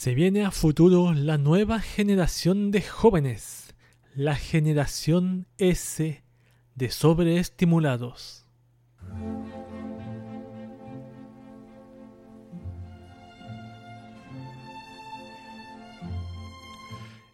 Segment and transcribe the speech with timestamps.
[0.00, 3.74] Se viene a futuro la nueva generación de jóvenes,
[4.14, 6.24] la generación S
[6.74, 8.46] de sobreestimulados.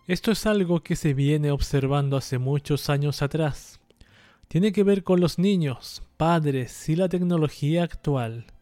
[0.08, 3.78] Esto es algo que se viene observando hace muchos años atrás.
[4.48, 8.55] Tiene que ver con los niños, padres y la tecnología actual.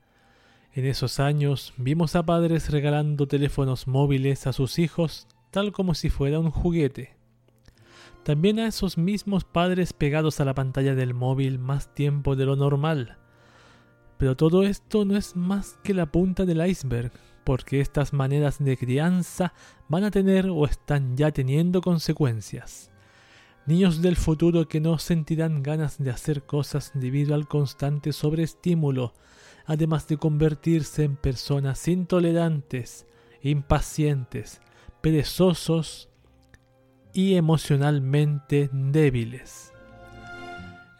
[0.76, 6.10] En esos años vimos a padres regalando teléfonos móviles a sus hijos tal como si
[6.10, 7.14] fuera un juguete.
[8.24, 12.56] También a esos mismos padres pegados a la pantalla del móvil más tiempo de lo
[12.56, 13.18] normal.
[14.18, 17.12] Pero todo esto no es más que la punta del iceberg,
[17.44, 19.52] porque estas maneras de crianza
[19.88, 22.90] van a tener o están ya teniendo consecuencias.
[23.66, 29.14] Niños del futuro que no sentirán ganas de hacer cosas debido al constante sobreestímulo,
[29.66, 33.06] además de convertirse en personas intolerantes,
[33.42, 34.60] impacientes,
[35.00, 36.08] perezosos
[37.12, 39.72] y emocionalmente débiles.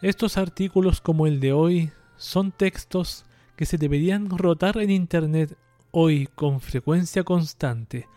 [0.01, 5.57] Estos artículos como el de hoy son textos que se deberían rotar en Internet
[5.91, 8.07] hoy con frecuencia constante,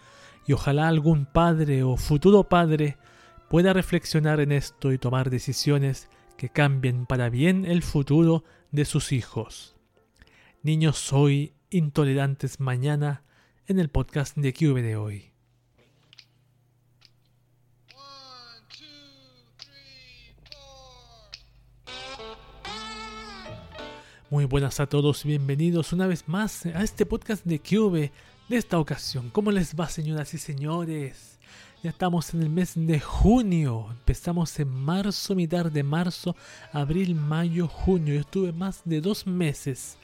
[0.46, 2.96] y ojalá algún padre o futuro padre
[3.48, 9.12] pueda reflexionar en esto y tomar decisiones que cambien para bien el futuro de sus
[9.12, 9.77] hijos.
[10.68, 13.22] Niños hoy, intolerantes mañana,
[13.68, 15.32] en el podcast de QV de hoy.
[24.28, 28.12] Muy buenas a todos, bienvenidos una vez más a este podcast de Cube
[28.50, 29.30] de esta ocasión.
[29.30, 31.38] ¿Cómo les va, señoras y señores?
[31.82, 36.36] Ya estamos en el mes de junio, empezamos en marzo, mitad de marzo,
[36.74, 38.12] abril, mayo, junio.
[38.12, 39.96] Yo estuve más de dos meses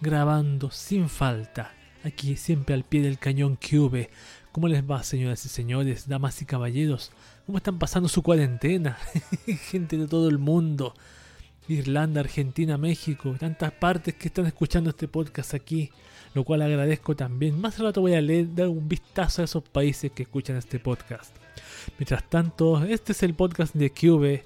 [0.00, 4.10] grabando sin falta, aquí siempre al pie del cañón Cube.
[4.52, 7.12] ¿Cómo les va, señoras y señores, damas y caballeros?
[7.46, 8.98] ¿Cómo están pasando su cuarentena?
[9.70, 10.94] Gente de todo el mundo.
[11.68, 15.90] Irlanda, Argentina, México, tantas partes que están escuchando este podcast aquí,
[16.34, 17.60] lo cual agradezco también.
[17.60, 21.36] Más rato voy a leer, dar un vistazo a esos países que escuchan este podcast.
[21.98, 24.44] Mientras tanto, este es el podcast de Cube,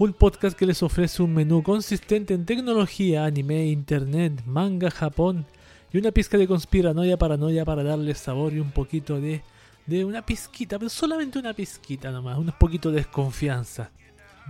[0.00, 5.44] un podcast que les ofrece un menú consistente en tecnología, anime, internet, manga, Japón
[5.92, 9.42] y una pizca de conspiranoia, paranoia para darle sabor y un poquito de,
[9.84, 13.90] de una pizquita, pero solamente una pizquita nomás, un poquito de desconfianza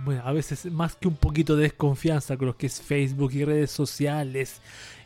[0.05, 3.43] bueno, a veces más que un poquito de desconfianza con lo que es Facebook y
[3.43, 4.61] redes sociales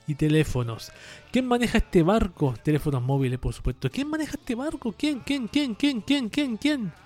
[0.06, 0.92] y teléfonos.
[1.32, 2.54] ¿Quién maneja este barco?
[2.64, 3.90] Teléfonos móviles, por supuesto.
[3.90, 4.94] ¿Quién maneja este barco?
[4.96, 5.22] ¿Quién?
[5.22, 5.48] ¿Quién?
[5.48, 5.74] ¿Quién?
[5.74, 6.02] ¿Quién?
[6.02, 6.30] ¿Quién?
[6.30, 6.58] ¿Quién?
[6.58, 7.05] ¿Quién?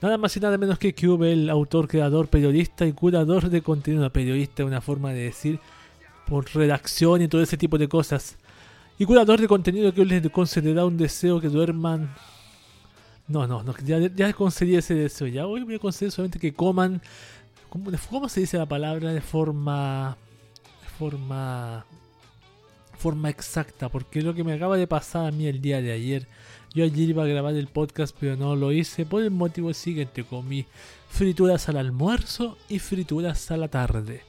[0.00, 4.10] Nada más y nada menos que Cube, el autor, creador, periodista y curador de contenido.
[4.12, 5.60] Periodista es una forma de decir
[6.26, 8.36] por redacción y todo ese tipo de cosas.
[8.98, 12.10] Y curador de contenido que les concederá un deseo que duerman
[13.28, 15.26] no, no, ya, ya concedí ese deseo.
[15.26, 17.02] Ya hoy voy a conceder solamente que coman.
[17.68, 19.12] ¿Cómo, se dice la palabra?
[19.12, 20.16] De forma.
[20.82, 21.84] De forma.
[22.96, 23.90] Forma exacta.
[23.90, 26.26] Porque lo que me acaba de pasar a mí el día de ayer.
[26.78, 30.22] Yo ayer iba a grabar el podcast, pero no lo hice por el motivo siguiente:
[30.22, 30.64] comí
[31.08, 34.20] frituras al almuerzo y frituras a la tarde.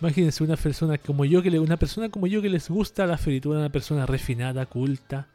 [0.00, 3.58] Imagínense una persona como yo que una persona como yo que les gusta la fritura,
[3.58, 5.26] una persona refinada, culta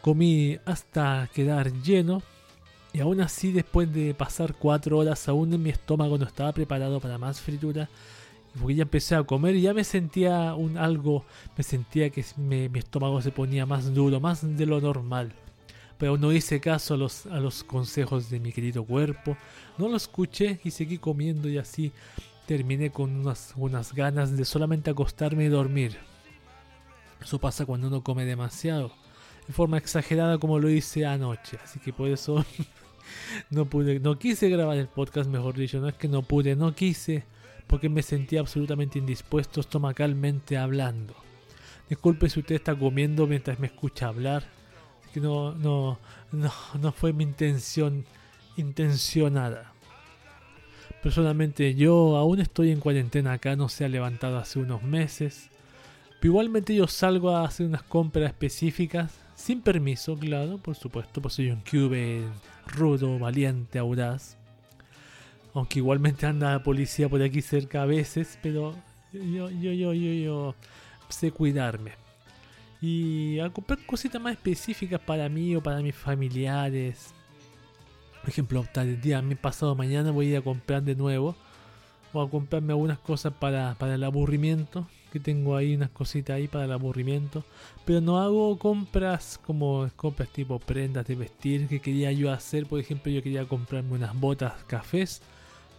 [0.00, 2.20] Comí hasta quedar lleno
[2.92, 6.98] y aún así después de pasar cuatro horas aún en mi estómago no estaba preparado
[6.98, 7.88] para más fritura.
[8.58, 11.24] Porque ya empecé a comer y ya me sentía un algo,
[11.56, 15.32] me sentía que mi estómago se ponía más duro, más de lo normal.
[15.98, 19.36] Pero no hice caso a los, a los consejos de mi querido cuerpo,
[19.78, 21.92] no lo escuché y seguí comiendo y así
[22.46, 25.96] terminé con unas, unas ganas de solamente acostarme y dormir.
[27.22, 28.92] Eso pasa cuando uno come demasiado
[29.46, 31.58] de forma exagerada como lo hice anoche.
[31.62, 32.44] Así que por eso
[33.50, 35.80] no pude, no quise grabar el podcast, mejor dicho.
[35.80, 37.24] No es que no pude, no quise,
[37.66, 41.14] porque me sentía absolutamente indispuesto estomacalmente hablando.
[41.88, 44.44] Disculpe si usted está comiendo mientras me escucha hablar.
[45.14, 45.96] Que no, no,
[46.32, 48.04] no, no fue mi intención
[48.56, 49.72] intencionada.
[51.04, 55.50] Personalmente yo aún estoy en cuarentena acá, no se ha levantado hace unos meses.
[56.20, 61.34] Pero igualmente yo salgo a hacer unas compras específicas sin permiso, claro, por supuesto, pues
[61.34, 62.24] soy un cube
[62.66, 64.36] rudo, valiente, audaz.
[65.52, 68.74] Aunque igualmente anda la policía por aquí cerca a veces, pero
[69.12, 70.54] yo, yo, yo, yo, yo
[71.08, 72.03] sé cuidarme.
[72.80, 77.14] Y a comprar cositas más específicas para mí o para mis familiares.
[78.20, 81.34] Por ejemplo, tal el día, mi pasado mañana voy a ir a comprar de nuevo.
[82.12, 84.86] O a comprarme algunas cosas para, para el aburrimiento.
[85.12, 87.44] que tengo ahí unas cositas ahí para el aburrimiento.
[87.84, 92.66] Pero no hago compras como compras tipo prendas de vestir que quería yo hacer.
[92.66, 95.22] Por ejemplo, yo quería comprarme unas botas cafés.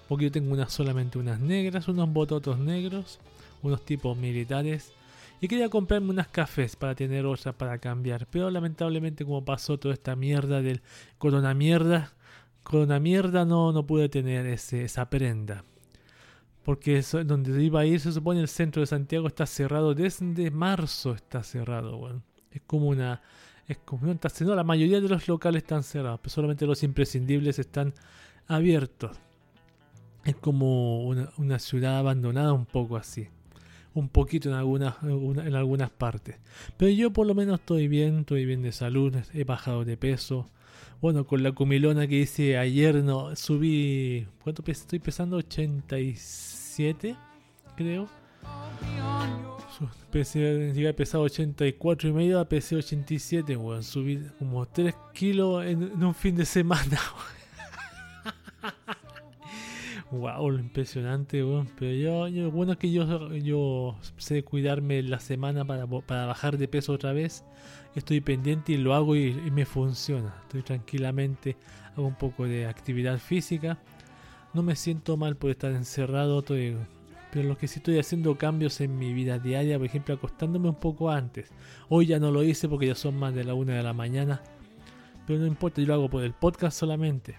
[0.08, 3.20] Porque yo tengo unas solamente unas negras, unos bototos negros,
[3.64, 4.92] unos tipos militares.
[5.42, 8.28] Y quería comprarme unas cafés para tener otras para cambiar.
[8.28, 10.82] Pero lamentablemente como pasó toda esta mierda del
[11.18, 12.14] corona mierda,
[12.64, 15.64] corona mierda no, no pude tener ese, esa prenda
[16.66, 21.14] porque donde iba a ir se supone el centro de Santiago está cerrado desde marzo
[21.14, 22.24] está cerrado bueno.
[22.52, 23.22] es como una
[23.68, 24.56] es como está cerrado.
[24.56, 27.94] la mayoría de los locales están cerrados pero solamente los imprescindibles están
[28.48, 29.16] abiertos
[30.24, 33.28] es como una, ciudad abandonada un poco así
[33.96, 36.36] un poquito en algunas en algunas partes
[36.78, 40.46] pero yo por lo menos estoy bien estoy bien de salud he bajado de peso
[41.02, 44.26] bueno, con la comilona que hice ayer, no, subí.
[44.44, 45.38] ¿Cuánto estoy pesando?
[45.38, 47.16] 87,
[47.76, 48.10] creo.
[50.12, 53.84] llegué a pesar 84 y medio, a pesar 87, weón.
[53.84, 56.98] Subí como 3 kilos en, un fin de semana.
[60.20, 61.68] wow, impresionante, weón.
[61.78, 66.58] Pero yo, yo, bueno es que yo, yo sé cuidarme la semana para, para bajar
[66.58, 67.44] de peso otra vez
[67.96, 70.36] estoy pendiente y lo hago y, me funciona.
[70.44, 71.58] Estoy tranquilamente,
[71.96, 73.80] hago un poco de actividad física.
[74.54, 78.98] No me siento mal por estar encerrado, pero lo que sí estoy haciendo cambios en
[78.98, 81.52] mi vida diaria, por ejemplo, acostándome un poco antes.
[81.90, 84.42] Hoy ya no lo hice porque ya son más de la una de la mañana,
[85.28, 87.36] pero no importa, yo lo hago por el podcast solamente.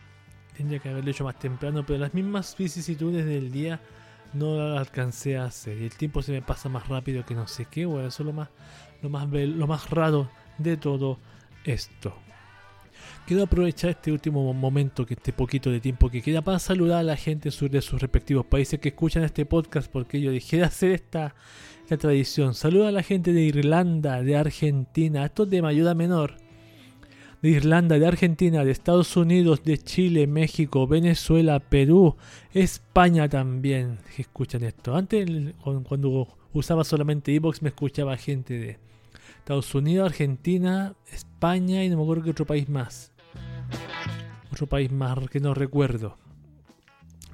[0.56, 3.80] Tendría que haberlo hecho más temprano, pero las mismas vicisitudes del día
[4.32, 5.78] no las alcancé a hacer.
[5.78, 8.26] Y el tiempo se me pasa más rápido que no sé qué, bueno, eso es
[8.26, 8.48] lo más,
[9.02, 11.18] lo más, lo más raro de todo
[11.64, 12.14] esto.
[13.26, 17.02] Quiero aprovechar este último momento, que este poquito de tiempo que queda, para saludar a
[17.02, 20.92] la gente de sus respectivos países que escuchan este podcast, porque yo dejé de hacer
[20.92, 21.34] esta,
[21.98, 22.54] tradición.
[22.54, 26.45] Saluda a la gente de Irlanda, de Argentina, esto es de ayuda menor.
[27.42, 32.16] De Irlanda, de Argentina, de Estados Unidos, de Chile, México, Venezuela, Perú,
[32.52, 34.96] España también, que escuchan esto.
[34.96, 35.28] Antes,
[35.84, 38.78] cuando usaba solamente Evox, me escuchaba gente de,
[39.46, 43.12] Estados Unidos, Argentina, España y no me acuerdo que otro país más.
[44.50, 46.16] Otro país más que no recuerdo.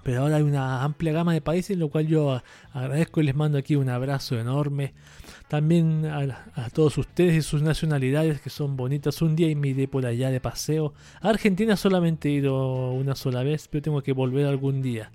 [0.02, 2.42] Pero ahora hay una amplia gama de países, lo cual yo
[2.74, 4.92] agradezco y les mando aquí un abrazo enorme.
[5.52, 9.20] También a, todos ustedes y sus nacionalidades que son bonitas.
[9.20, 10.94] Un día y me por allá de paseo.
[11.20, 15.12] A Argentina solamente he ido una sola vez, pero tengo que volver algún día.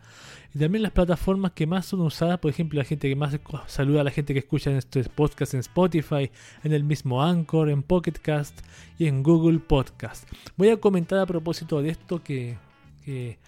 [0.54, 3.36] Y también las plataformas que más son usadas, por ejemplo, la gente que más
[3.66, 6.30] saluda a la gente que escucha en estos podcasts en Spotify,
[6.64, 8.62] en el mismo Anchor, en Pocket Cast
[9.00, 10.30] y en Google Podcast.
[10.56, 12.58] Voy a comentar a propósito de esto que,
[13.04, 13.40] que,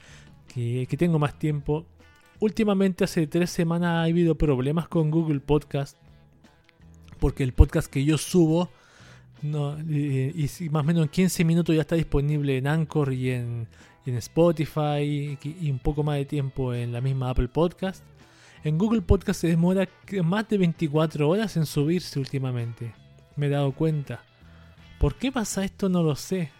[0.55, 1.85] que, tengo más tiempo.
[2.39, 5.95] Últimamente, hace tres semanas, ha habido problemas con Google Podcast.
[7.19, 8.69] Porque el podcast que yo subo,
[9.41, 13.67] no, y, más o menos en 15 minutos ya está disponible en Anchor y en
[14.09, 18.03] en Spotify y un poco más de tiempo en la misma Apple Podcast.
[18.63, 19.87] En Google Podcast se demora
[20.23, 22.93] más de 24 horas en subirse últimamente.
[23.35, 24.23] Me he dado cuenta.
[24.99, 25.87] ¿Por qué pasa esto?
[25.87, 26.51] No lo sé.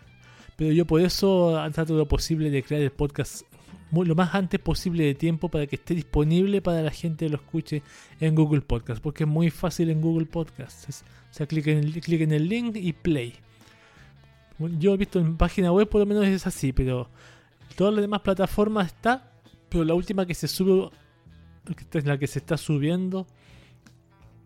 [0.55, 3.43] Pero yo por eso trato lo posible de crear el podcast
[3.91, 7.37] lo más antes posible de tiempo para que esté disponible para la gente que lo
[7.37, 7.81] escuche
[8.19, 9.01] en Google Podcast.
[9.01, 10.89] Porque es muy fácil en Google Podcast.
[10.89, 13.33] o sea, clic en, el, clic en el link y play.
[14.77, 17.09] Yo he visto en página web por lo menos es así, pero
[17.75, 19.31] todas las demás plataformas está,
[19.69, 20.89] pero la última que se sube,
[21.93, 23.25] es la que se está subiendo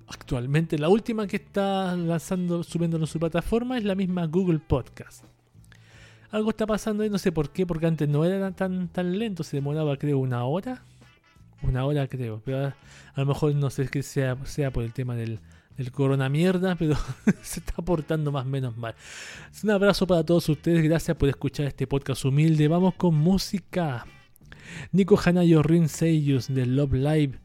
[0.07, 5.25] actualmente, la última que está lanzando, subiendo en su plataforma es la misma Google Podcast.
[6.33, 9.43] Algo está pasando y no sé por qué, porque antes no era tan, tan lento,
[9.43, 10.81] se demoraba creo una hora.
[11.61, 12.75] Una hora creo, pero a,
[13.15, 15.39] lo mejor no sé que sea, sea por el tema del,
[15.77, 16.95] del corona mierda, pero
[17.43, 18.95] se está portando más o menos mal.
[19.63, 22.67] Un abrazo para todos ustedes, gracias por escuchar este podcast humilde.
[22.67, 24.07] Vamos con música.
[24.91, 27.39] Nico Hanayo Rin Seiyus de Love Live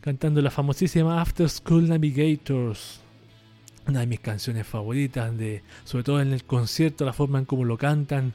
[0.00, 3.00] cantando la famosísima After School Navigators.
[3.90, 7.64] Una de mis canciones favoritas, de, sobre todo en el concierto, la forma en cómo
[7.64, 8.34] lo cantan,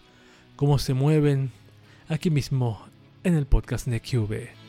[0.57, 1.49] cómo se mueven,
[2.09, 2.85] aquí mismo
[3.23, 4.64] en el podcast de QB.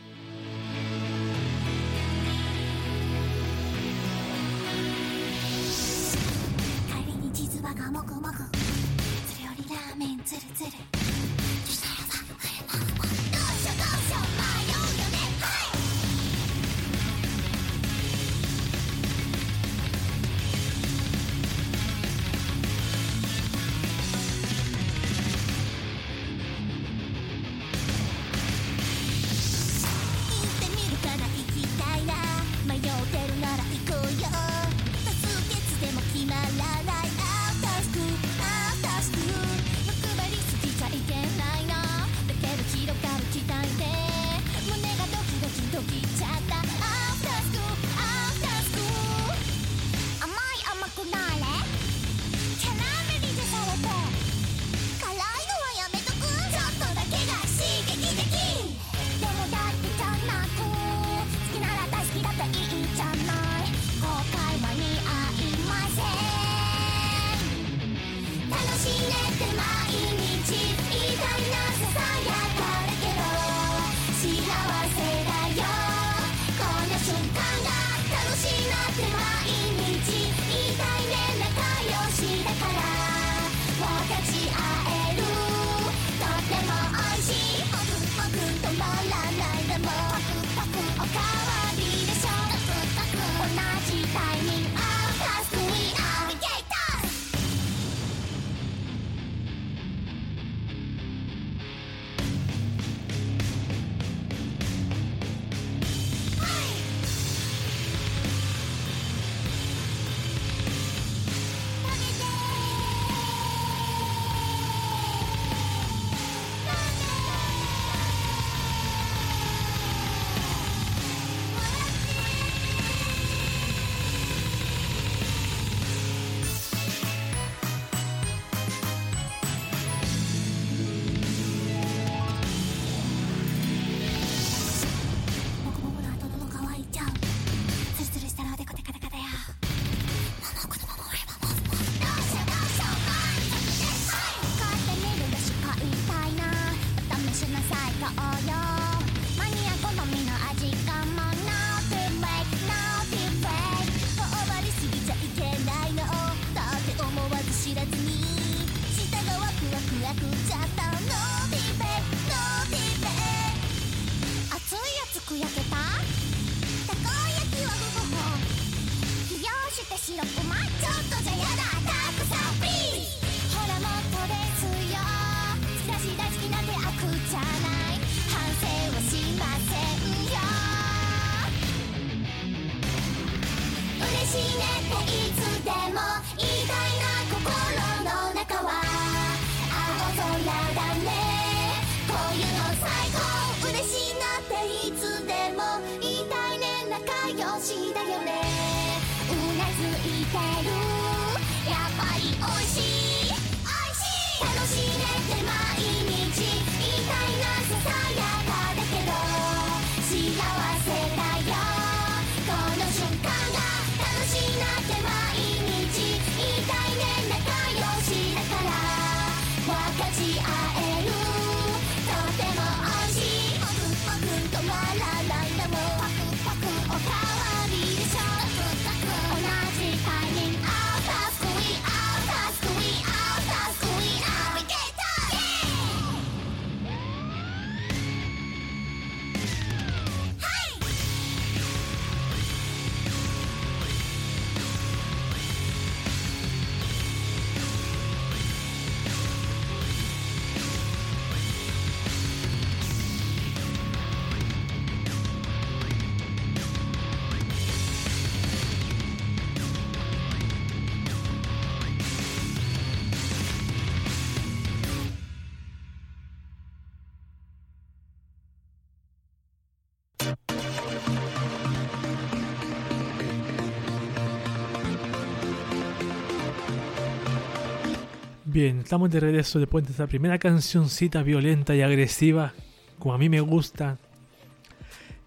[278.56, 282.54] Bien, estamos de regreso después de esta primera cancioncita violenta y agresiva,
[282.98, 283.98] como a mí me gusta.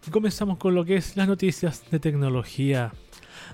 [0.08, 2.92] Y comenzamos con lo que es las noticias de tecnología.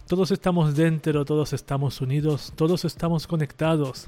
[0.07, 4.07] Todos estamos dentro, todos estamos unidos, todos estamos conectados.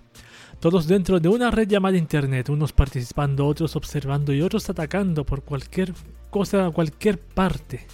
[0.62, 5.44] Todos dentro de una red llamada Internet, unos participando, otros observando y otros atacando por
[5.44, 5.94] cualquier
[6.30, 7.86] cosa, cualquier parte.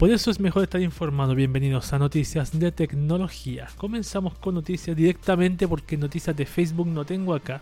[0.00, 1.34] Por eso es mejor estar informado.
[1.34, 3.68] Bienvenidos a Noticias de Tecnología.
[3.76, 7.60] Comenzamos con noticias directamente porque noticias de Facebook no tengo acá.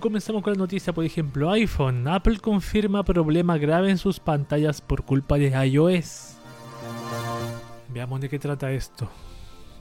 [0.00, 2.06] Comenzamos con la noticia, por ejemplo, iPhone.
[2.08, 6.34] Apple confirma problema grave en sus pantallas por culpa de iOS.
[7.88, 9.08] Veamos de qué trata esto.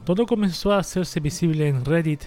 [0.05, 2.23] Todo comenzó a hacerse visible en Reddit,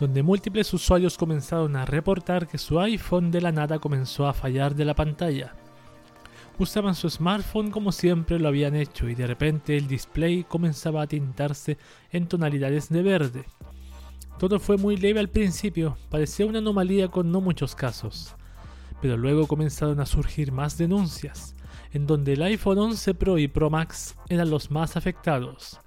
[0.00, 4.74] donde múltiples usuarios comenzaron a reportar que su iPhone de la nada comenzó a fallar
[4.74, 5.54] de la pantalla.
[6.58, 11.06] Usaban su smartphone como siempre lo habían hecho y de repente el display comenzaba a
[11.06, 11.78] tintarse
[12.10, 13.44] en tonalidades de verde.
[14.40, 18.34] Todo fue muy leve al principio, parecía una anomalía con no muchos casos,
[19.00, 21.54] pero luego comenzaron a surgir más denuncias,
[21.92, 25.78] en donde el iPhone 11 Pro y Pro Max eran los más afectados.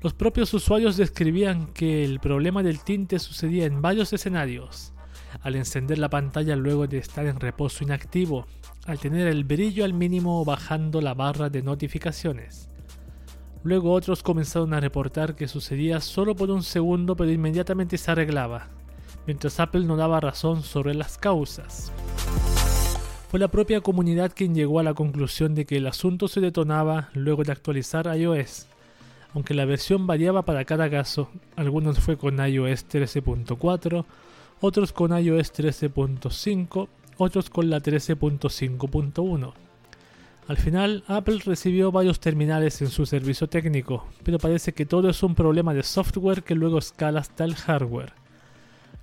[0.00, 4.94] Los propios usuarios describían que el problema del tinte sucedía en varios escenarios.
[5.42, 8.46] Al encender la pantalla luego de estar en reposo inactivo,
[8.86, 12.68] al tener el brillo al mínimo bajando la barra de notificaciones.
[13.64, 18.66] Luego otros comenzaron a reportar que sucedía solo por un segundo pero inmediatamente se arreglaba,
[19.26, 21.92] mientras Apple no daba razón sobre las causas.
[23.30, 27.08] Fue la propia comunidad quien llegó a la conclusión de que el asunto se detonaba
[27.14, 28.66] luego de actualizar iOS,
[29.32, 34.04] aunque la versión variaba para cada caso, algunos fue con iOS 13.4,
[34.60, 36.88] otros con iOS 13.5,
[37.18, 39.52] otros con la 13.5.1.
[40.48, 45.22] Al final, Apple recibió varios terminales en su servicio técnico, pero parece que todo es
[45.22, 48.12] un problema de software que luego escala hasta el hardware,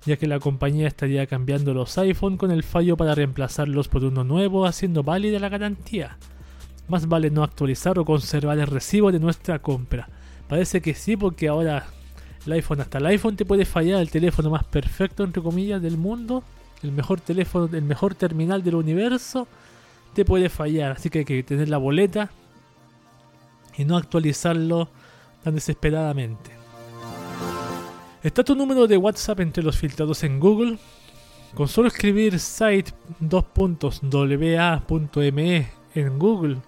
[0.04, 4.22] ya que la compañía estaría cambiando los iPhone con el fallo para reemplazarlos por uno
[4.22, 6.18] nuevo, haciendo válida la garantía.
[6.88, 10.10] Más vale no actualizar o conservar el recibo de nuestra compra.
[10.46, 11.86] Parece que sí, porque ahora
[12.44, 15.96] el iPhone, hasta el iPhone te puede fallar, el teléfono más perfecto, entre comillas, del
[15.96, 16.44] mundo,
[16.82, 19.46] el mejor teléfono, el mejor terminal del universo,
[20.14, 20.92] te puede fallar.
[20.92, 22.30] Así que hay que tener la boleta
[23.76, 24.88] y no actualizarlo
[25.42, 26.50] tan desesperadamente.
[28.22, 30.78] ¿Está tu número de WhatsApp entre los filtrados en Google?
[31.54, 33.00] Con solo escribir site.wa.me
[35.94, 36.58] en Google,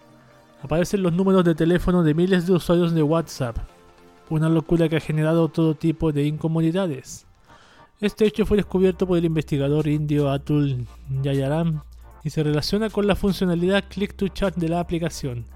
[0.63, 3.59] aparecen los números de teléfono de miles de usuarios de WhatsApp.
[4.31, 7.27] Una locura que ha generado todo tipo de incomodidades.
[8.01, 10.87] Este hecho fue descubierto por el investigador indio Atul
[11.23, 11.83] Jayaram
[12.25, 15.47] y se relaciona con la funcionalidad Click to Chat de la aplicación.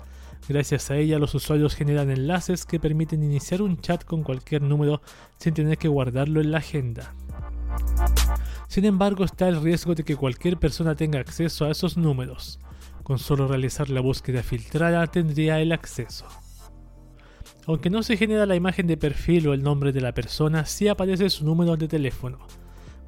[0.49, 5.03] Gracias a ella los usuarios generan enlaces que permiten iniciar un chat con cualquier número
[5.39, 7.13] sin tener que guardarlo en la agenda.
[8.69, 12.61] Sin embargo está el riesgo de que cualquier persona tenga acceso a esos números.
[13.03, 16.27] Con solo realizar la búsqueda filtrada tendría el acceso.
[17.67, 20.87] Aunque no se genera la imagen de perfil o el nombre de la persona, sí
[20.87, 22.39] aparece su número de teléfono.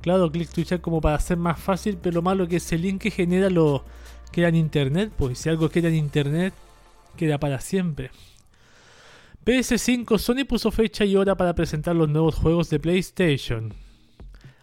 [0.01, 3.11] Claro, click to como para hacer más fácil, pero lo malo que ese link que
[3.11, 3.85] genera lo
[4.33, 6.55] queda en internet, pues si algo queda en internet,
[7.17, 8.11] queda para siempre.
[9.45, 13.73] PS5, Sony puso fecha y hora para presentar los nuevos juegos de PlayStation.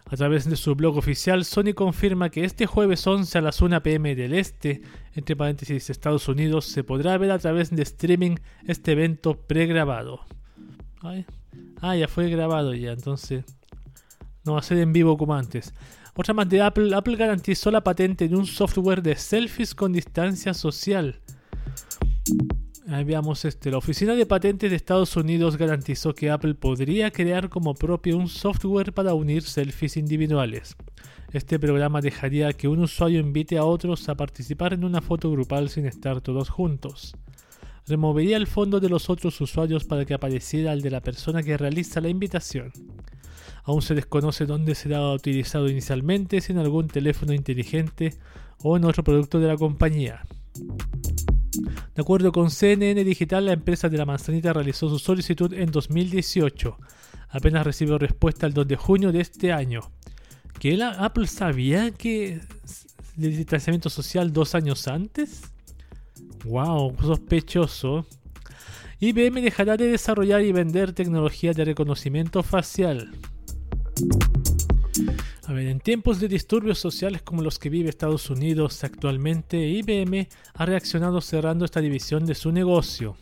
[0.08, 3.82] A través de su blog oficial, Sony confirma que este jueves 11 a las 1
[3.82, 4.82] pm del este,
[5.14, 10.20] entre paréntesis Estados Unidos, se podrá ver a través de streaming este evento pregrabado.
[11.80, 13.44] Ah, ya fue grabado ya, entonces
[14.44, 15.74] no va a ser en vivo como antes.
[16.14, 20.54] Otra más de Apple, Apple garantizó la patente de un software de selfies con distancia
[20.54, 21.20] social.
[22.86, 23.72] Veamos este.
[23.72, 28.28] La Oficina de Patentes de Estados Unidos garantizó que Apple podría crear como propio un
[28.28, 30.76] software para unir selfies individuales.
[31.32, 35.68] Este programa dejaría que un usuario invite a otros a participar en una foto grupal
[35.68, 37.16] sin estar todos juntos.
[37.88, 41.56] Removería el fondo de los otros usuarios para que apareciera el de la persona que
[41.56, 42.70] realiza la invitación.
[43.64, 48.14] Aún se desconoce dónde será utilizado inicialmente, si en algún teléfono inteligente
[48.62, 50.24] o en otro producto de la compañía.
[51.94, 56.76] De acuerdo con CNN Digital, la empresa de la manzanita realizó su solicitud en 2018.
[57.30, 59.80] Apenas recibió respuesta el 2 de junio de este año.
[60.58, 62.40] ¿Que la Apple sabía que
[63.18, 65.42] el distanciamiento social dos años antes?
[66.44, 66.96] ¡Wow!
[67.00, 68.06] Sospechoso.
[69.00, 73.12] IBM dejará de desarrollar y vender tecnología de reconocimiento facial.
[75.48, 80.26] A ver, en tiempos de disturbios sociales como los que vive Estados Unidos actualmente, IBM
[80.54, 83.16] ha reaccionado cerrando esta división de su negocio.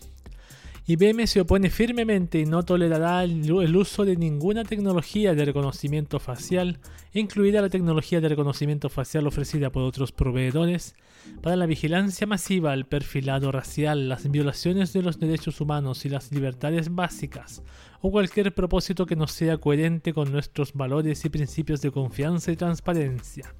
[0.87, 6.79] IBM se opone firmemente y no tolerará el uso de ninguna tecnología de reconocimiento facial,
[7.15, 10.95] incluida la tecnología de reconocimiento facial ofrecida por otros proveedores,
[11.41, 16.31] para la vigilancia masiva, el perfilado racial, las violaciones de los derechos humanos y las
[16.33, 17.63] libertades básicas,
[18.03, 22.57] o cualquier propósito que no sea coherente con nuestros valores y principios de confianza y
[22.57, 23.55] transparencia.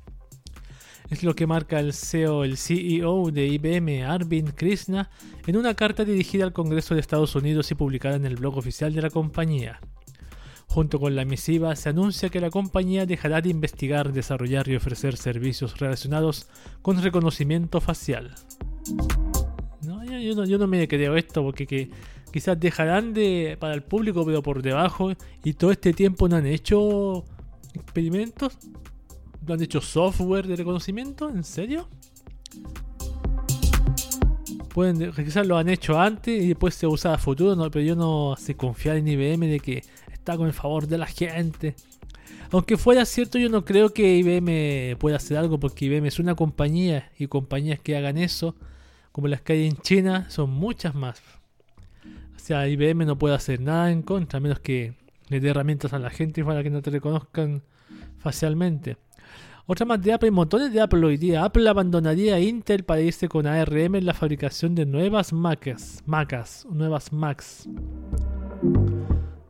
[1.11, 5.11] Es lo que marca el CEO, el CEO de IBM, Arvind Krishna,
[5.47, 8.95] en una carta dirigida al Congreso de Estados Unidos y publicada en el blog oficial
[8.95, 9.81] de la compañía.
[10.67, 15.17] Junto con la misiva se anuncia que la compañía dejará de investigar, desarrollar y ofrecer
[15.17, 16.49] servicios relacionados
[16.81, 18.35] con reconocimiento facial.
[19.83, 21.91] No, yo, no, yo no me creo esto porque que
[22.33, 25.13] quizás dejarán de para el público pero por debajo
[25.45, 27.25] y todo este tiempo no han hecho
[27.75, 28.84] experimentos ¿No
[29.53, 31.29] han hecho software de reconocimiento?
[31.29, 31.89] ¿En serio?
[34.73, 37.95] Pueden, quizás lo han hecho antes y después se usa a futuro, no, pero yo
[37.95, 41.77] no sé confiar en IBM de que está con el favor de la gente.
[42.51, 46.35] Aunque fuera cierto, yo no creo que IBM pueda hacer algo porque IBM es una
[46.35, 48.55] compañía y compañías que hagan eso,
[49.13, 51.23] como las que hay en China, son muchas más.
[52.37, 54.95] O sea, IBM no puede hacer nada en contra, a menos que
[55.29, 57.63] le dé herramientas a la gente para que no te reconozcan
[58.19, 58.97] facialmente.
[59.67, 61.43] Otra más de Apple, montones de Apple hoy día.
[61.43, 66.03] Apple abandonaría Intel para irse con ARM en la fabricación de nuevas Macs.
[66.05, 67.67] Macas, nuevas Macs.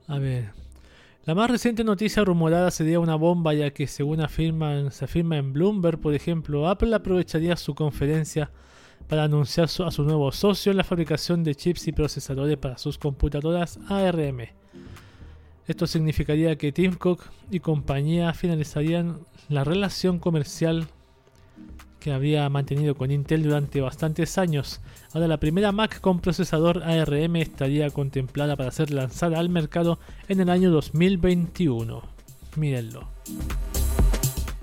[0.06, 0.52] A ver.
[1.24, 5.98] La más reciente noticia rumorada sería una bomba, ya que según se afirma en Bloomberg,
[5.98, 8.52] por ejemplo, Apple aprovecharía su conferencia
[9.08, 12.98] para anunciar a su nuevo socio en la fabricación de chips y procesadores para sus
[12.98, 14.46] computadoras ARM.
[15.66, 20.88] Esto significaría que Tim Cook y compañía finalizarían la relación comercial
[22.00, 24.82] que había mantenido con Intel durante bastantes años.
[25.14, 29.98] Ahora la primera Mac con procesador ARM estaría contemplada para ser lanzada al mercado
[30.28, 32.02] en el año 2021.
[32.56, 33.08] Mírenlo.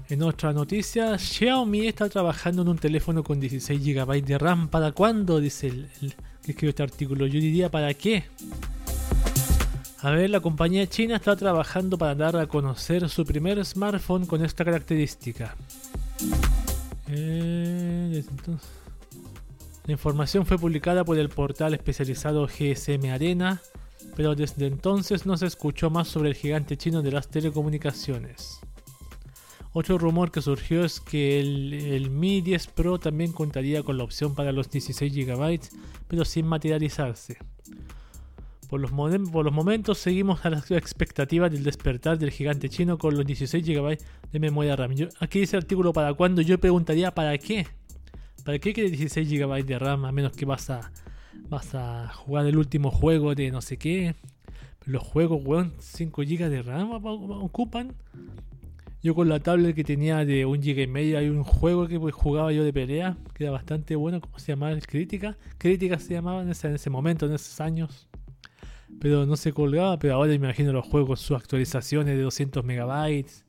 [0.08, 4.68] En otra noticia, Xiaomi está trabajando en un teléfono con 16 GB de RAM.
[4.68, 5.40] ¿Para cuándo?
[5.40, 7.26] Dice el, el que escribió este artículo.
[7.26, 8.26] Yo diría, ¿para qué?
[10.04, 14.44] A ver, la compañía china está trabajando para dar a conocer su primer smartphone con
[14.44, 15.56] esta característica.
[17.08, 18.24] Eh,
[19.86, 23.62] la información fue publicada por el portal especializado GSM Arena,
[24.16, 28.60] pero desde entonces no se escuchó más sobre el gigante chino de las telecomunicaciones.
[29.72, 34.04] Otro rumor que surgió es que el, el, Mi 10 Pro también contaría con la
[34.04, 35.60] opción para los 16 GB,
[36.08, 37.38] pero sin materializarse.
[38.72, 43.68] Por los, momentos seguimos a la expectativa del despertar del gigante chino con los 16
[43.68, 43.98] GB
[44.32, 44.94] de memoria RAM.
[45.20, 47.68] aquí dice el artículo para cuándo, yo preguntaría para qué.
[48.46, 50.90] ¿Para qué quieres 16 GB de RAM a menos que vas a,
[51.50, 54.16] vas a jugar el último juego de no sé qué?
[54.86, 57.94] Los juegos, weón, 5 GB de RAM ocupan.
[59.04, 62.16] Yo con la tablet que tenía de 1 GB y hay un juego que pues,
[62.16, 64.80] jugaba yo de pelea, que era bastante bueno, ¿cómo se llamaba?
[64.80, 65.38] Crítica.
[65.58, 68.08] Crítica se llamaba en ese momento, en esos años
[69.00, 69.98] pero no se colgaba.
[70.00, 73.46] Pero ahora imagino los juegos, sus actualizaciones de 200 megabytes,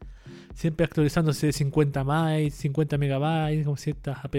[0.54, 4.36] siempre actualizándose de 50 bytes, 50 megabytes, con ciertas app.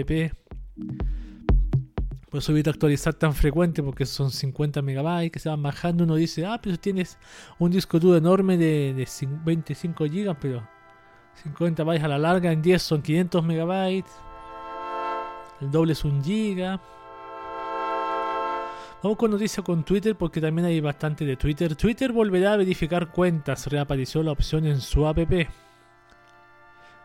[2.30, 6.02] Por eso evito actualizar tan frecuente porque son 50 megabytes que se van bajando.
[6.02, 7.16] Uno dice, ah, pero tienes
[7.60, 9.08] un disco duro enorme de, de
[9.44, 10.66] 25 gigas, pero
[11.44, 14.10] 50 bytes a la larga, en 10 son 500 megabytes.
[15.60, 16.80] El doble es un giga.
[19.04, 21.76] Vamos con noticias con Twitter porque también hay bastante de Twitter.
[21.76, 23.66] Twitter volverá a verificar cuentas.
[23.66, 25.18] Reapareció la opción en su app.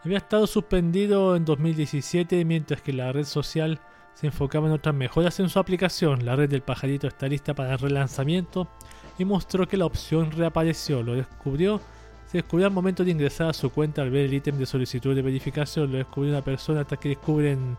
[0.06, 3.82] Había estado suspendido en 2017 mientras que la red social
[4.14, 6.24] se enfocaba en otras mejoras en su aplicación.
[6.24, 8.70] La red del pajarito está lista para el relanzamiento
[9.18, 11.04] y mostró que la opción reapareció.
[11.04, 11.82] Lo descubrió,
[12.28, 15.14] se descubrió al momento de ingresar a su cuenta al ver el ítem de solicitud
[15.14, 15.92] de verificación.
[15.92, 17.76] Lo descubrió una persona hasta que descubren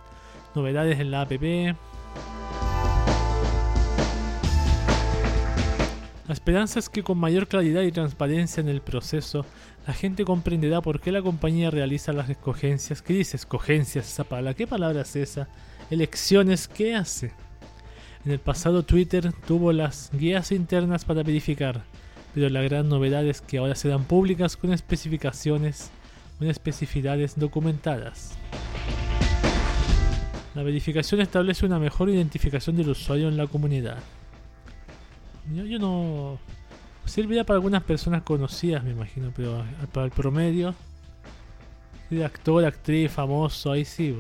[0.55, 1.33] novedades en la app.
[6.31, 9.45] La esperanza es que con mayor claridad y transparencia en el proceso,
[9.85, 13.03] la gente comprenderá por qué la compañía realiza las escogencias.
[13.03, 14.55] ¿Qué dice escogencias esa palabra?
[14.55, 15.49] ¿Qué palabra es esa?
[15.91, 17.33] Elecciones, ¿qué hace?
[18.25, 21.83] En el pasado Twitter tuvo las guías internas para verificar,
[22.33, 25.91] pero la gran novedad es que ahora serán públicas con especificaciones,
[26.39, 28.39] con especificidades documentadas.
[30.55, 33.99] La verificación establece una mejor identificación del usuario en la comunidad.
[35.53, 36.39] Yo, no.
[37.05, 40.75] Servirá para algunas personas conocidas, me imagino, pero para el promedio.
[42.09, 44.17] De actor, actriz, famoso, ahí sí.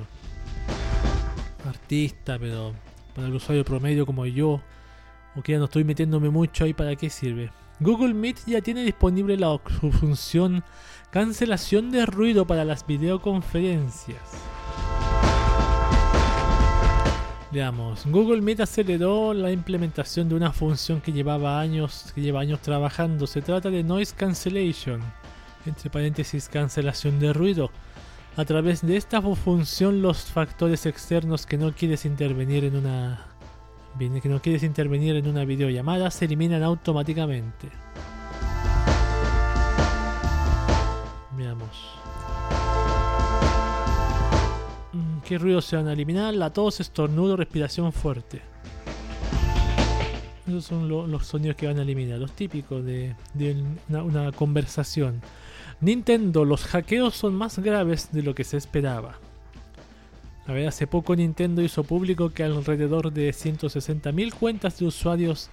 [1.67, 2.75] Artista, pero
[3.15, 4.61] para el usuario promedio como yo,
[5.37, 7.51] o que ya no estoy metiéndome mucho ahí, ¿para qué sirve?
[7.81, 9.59] Google Meet ya tiene disponible la
[10.01, 10.63] función
[11.11, 14.21] cancelación de ruido para las videoconferencias.
[17.53, 22.61] Veamos, Google Meet aceleró la implementación de una función que llevaba años, que lleva años
[22.61, 23.27] trabajando.
[23.27, 25.01] Se trata de Noise Cancellation,
[25.67, 27.71] entre paréntesis cancelación de ruido.
[28.37, 33.27] A través de esta fu- función, los factores externos que no quieres intervenir en una
[33.99, 37.69] que no quieres intervenir en una videollamada se eliminan automáticamente.
[45.31, 46.35] ¿Qué ruidos se van a eliminar?
[46.35, 48.43] La tos, estornudo, respiración fuerte.
[50.49, 53.15] Esos son lo- los sonidos que van a eliminar, los típicos de,
[53.89, 55.23] una conversación.
[55.81, 59.21] Nintendo, los hackeos son más graves de lo que se esperaba.
[60.49, 65.49] A ver, hace poco Nintendo hizo público que alrededor de 160.000 cuentas de usuarios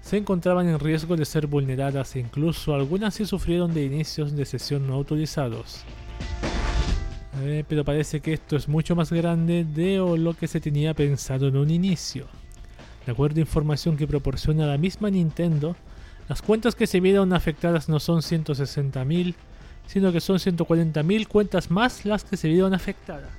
[0.00, 4.44] se encontraban en riesgo de ser vulneradas e incluso algunas sí sufrieron de inicios de
[4.46, 5.84] sesión no autorizados.
[7.40, 11.48] Ver, pero parece que esto es mucho más grande de lo que se tenía pensado
[11.48, 12.26] en un inicio.
[13.06, 15.74] De acuerdo a información que proporciona la misma Nintendo,
[16.28, 19.34] las cuentas que se vieron afectadas no son 160.000,
[19.86, 23.30] sino que son 140.000 cuentas más las que se vieron afectadas.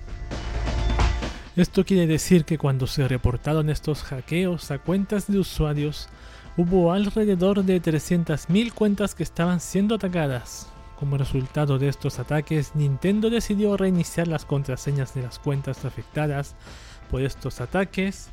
[1.55, 6.09] Esto quiere decir que cuando se reportaron estos hackeos a cuentas de usuarios,
[6.57, 10.72] hubo alrededor de 300.000 cuentas que estaban siendo atacadas.
[11.03, 16.55] Como resultado de estos ataques, Nintendo decidió reiniciar las contraseñas de las cuentas afectadas
[17.11, 18.29] por estos ataques,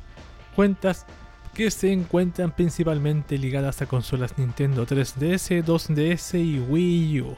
[0.55, 1.05] cuentas
[1.53, 7.35] que se encuentran principalmente ligadas a consolas Nintendo 3DS, 2DS y Wii U.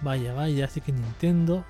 [0.00, 1.66] Vaya, vaya, así que Nintendo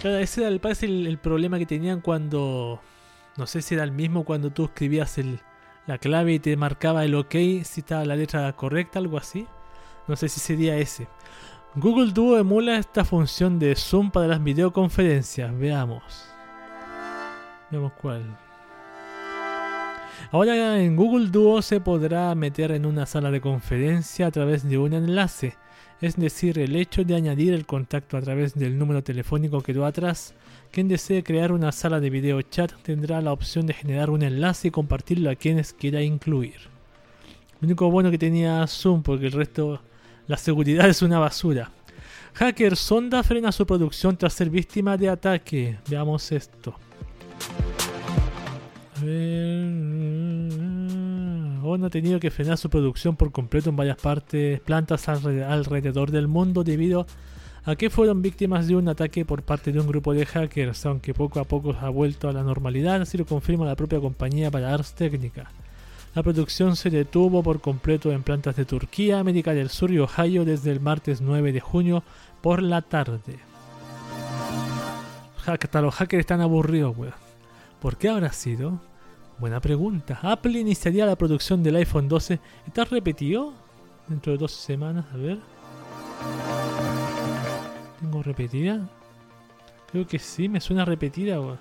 [0.00, 2.80] Claro, ese era el, problema que tenían cuando.
[3.36, 5.16] No sé si era el mismo cuando tú escribías
[5.88, 9.48] la clave y te marcaba el OK si estaba la letra correcta, algo así.
[10.10, 11.08] No sé si sería ese.
[11.74, 15.56] Google Duo emula esta función de Zoom para las videoconferencias.
[15.58, 16.02] Veamos.
[17.70, 18.36] Veamos cuál.
[20.32, 24.76] Ahora en Google Duo se podrá meter en una sala de conferencia a través de
[24.76, 25.56] un enlace
[26.00, 29.84] es decir, el hecho de añadir el contacto a través del número telefónico que quedó
[29.84, 30.34] atrás.
[30.70, 34.68] Quien desee crear una sala de video chat tendrá la opción de generar un enlace
[34.68, 36.54] y compartirlo a quienes quiera incluir.
[37.60, 39.82] Lo único bueno que tenía Zoom, porque el resto,
[40.30, 41.72] la seguridad es una basura.
[42.34, 45.76] Hacker Sonda frena su producción tras ser víctima de ataque.
[45.88, 46.76] Veamos esto.
[51.62, 56.12] A ha tenido que frenar su producción por completo en varias partes, plantas alre- alrededor
[56.12, 57.08] del mundo debido
[57.64, 61.12] a que fueron víctimas de un ataque por parte de un grupo de hackers, aunque
[61.12, 64.72] poco a poco ha vuelto a la normalidad, así lo confirma la propia compañía para
[64.72, 65.50] Ars Technica.
[66.12, 70.44] La producción se detuvo por completo en plantas de Turquía, América del Sur y Ohio
[70.44, 72.02] desde el martes 9 de junio
[72.40, 73.38] por la tarde.
[75.46, 77.14] Hasta los hackers están aburridos, weón.
[77.80, 78.80] ¿Por qué habrá sido?
[79.38, 80.18] Buena pregunta.
[80.22, 82.40] Apple iniciaría la producción del iPhone 12.
[82.66, 83.54] ¿Está repetido?
[84.08, 85.38] Dentro de dos semanas, a ver.
[88.00, 88.88] ¿Tengo repetida?
[89.92, 91.58] Creo que sí, me suena repetida, weón.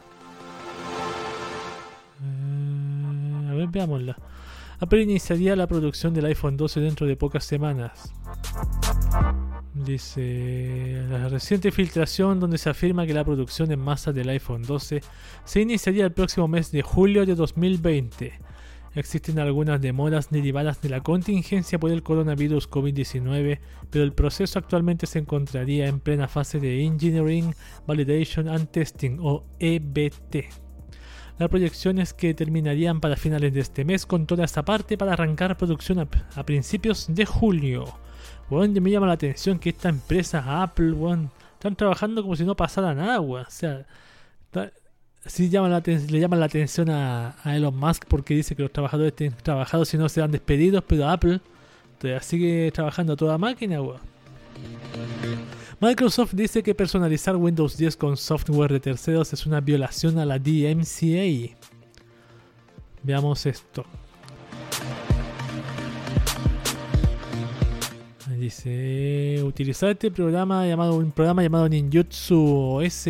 [2.24, 4.18] Eh, a ver, veámosla.
[4.82, 8.14] Apple iniciaría la producción del iPhone 12 dentro de pocas semanas.
[9.74, 15.02] Dice la reciente filtración donde se afirma que la producción en masa del iPhone 12
[15.44, 18.34] se iniciaría el próximo mes de julio de 2020.
[18.96, 25.06] Existen algunas demoras derivadas de la contingencia por el coronavirus COVID-19, pero el proceso actualmente
[25.06, 27.54] se encontraría en plena fase de Engineering,
[27.86, 30.69] Validation and Testing o EBT.
[31.40, 35.14] La proyección es que terminarían para finales de este mes con toda esta parte para
[35.14, 37.86] arrancar producción a, a principios de julio.
[38.50, 40.94] Weón, me llama la atención que esta empresa, Apple,
[41.54, 43.46] están trabajando como si no pasara nada, weón.
[43.46, 43.86] O sea,
[45.26, 48.72] sí llama la le llaman la atención a, a Elon Musk porque dice que los
[48.72, 51.40] trabajadores tienen trabajado si no serán despedidos, pero Apple
[52.00, 54.02] todavía sigue trabajando a toda máquina, weón.
[55.82, 60.38] Microsoft dice que personalizar Windows 10 con software de terceros es una violación a la
[60.38, 61.56] DMCA.
[63.02, 63.86] Veamos esto.
[68.38, 73.10] Dice utilizar este programa llamado un programa llamado Ninjutsu OS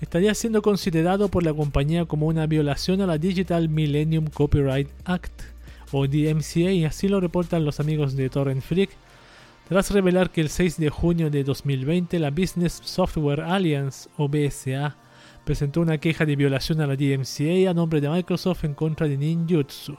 [0.00, 5.42] estaría siendo considerado por la compañía como una violación a la Digital Millennium Copyright Act
[5.92, 8.90] o DMCA así lo reportan los amigos de Torrent Freak
[9.68, 14.96] tras revelar que el 6 de junio de 2020 la Business Software Alliance o BSA
[15.44, 19.16] presentó una queja de violación a la DMCA a nombre de Microsoft en contra de
[19.16, 19.96] Ninjutsu.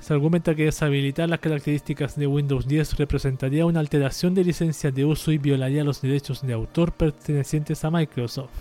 [0.00, 5.04] Se argumenta que deshabilitar las características de Windows 10 representaría una alteración de licencias de
[5.04, 8.52] uso y violaría los derechos de autor pertenecientes a Microsoft.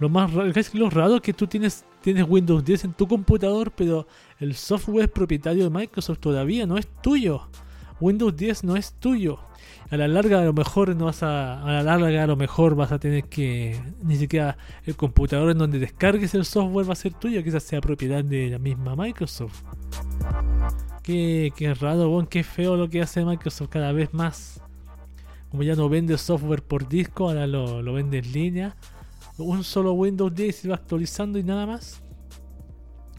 [0.00, 1.84] Lo más raro es lo raro es que tú tienes
[2.28, 4.08] Windows 10 en tu computador, pero
[4.40, 7.42] el software propietario de Microsoft todavía no es tuyo.
[8.02, 9.38] Windows 10 no es tuyo.
[9.90, 12.74] A la larga a lo mejor no vas a, a la larga a lo mejor
[12.74, 16.96] vas a tener que ni siquiera el computador en donde descargues el software va a
[16.96, 19.62] ser tuyo, quizás sea propiedad de la misma Microsoft.
[21.04, 24.60] Qué, qué raro, weón, qué feo lo que hace Microsoft cada vez más.
[25.50, 28.76] Como ya no vende software por disco, ahora lo, lo vende en línea.
[29.38, 32.02] Un solo Windows 10 se va actualizando y nada más.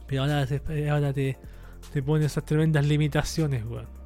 [0.08, 0.46] Pero ahora,
[0.92, 1.38] ahora te,
[1.94, 4.03] te pone esas tremendas limitaciones, weón.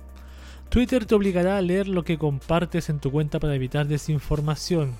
[0.69, 4.95] Twitter te obligará a leer lo que compartes en tu cuenta para evitar desinformación.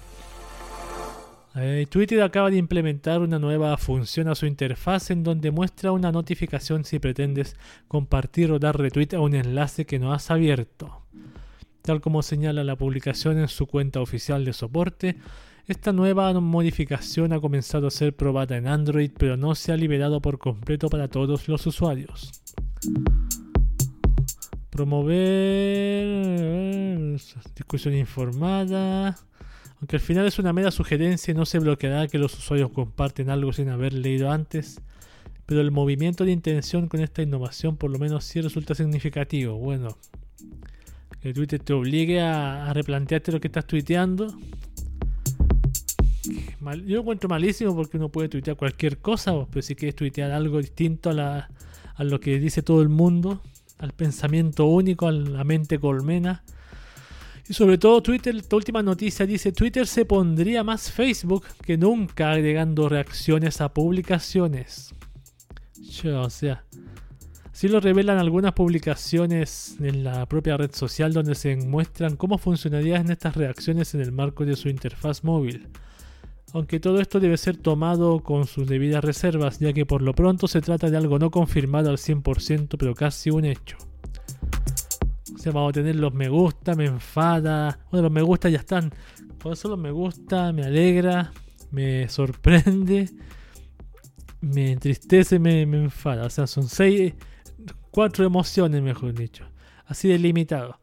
[1.59, 6.11] Eh, Twitter acaba de implementar una nueva función a su interfaz en donde muestra una
[6.11, 7.55] notificación si pretendes
[7.87, 11.01] compartir o dar retweet a un enlace que no has abierto.
[11.81, 15.17] Tal como señala la publicación en su cuenta oficial de soporte,
[15.67, 20.21] esta nueva modificación ha comenzado a ser probada en Android pero no se ha liberado
[20.21, 22.31] por completo para todos los usuarios.
[24.77, 26.05] Promover
[27.55, 29.17] discusión informada.
[29.79, 33.31] Aunque al final es una mera sugerencia y no se bloqueará que los usuarios comparten
[33.31, 34.79] algo sin haber leído antes.
[35.47, 39.57] Pero el movimiento de intención con esta innovación por lo menos sí resulta significativo.
[39.57, 39.97] Bueno,
[41.21, 44.27] que Twitter te obligue a, replantearte lo que estás tuiteando.
[46.85, 50.59] Yo lo encuentro malísimo porque uno puede tuitear cualquier cosa, pero si quieres tuitear algo
[50.59, 51.49] distinto a, la,
[51.95, 53.41] a lo que dice todo el mundo,
[53.79, 56.43] al pensamiento único, a la mente colmena.
[57.49, 62.31] Y sobre todo Twitter, esta última noticia dice, Twitter se pondría más Facebook que nunca
[62.31, 64.93] agregando reacciones a publicaciones.
[65.79, 66.65] Yo, o sea,
[67.53, 73.09] sí lo revelan algunas publicaciones en la propia red social donde se muestran cómo funcionarían
[73.09, 75.67] estas reacciones en el marco de su interfaz móvil.
[76.53, 80.47] Aunque todo esto debe ser tomado con sus debidas reservas, ya que por lo pronto
[80.47, 83.77] se trata de algo no confirmado al 100%, pero casi un hecho.
[85.35, 87.79] O sea, vamos a tener los me gusta, me enfada.
[87.91, 88.91] Bueno, los me gusta ya están.
[89.41, 91.31] Cuando son los me gusta, me alegra,
[91.71, 93.09] me sorprende,
[94.41, 96.25] me entristece, me, enfada.
[96.25, 97.13] O sea, son seis,
[97.91, 99.45] cuatro emociones, mejor dicho.
[99.85, 100.79] Así de limitado.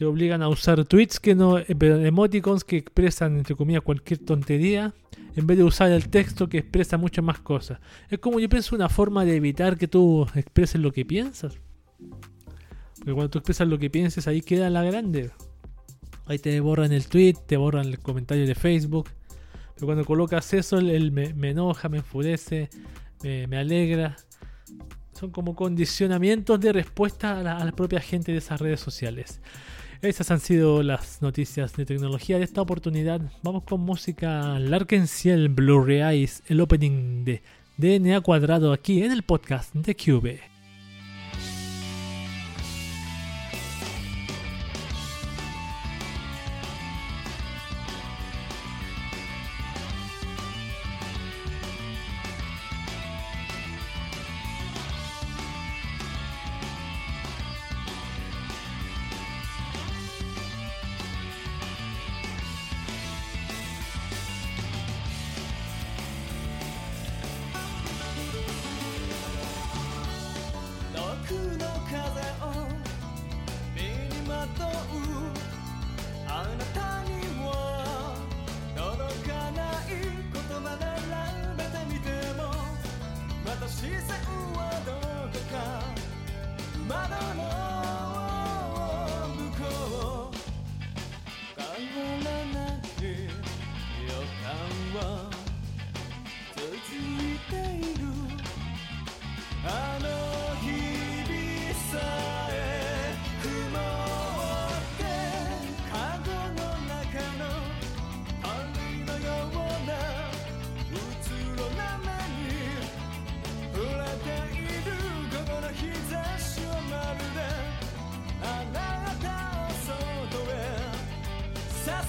[0.00, 4.94] Te obligan a usar tweets que no, eh, emoticons que expresan, entre comillas, cualquier tontería,
[5.36, 7.80] en vez de usar el texto que expresa muchas más cosas.
[8.08, 11.58] Es como yo pienso una forma de evitar que tú expreses lo que piensas.
[11.98, 15.32] Porque cuando tú expresas lo que piensas, ahí queda la grande.
[16.24, 19.10] Ahí te borran el tweet, te borran el comentario de Facebook.
[19.74, 22.70] Pero cuando colocas eso, el me, enoja, me enfurece,
[23.22, 24.16] me, alegra.
[25.12, 29.42] Son como condicionamientos de respuesta a la propia gente de esas redes sociales.
[30.02, 33.20] Esas han sido las noticias de tecnología de esta oportunidad.
[33.42, 37.42] Vamos con música Larkensiel Blu-ray Eyes, el opening de
[37.76, 40.40] DNA cuadrado aquí en el podcast de Cube.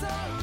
[0.02, 0.41] so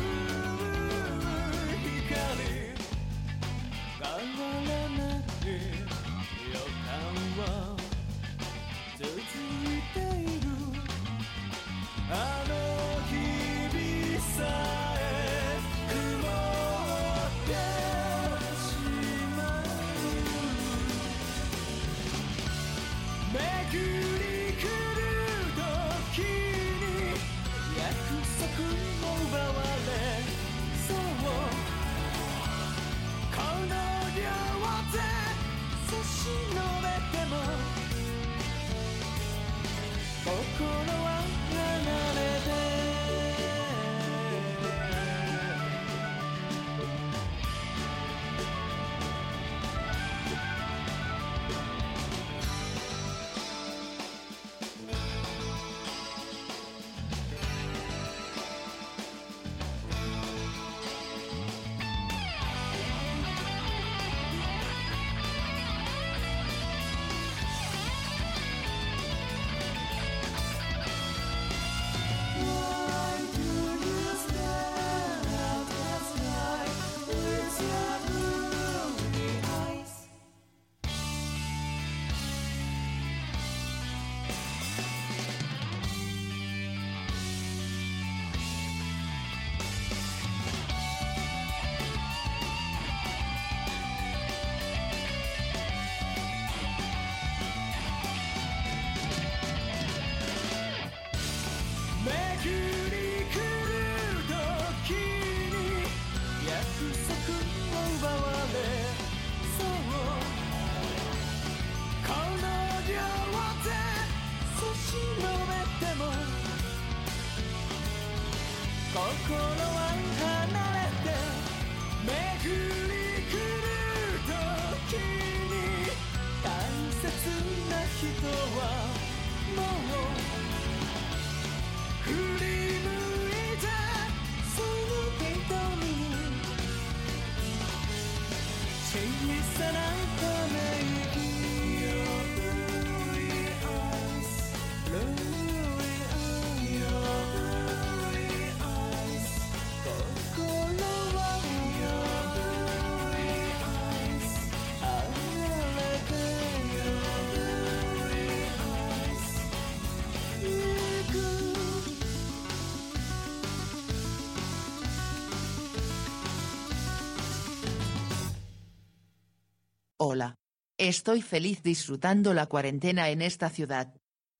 [170.80, 173.92] Estoy feliz disfrutando la cuarentena en esta ciudad.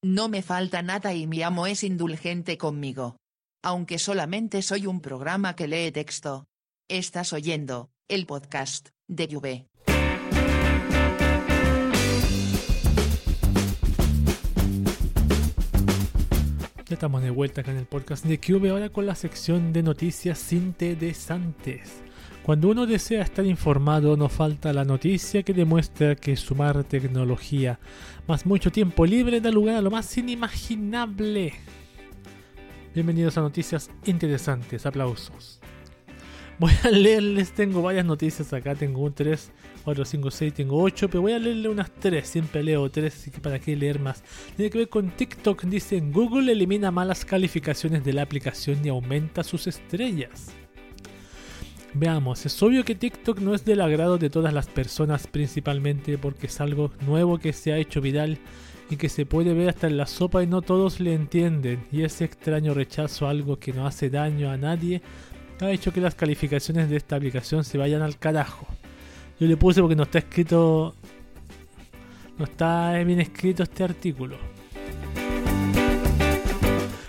[0.04, 3.16] No me falta nada y mi amo es indulgente conmigo.
[3.60, 6.46] Aunque solamente soy un programa que lee texto.
[6.88, 9.66] Estás oyendo, el podcast, de Juve.
[16.86, 19.82] Ya estamos de vuelta acá en el podcast de Cube ahora con la sección de
[19.82, 22.07] noticias interesantes.
[22.48, 27.78] Cuando uno desea estar informado, no falta la noticia que demuestra que sumar tecnología
[28.26, 31.52] más mucho tiempo libre da lugar a lo más inimaginable.
[32.94, 35.60] Bienvenidos a noticias interesantes, aplausos.
[36.58, 39.52] Voy a leerles, tengo varias noticias acá, tengo un 3,
[39.84, 43.30] 4, 5, 6, tengo 8, pero voy a leerle unas 3, siempre leo 3, así
[43.30, 44.24] que para qué leer más.
[44.56, 49.44] Tiene que ver con TikTok, dicen Google elimina malas calificaciones de la aplicación y aumenta
[49.44, 50.54] sus estrellas.
[52.00, 56.46] Veamos, es obvio que TikTok no es del agrado de todas las personas, principalmente porque
[56.46, 58.38] es algo nuevo que se ha hecho viral
[58.88, 62.02] y que se puede ver hasta en la sopa y no todos le entienden, y
[62.02, 65.02] ese extraño rechazo a algo que no hace daño a nadie
[65.60, 68.68] ha hecho que las calificaciones de esta aplicación se vayan al carajo.
[69.40, 70.94] Yo le puse porque no está escrito.
[72.38, 74.36] No está bien escrito este artículo.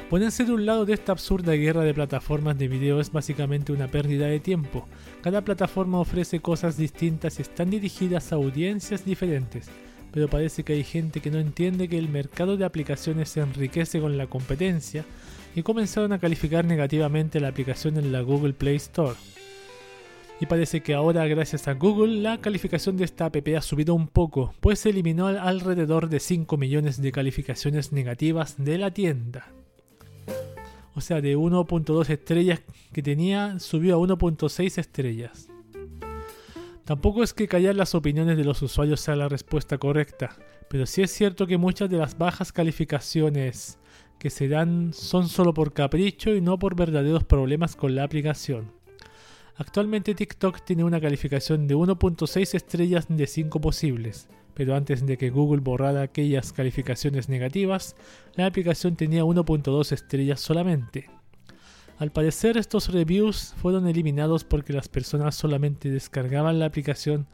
[0.09, 3.89] Ponerse de un lado de esta absurda guerra de plataformas de video es básicamente una
[3.89, 4.87] pérdida de tiempo.
[5.21, 9.69] Cada plataforma ofrece cosas distintas y están dirigidas a audiencias diferentes,
[10.11, 14.01] pero parece que hay gente que no entiende que el mercado de aplicaciones se enriquece
[14.01, 15.05] con la competencia
[15.53, 19.15] y comenzaron a calificar negativamente la aplicación en la Google Play Store.
[20.41, 24.07] Y parece que ahora gracias a Google la calificación de esta app ha subido un
[24.07, 29.58] poco, pues se eliminó alrededor de 5 millones de calificaciones negativas de la tienda.
[30.95, 32.61] O sea, de 1.2 estrellas
[32.91, 35.49] que tenía subió a 1.6 estrellas.
[36.83, 40.35] Tampoco es que callar las opiniones de los usuarios sea la respuesta correcta,
[40.69, 43.77] pero sí es cierto que muchas de las bajas calificaciones
[44.17, 48.71] que se dan son solo por capricho y no por verdaderos problemas con la aplicación.
[49.55, 54.27] Actualmente TikTok tiene una calificación de 1.6 estrellas de 5 posibles,
[54.59, 57.95] pero antes de que Google borrara aquellas calificaciones negativas,
[58.35, 61.09] la aplicación tenía 1.2 estrellas solamente.
[61.97, 67.25] Al parecer estos reviews fueron eliminados porque las personas solamente descargaban la aplicación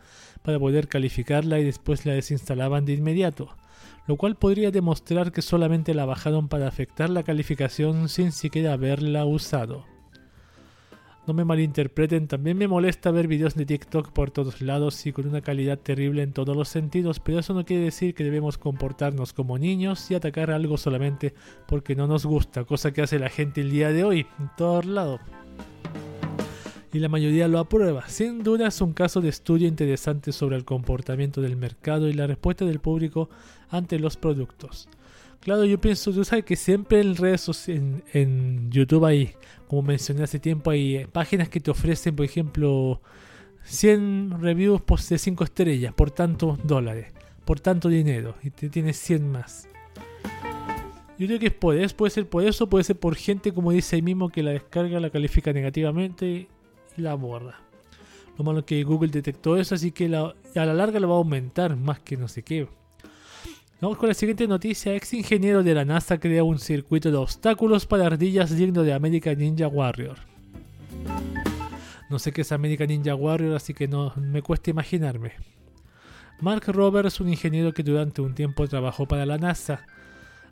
[0.44, 3.58] para poder calificarla y después la desinstalaban de inmediato,
[4.06, 9.26] lo cual podría demostrar que solamente la bajaron para afectar la calificación sin siquiera haberla
[9.26, 9.95] usado.
[11.28, 15.28] No me malinterpreten, también me molesta ver videos de TikTok por todos lados y con
[15.28, 19.34] una calidad terrible en todos los sentidos, pero eso no quiere decir que debemos comportarnos
[19.34, 21.34] como niños y atacar algo solamente
[21.68, 24.86] porque no nos gusta, cosa que hace la gente el día de hoy, en todos
[24.86, 25.20] lados.
[26.94, 28.08] Y la mayoría lo aprueba.
[28.08, 32.28] Sin duda es un caso de estudio interesante sobre el comportamiento del mercado y la
[32.28, 33.30] respuesta del público
[33.70, 34.88] ante los productos.
[35.46, 39.34] Claro, yo pienso, tú sabes que siempre en redes sociales, en, en YouTube hay,
[39.68, 43.00] como mencioné hace tiempo, hay eh, páginas que te ofrecen, por ejemplo,
[43.64, 47.14] 100 reviews de 5 estrellas por tantos dólares,
[47.46, 49.68] por tanto dinero, y te tienes 100 más.
[51.20, 53.72] Yo creo que es por eso, puede ser por eso, puede ser por gente, como
[53.72, 56.48] dice ahí mismo, que la descarga, la califica negativamente
[56.98, 57.60] y la borra.
[58.36, 61.18] Lo malo es que Google detectó eso, así que a la larga lo va a
[61.20, 62.68] aumentar más que no sé qué.
[63.82, 64.96] Vamos con la siguiente noticia.
[64.96, 69.38] Ex ingeniero de la NASA crea un circuito de obstáculos para ardillas digno de American
[69.38, 70.18] Ninja Warrior.
[72.10, 75.34] No sé qué es American Ninja Warrior, así que no me cuesta imaginarme.
[76.40, 79.86] Mark Roberts, un ingeniero que durante un tiempo trabajó para la NASA.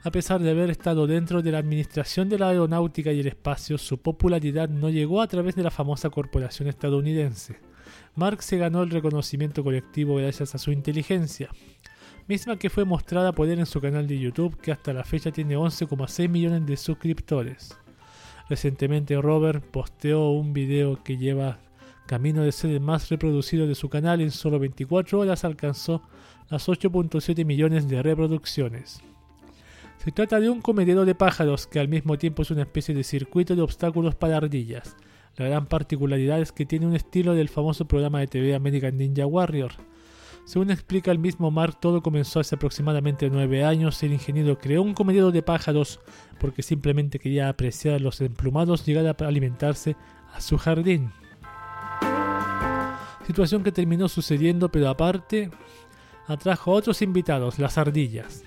[0.03, 3.77] A pesar de haber estado dentro de la administración de la aeronáutica y el espacio,
[3.77, 7.55] su popularidad no llegó a través de la famosa corporación estadounidense.
[8.15, 11.49] Mark se ganó el reconocimiento colectivo gracias a su inteligencia,
[12.27, 15.31] misma que fue mostrada por él en su canal de YouTube que hasta la fecha
[15.31, 17.77] tiene 11,6 millones de suscriptores.
[18.49, 21.59] Recientemente Robert posteó un video que lleva
[22.05, 26.01] camino de ser el más reproducido de su canal en solo 24 horas alcanzó
[26.49, 29.01] las 8.7 millones de reproducciones.
[29.97, 33.03] Se trata de un comedero de pájaros que al mismo tiempo es una especie de
[33.03, 34.97] circuito de obstáculos para ardillas.
[35.37, 39.25] La gran particularidad es que tiene un estilo del famoso programa de TV American Ninja
[39.25, 39.71] Warrior.
[40.45, 44.03] Según explica el mismo Mark, todo comenzó hace aproximadamente nueve años.
[44.03, 46.01] El ingeniero creó un comedero de pájaros
[46.39, 49.95] porque simplemente quería apreciar a los emplumados llegar a alimentarse
[50.33, 51.11] a su jardín.
[53.25, 55.49] Situación que terminó sucediendo, pero aparte
[56.27, 58.43] atrajo a otros invitados, las ardillas.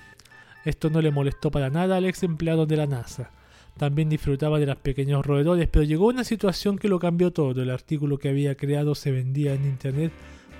[0.65, 3.31] Esto no le molestó para nada al ex empleado de la NASA.
[3.77, 7.61] También disfrutaba de los pequeños roedores, pero llegó una situación que lo cambió todo.
[7.61, 10.11] El artículo que había creado se vendía en internet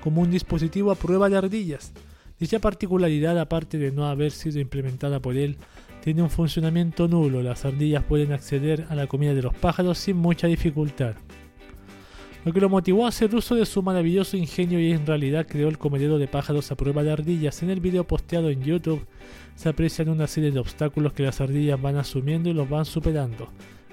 [0.07, 1.91] como un dispositivo a prueba de ardillas.
[2.39, 5.57] Dicha particularidad, aparte de no haber sido implementada por él,
[6.01, 7.43] tiene un funcionamiento nulo.
[7.43, 11.15] Las ardillas pueden acceder a la comida de los pájaros sin mucha dificultad.
[12.45, 15.67] Lo que lo motivó a hacer uso de su maravilloso ingenio y en realidad creó
[15.67, 17.61] el comedero de pájaros a prueba de ardillas.
[17.61, 19.05] En el video posteado en YouTube
[19.55, 23.49] se aprecian una serie de obstáculos que las ardillas van asumiendo y los van superando.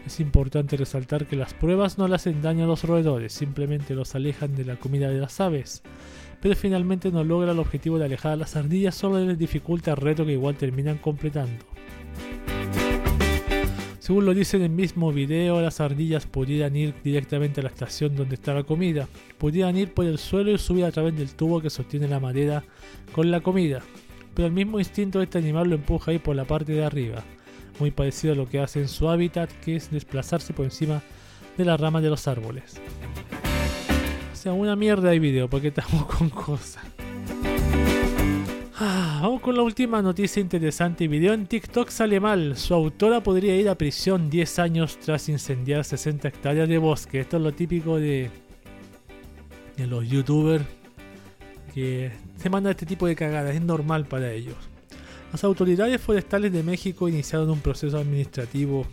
[0.07, 4.15] Es importante resaltar que las pruebas no le hacen daño a los roedores, simplemente los
[4.15, 5.83] alejan de la comida de las aves.
[6.43, 9.97] Pero finalmente no logra el objetivo de alejar a las ardillas, solo les dificulta el
[9.97, 11.65] reto que igual terminan completando.
[14.05, 18.15] Según lo dice en el mismo video, las ardillas podían ir directamente a la estación
[18.15, 19.09] donde está la comida.
[19.39, 22.63] Podían ir por el suelo y subir a través del tubo que sostiene la madera
[23.13, 23.81] con la comida.
[24.35, 26.85] Pero el mismo instinto de este animal lo empuja a ir por la parte de
[26.85, 27.25] arriba,
[27.79, 31.03] muy parecido a lo que hace en su hábitat, que es desplazarse por encima
[31.57, 32.81] de las ramas de los árboles.
[34.33, 36.85] O sea, una mierda de video, porque estamos con cosas.
[38.77, 41.07] Ah, vamos con la última noticia interesante.
[41.07, 42.57] Video en TikTok sale mal.
[42.57, 47.21] Su autora podría ir a prisión 10 años tras incendiar 60 hectáreas de bosque.
[47.21, 48.31] Esto es lo típico de,
[49.77, 50.65] de los youtubers
[51.73, 53.55] que se mandan este tipo de cagadas.
[53.55, 54.57] Es normal para ellos.
[55.35, 58.87] Las autoridades forestales de México iniciaron un proceso administrativo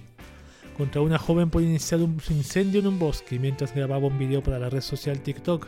[0.76, 4.58] contra una joven por iniciar un incendio en un bosque mientras grababa un video para
[4.58, 5.68] la red social TikTok.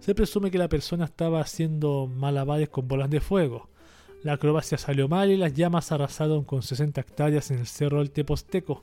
[0.00, 3.68] Se presume que la persona estaba haciendo malabares con bolas de fuego.
[4.24, 8.10] La acrobacia salió mal y las llamas arrasaron con 60 hectáreas en el cerro del
[8.10, 8.82] Teposteco.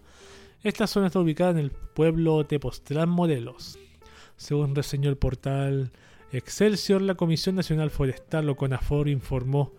[0.64, 3.78] Esta zona está ubicada en el pueblo Tepoztlán Morelos.
[4.38, 5.92] Según reseñó el portal
[6.32, 9.74] Excelsior, la Comisión Nacional Forestal o CONAFOR informó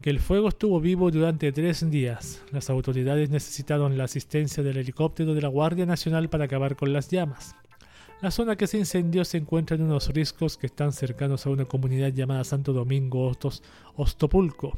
[0.00, 2.42] que el fuego estuvo vivo durante tres días.
[2.52, 7.08] Las autoridades necesitaron la asistencia del helicóptero de la Guardia Nacional para acabar con las
[7.08, 7.56] llamas.
[8.20, 11.64] La zona que se incendió se encuentra en unos riscos que están cercanos a una
[11.64, 13.32] comunidad llamada Santo Domingo
[13.96, 14.76] Ostopulco.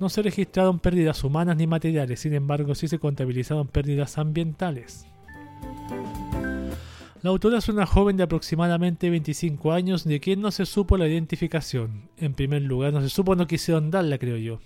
[0.00, 5.06] No se registraron pérdidas humanas ni materiales, sin embargo sí se contabilizaron pérdidas ambientales.
[7.22, 11.08] La autora es una joven de aproximadamente 25 años de quien no se supo la
[11.08, 12.08] identificación.
[12.16, 14.60] En primer lugar, no se supo, no quisieron darla, creo yo.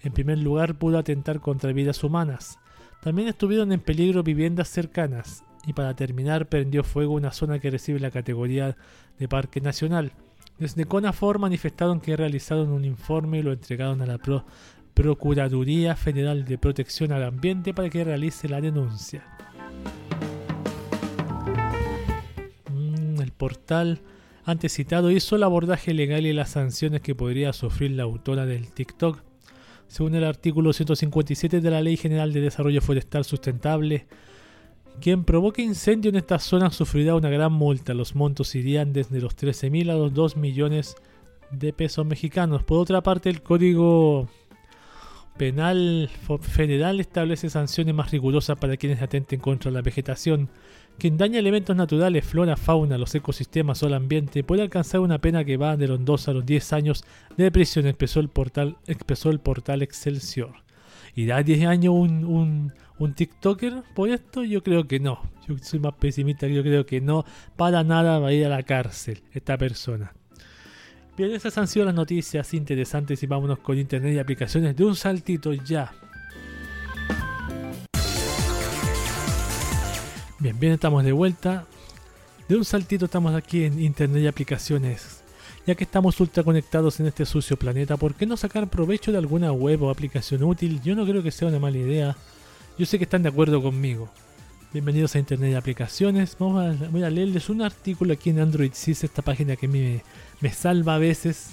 [0.00, 2.58] En primer lugar, pudo atentar contra vidas humanas.
[3.02, 5.44] También estuvieron en peligro viviendas cercanas.
[5.64, 8.76] Y para terminar, prendió fuego una zona que recibe la categoría
[9.18, 10.12] de Parque Nacional.
[10.58, 14.44] Desde CONAFOR manifestaron que realizaron un informe y lo entregaron a la Pro-
[14.92, 19.22] Procuraduría Federal de Protección al Ambiente para que realice la denuncia.
[23.42, 23.98] Portal
[24.44, 28.70] antes citado hizo el abordaje legal y las sanciones que podría sufrir la autora del
[28.70, 29.18] TikTok.
[29.88, 34.06] Según el artículo 157 de la Ley General de Desarrollo Forestal Sustentable,
[35.00, 37.94] quien provoque incendio en estas zonas sufrirá una gran multa.
[37.94, 40.94] Los montos irían desde los 13.000 a los 2 millones
[41.50, 42.62] de pesos mexicanos.
[42.62, 44.28] Por otra parte, el Código
[45.36, 46.08] Penal
[46.42, 50.48] Federal establece sanciones más rigurosas para quienes atenten contra la vegetación.
[50.98, 55.44] Quien daña elementos naturales, flora, fauna, los ecosistemas o el ambiente puede alcanzar una pena
[55.44, 57.04] que va de los 2 a los 10 años
[57.36, 60.62] de prisión, expresó el portal, expresó el portal Excelsior.
[61.14, 62.72] ¿Irá 10 años un,
[63.16, 64.44] TikToker por esto?
[64.44, 65.20] Yo creo que no.
[65.46, 67.24] Yo soy más pesimista, yo creo que no.
[67.56, 70.12] Para nada va a ir a la cárcel esta persona.
[71.16, 74.96] Bien, esas han sido las noticias interesantes y vámonos con internet y aplicaciones de un
[74.96, 75.92] saltito ya.
[80.42, 81.66] Bien, bien, estamos de vuelta.
[82.48, 85.20] De un saltito estamos aquí en internet y aplicaciones.
[85.68, 89.18] Ya que estamos ultra conectados en este sucio planeta, ¿por qué no sacar provecho de
[89.18, 90.82] alguna web o aplicación útil?
[90.82, 92.16] Yo no creo que sea una mala idea.
[92.76, 94.10] Yo sé que están de acuerdo conmigo.
[94.72, 96.36] Bienvenidos a Internet y Aplicaciones.
[96.36, 100.02] Vamos a, voy a leerles un artículo aquí en Android Sys, esta página que me,
[100.40, 101.50] me salva a veces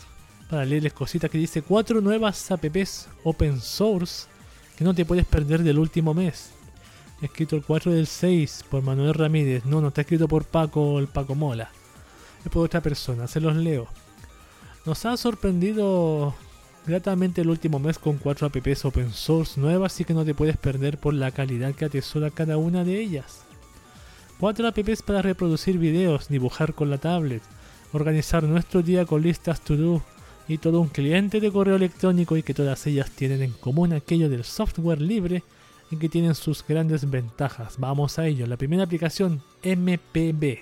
[0.49, 4.25] para leerles cositas que dice cuatro nuevas apps open source
[4.75, 6.53] que no te puedes perder del último mes.
[7.21, 9.65] Escrito el 4 del 6 por Manuel Ramírez.
[9.65, 11.69] No, no está escrito por Paco, el Paco Mola.
[12.45, 13.87] Es por otra persona, se los leo.
[14.85, 16.33] Nos ha sorprendido
[16.87, 20.55] gratamente el último mes con cuatro apps open source nuevas y que no te puedes
[20.55, 23.43] perder por la calidad que atesora cada una de ellas.
[24.39, 27.43] Cuatro apps para reproducir videos, dibujar con la tablet,
[27.91, 30.01] organizar nuestro día con listas to do
[30.47, 34.29] y todo un cliente de correo electrónico y que todas ellas tienen en común aquello
[34.29, 35.43] del software libre
[35.91, 37.75] y que tienen sus grandes ventajas.
[37.77, 38.45] Vamos a ello.
[38.47, 40.59] La primera aplicación MPB.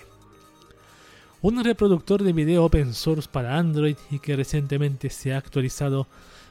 [1.41, 6.07] Un reproductor de video open source para Android y que recientemente se ha actualizado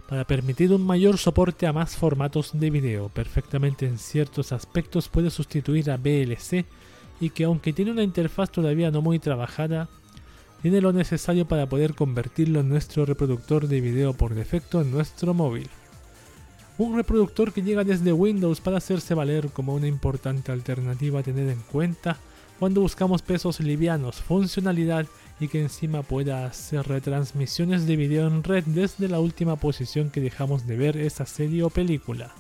[0.09, 3.09] para permitir un mayor soporte a más formatos de video.
[3.09, 6.65] Perfectamente en ciertos aspectos puede sustituir a VLC
[7.21, 9.89] y que aunque tiene una interfaz todavía no muy trabajada,
[10.63, 15.35] tiene lo necesario para poder convertirlo en nuestro reproductor de video por defecto en nuestro
[15.35, 15.69] móvil.
[16.79, 21.49] Un reproductor que llega desde Windows para hacerse valer como una importante alternativa a tener
[21.49, 22.19] en cuenta
[22.59, 25.07] cuando buscamos pesos livianos, funcionalidad
[25.41, 30.21] y que encima pueda hacer retransmisiones de video en red desde la última posición que
[30.21, 32.35] dejamos de ver esa serie o película.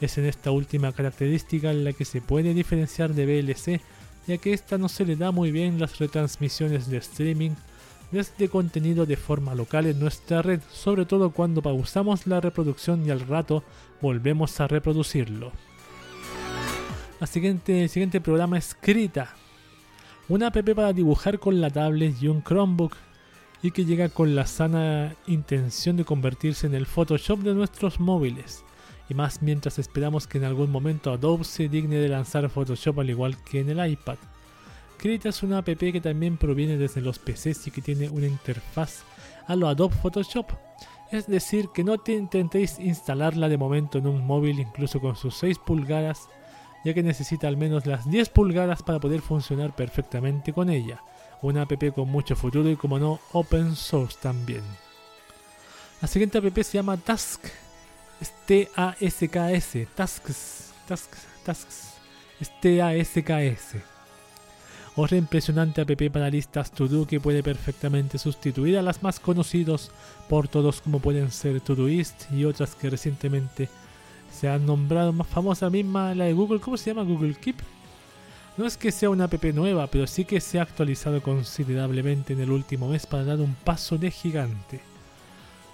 [0.00, 3.82] Es en esta última característica en la que se puede diferenciar de VLC,
[4.26, 7.52] ya que esta no se le da muy bien las retransmisiones de streaming
[8.12, 13.10] desde contenido de forma local en nuestra red, sobre todo cuando pausamos la reproducción y
[13.10, 13.64] al rato
[14.00, 15.50] volvemos a reproducirlo.
[17.18, 19.34] La siguiente, el siguiente programa es Krita,
[20.28, 22.94] una app para dibujar con la tablet y un Chromebook
[23.62, 28.64] y que llega con la sana intención de convertirse en el Photoshop de nuestros móviles.
[29.08, 33.10] Y más mientras esperamos que en algún momento Adobe se digne de lanzar Photoshop al
[33.10, 34.18] igual que en el iPad.
[35.02, 39.02] Krita es una app que también proviene desde los PCs y que tiene una interfaz
[39.48, 40.52] a lo Adobe Photoshop.
[41.10, 45.34] Es decir, que no te intentéis instalarla de momento en un móvil incluso con sus
[45.38, 46.28] 6 pulgadas,
[46.84, 51.02] ya que necesita al menos las 10 pulgadas para poder funcionar perfectamente con ella.
[51.42, 54.62] Una app con mucho futuro y como no, open source también.
[56.00, 57.44] La siguiente app se llama Task.
[58.46, 59.88] T-A-S-K-S.
[59.96, 60.72] Tasks.
[60.86, 61.26] Tasks.
[61.44, 61.94] Tasks.
[62.60, 63.91] T-A-S-K-S.
[64.94, 69.90] Otra impresionante app para listas to-do que puede perfectamente sustituir a las más conocidos
[70.28, 73.70] por todos como pueden ser Todoist y otras que recientemente
[74.30, 77.04] se han nombrado más famosa misma, la de Google, ¿cómo se llama?
[77.04, 77.56] Google Keep.
[78.58, 82.40] No es que sea una app nueva, pero sí que se ha actualizado considerablemente en
[82.40, 84.80] el último mes para dar un paso de gigante.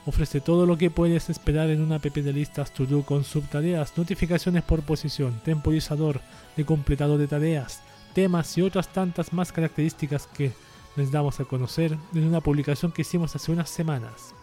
[0.06, 3.98] Ofrece todo lo que puedes esperar en una app de listas to do con subtareas,
[3.98, 6.20] notificaciones por posición, temporizador
[6.56, 7.82] de completado de tareas,
[8.14, 10.52] temas y otras tantas más características que
[10.96, 14.34] les damos a conocer en una publicación que hicimos hace unas semanas.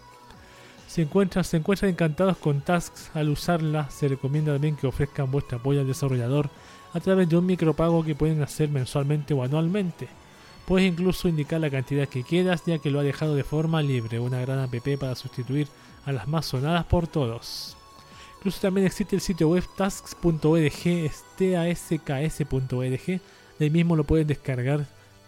[0.87, 5.57] Si encuentran, se encuentran encantados con Tasks al usarla, se recomienda también que ofrezcan vuestro
[5.57, 6.49] apoyo al desarrollador
[6.93, 10.07] a través de un micropago que pueden hacer mensualmente o anualmente.
[10.65, 14.19] Puedes incluso indicar la cantidad que quieras ya que lo ha dejado de forma libre,
[14.19, 15.67] una gran app para sustituir
[16.05, 17.75] a las más sonadas por todos.
[18.37, 23.21] Incluso también existe el sitio web tasks.org, tasks.org,
[23.59, 24.85] de ahí mismo lo puedes descargar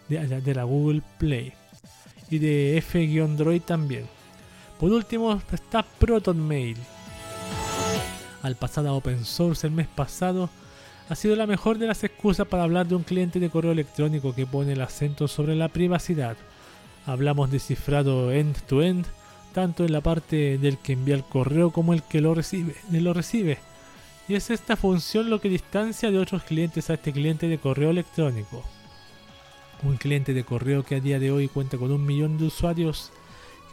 [0.09, 1.53] de, la Google Play
[2.30, 4.05] y de F-Droid también.
[4.80, 6.78] Por último está ProtonMail.
[8.43, 10.49] Al pasar a Open Source el mes pasado,
[11.09, 14.36] ha sido la mejor de las excusas para hablar de un cliente de correo electrónico
[14.36, 16.38] que pone el acento sobre la privacidad.
[17.05, 19.05] Hablamos de cifrado end-to-end,
[19.53, 23.13] tanto en la parte del que envía el correo como el que lo recibe, lo
[23.13, 23.57] recibe.
[24.28, 27.91] Y es esta función lo que distancia de otros clientes a este cliente de correo
[27.91, 28.63] electrónico.
[29.84, 33.11] Un cliente de correo que a día de hoy cuenta con un millón de usuarios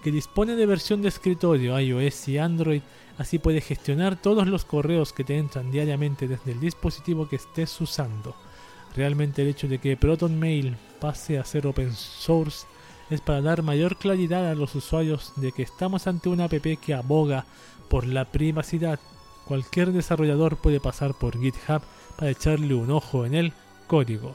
[0.05, 2.83] que dispone de versión de escritorio iOS y Android,
[3.19, 7.81] así puede gestionar todos los correos que te entran diariamente desde el dispositivo que estés
[7.81, 8.37] usando.
[8.95, 12.67] Realmente el hecho de que ProtonMail pase a ser open source
[13.11, 16.95] es para dar mayor claridad a los usuarios de que estamos ante una app que
[16.95, 17.45] aboga
[17.89, 19.01] por la privacidad.
[19.47, 21.83] Cualquier desarrollador puede pasar por GitHub
[22.17, 23.53] para echarle un ojo en el
[23.87, 24.35] código.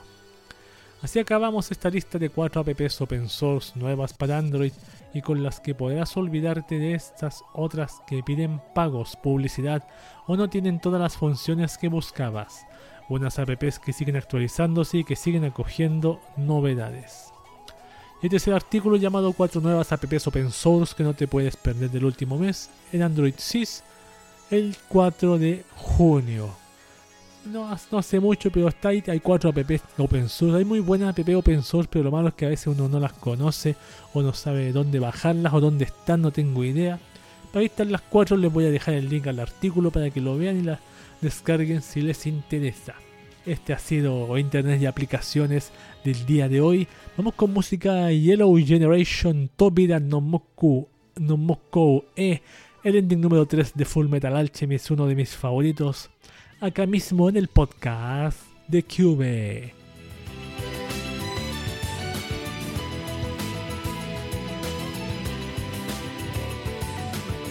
[1.02, 4.74] Así acabamos esta lista de 4 apps open source nuevas para Android
[5.14, 9.88] y con las que podrás olvidarte de estas otras que piden pagos, publicidad
[10.28, 12.66] o no tienen todas las funciones que buscabas.
[13.08, 17.32] Unas apps que siguen actualizándose y que siguen acogiendo novedades.
[18.22, 21.90] Este es el artículo llamado 4 nuevas apps open source que no te puedes perder
[21.90, 23.84] del último mes en Android 6
[24.52, 26.60] el 4 de junio
[27.46, 29.04] no, no sé mucho, pero está ahí.
[29.08, 30.58] Hay cuatro apps open source.
[30.58, 33.00] Hay muy buenas app open source, pero lo malo es que a veces uno no
[33.00, 33.76] las conoce
[34.14, 37.00] o no sabe dónde bajarlas o dónde están, no tengo idea.
[37.52, 38.38] Pero ahí están las cuatro.
[38.38, 40.80] Les voy a dejar el link al artículo para que lo vean y las
[41.22, 42.96] descarguen si les interesa.
[43.46, 45.72] Este ha sido Internet y aplicaciones
[46.04, 46.88] del día de hoy.
[47.18, 50.88] Vamos con música Yellow Generation Tobida no Moku
[51.20, 52.42] no Moscow E
[52.83, 56.11] El ending número 3 de Full Metal Alchemist, uno de mis favoritos
[56.61, 58.39] acá mismo en el podcast
[58.69, 59.73] de Cube.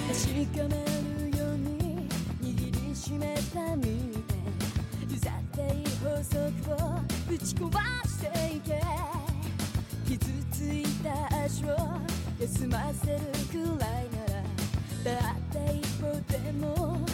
[0.07, 0.75] 確かめ
[1.31, 2.07] るように
[2.41, 3.89] 握りしめた身で
[5.13, 6.37] うざってい法則
[6.73, 7.71] をぶち壊
[8.07, 8.79] していけ
[10.07, 10.19] 傷
[10.51, 11.67] ついた足を
[12.39, 13.19] 休ませる
[13.51, 14.16] くらいならだって一歩
[16.26, 17.07] でも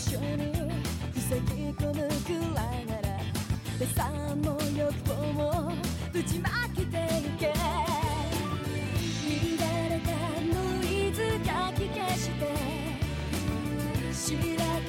[0.00, 0.52] 緒に
[1.28, 3.08] 塞ぎ込むくらいなら
[3.78, 5.72] 打算も欲望も
[6.10, 7.52] ぶちまけていけ。
[9.32, 9.58] 乱
[9.90, 12.40] れたノイズかき消して
[14.12, 14.79] 知ら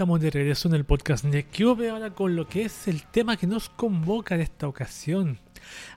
[0.00, 3.36] Estamos de regreso en el podcast de Cube ahora con lo que es el tema
[3.36, 5.38] que nos convoca en esta ocasión.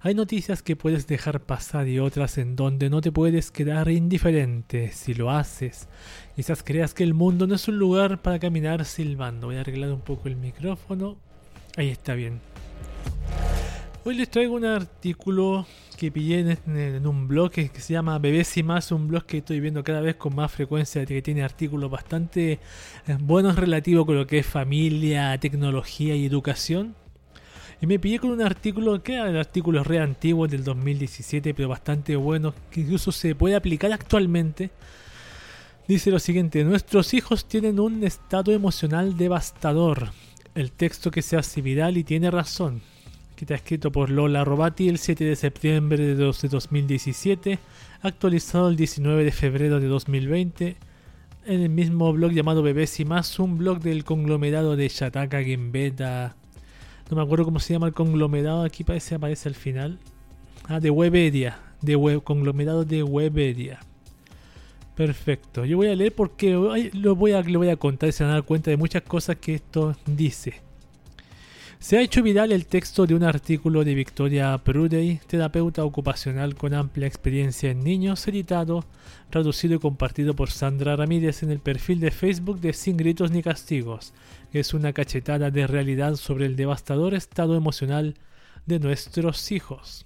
[0.02, 4.92] Hay noticias que puedes dejar pasar y otras en donde no te puedes quedar indiferente
[4.92, 5.88] si lo haces.
[6.36, 9.48] Quizás creas que el mundo no es un lugar para caminar silbando.
[9.48, 11.16] Voy a arreglar un poco el micrófono.
[11.78, 12.42] Ahí está bien.
[14.04, 15.66] Hoy les traigo un artículo
[15.96, 19.38] que pillé en, en un blog que, se llama Bebés y más, un blog que
[19.38, 22.54] estoy viendo cada vez con más frecuencia, que tiene artículos bastante
[23.08, 26.96] eh, buenos relativos con lo que es familia, tecnología y educación.
[27.82, 31.70] Y me pillé con un artículo que era el artículo re antiguo del 2017, pero
[31.70, 34.72] bastante bueno, que incluso se puede aplicar actualmente.
[35.88, 40.12] Dice lo siguiente, nuestros hijos tienen un estado emocional devastador.
[40.56, 42.93] El texto que se hace viral y tiene razón
[43.44, 47.60] está escrito por Lola Robati el 7 de septiembre de dos- de 2017,
[48.02, 50.78] actualizado el 19 de febrero de 2020,
[51.46, 56.36] en el mismo blog llamado Bebés y Más, un blog del conglomerado de Shataka Gembeta.
[57.10, 60.00] No me acuerdo cómo se llama el conglomerado, aquí parece aparece al final.
[60.68, 63.80] Ah, de Webedia, de web, conglomerado de Webedia.
[64.96, 68.24] Perfecto, yo voy a leer porque lo voy a, lo voy a contar y se
[68.24, 70.62] van a dar cuenta de muchas cosas que esto dice.
[71.84, 76.74] Se ha hecho viral el texto de un artículo de Victoria Prudey, terapeuta ocupacional con
[76.74, 78.86] amplia experiencia en niños, editado,
[79.30, 83.44] traducido y compartido por Sandra Ramírez en el perfil de Facebook de Sin Gritos ni
[83.44, 84.14] Castigos,
[84.54, 88.16] es una cachetada de realidad sobre el devastador estado emocional
[88.66, 90.06] de nuestros hijos.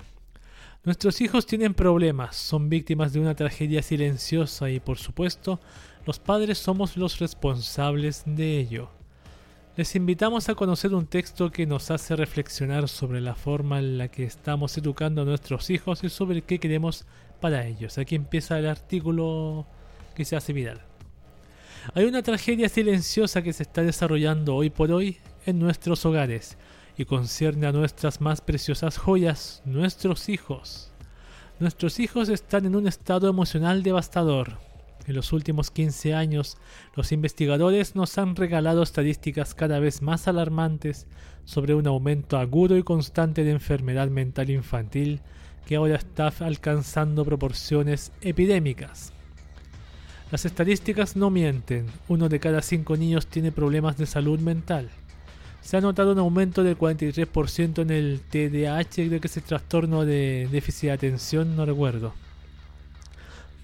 [0.84, 5.60] Nuestros hijos tienen problemas, son víctimas de una tragedia silenciosa y, por supuesto,
[6.08, 8.97] los padres somos los responsables de ello.
[9.78, 14.08] Les invitamos a conocer un texto que nos hace reflexionar sobre la forma en la
[14.08, 17.06] que estamos educando a nuestros hijos y sobre qué queremos
[17.40, 18.00] para ellos.
[18.00, 19.68] Aquí empieza el artículo
[20.16, 20.82] que se hace viral.
[21.94, 26.58] Hay una tragedia silenciosa que se está desarrollando hoy por hoy en nuestros hogares
[26.98, 30.92] y concierne a nuestras más preciosas joyas, nuestros hijos.
[31.60, 34.58] Nuestros hijos están en un estado emocional devastador.
[35.08, 36.58] En los últimos 15 años,
[36.94, 41.08] los investigadores nos han regalado estadísticas cada vez más alarmantes
[41.46, 45.22] sobre un aumento agudo y constante de enfermedad mental infantil
[45.66, 49.14] que ahora está alcanzando proporciones epidémicas.
[50.30, 54.90] Las estadísticas no mienten, uno de cada cinco niños tiene problemas de salud mental.
[55.62, 60.04] Se ha notado un aumento del 43% en el TDAH, creo que es el trastorno
[60.04, 62.14] de déficit de atención, no recuerdo.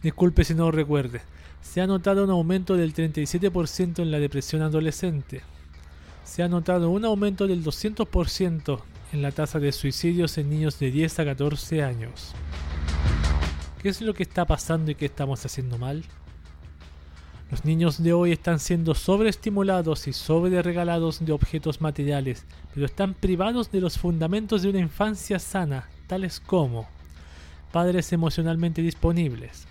[0.01, 1.21] Disculpe si no recuerde.
[1.63, 5.41] Se ha notado un aumento del 37% en la depresión adolescente.
[6.23, 8.79] Se ha notado un aumento del 200%
[9.13, 12.33] en la tasa de suicidios en niños de 10 a 14 años.
[13.81, 16.03] ¿Qué es lo que está pasando y qué estamos haciendo mal?
[17.49, 23.71] Los niños de hoy están siendo sobreestimulados y sobreregalados de objetos materiales, pero están privados
[23.71, 26.87] de los fundamentos de una infancia sana, tales como
[27.71, 29.67] padres emocionalmente disponibles,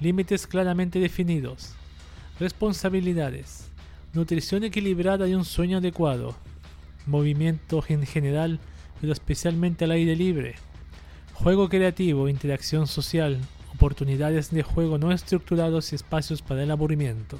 [0.00, 1.74] límites claramente definidos,
[2.38, 3.68] responsabilidades,
[4.12, 6.34] nutrición equilibrada y un sueño adecuado,
[7.06, 8.58] movimiento en general,
[9.00, 10.56] pero especialmente al aire libre,
[11.32, 13.38] juego creativo, interacción social,
[13.74, 17.38] oportunidades de juego no estructurados y espacios para el aburrimiento.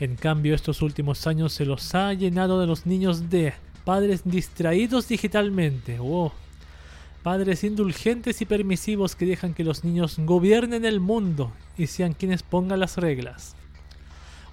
[0.00, 3.52] En cambio, estos últimos años se los ha llenado de los niños de
[3.84, 6.32] padres distraídos digitalmente, wow,
[7.22, 12.42] padres indulgentes y permisivos que dejan que los niños gobiernen el mundo y sean quienes
[12.42, 13.56] pongan las reglas.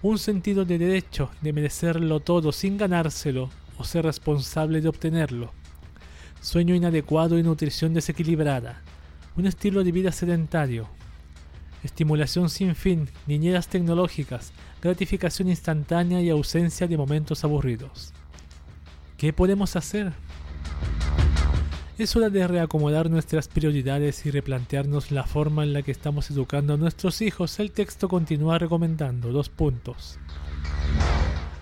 [0.02, 5.52] Un sentido de derecho de merecerlo todo sin ganárselo o ser responsable de obtenerlo.
[6.42, 8.82] Sueño inadecuado y nutrición desequilibrada.
[9.36, 10.90] Un estilo de vida sedentario.
[11.84, 14.52] Estimulación sin fin, niñeras tecnológicas,
[14.82, 18.14] gratificación instantánea y ausencia de momentos aburridos.
[19.18, 20.14] ¿Qué podemos hacer?
[21.98, 26.76] Es hora de reacomodar nuestras prioridades y replantearnos la forma en la que estamos educando
[26.76, 27.60] a nuestros hijos.
[27.60, 30.20] El texto continúa recomendando dos puntos.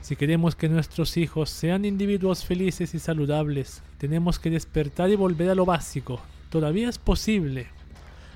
[0.01, 5.51] Si queremos que nuestros hijos sean individuos felices y saludables, tenemos que despertar y volver
[5.51, 6.19] a lo básico.
[6.49, 7.67] Todavía es posible.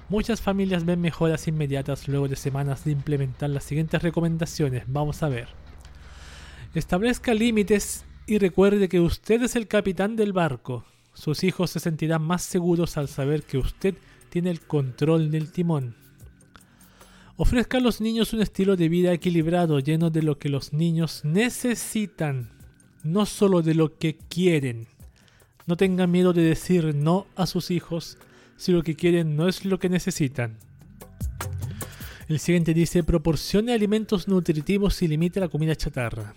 [0.08, 4.86] Muchas familias ven mejoras inmediatas luego de semanas de implementar las siguientes recomendaciones.
[4.88, 5.50] Vamos a ver.
[6.74, 10.86] Establezca límites y recuerde que usted es el capitán del barco.
[11.20, 13.94] Sus hijos se sentirán más seguros al saber que usted
[14.30, 15.94] tiene el control del timón.
[17.36, 21.26] Ofrezca a los niños un estilo de vida equilibrado, lleno de lo que los niños
[21.26, 22.54] necesitan,
[23.04, 24.88] no solo de lo que quieren.
[25.66, 28.18] No tengan miedo de decir no a sus hijos
[28.56, 30.58] si lo que quieren no es lo que necesitan.
[32.30, 36.34] El siguiente dice, proporcione alimentos nutritivos y limite la comida chatarra.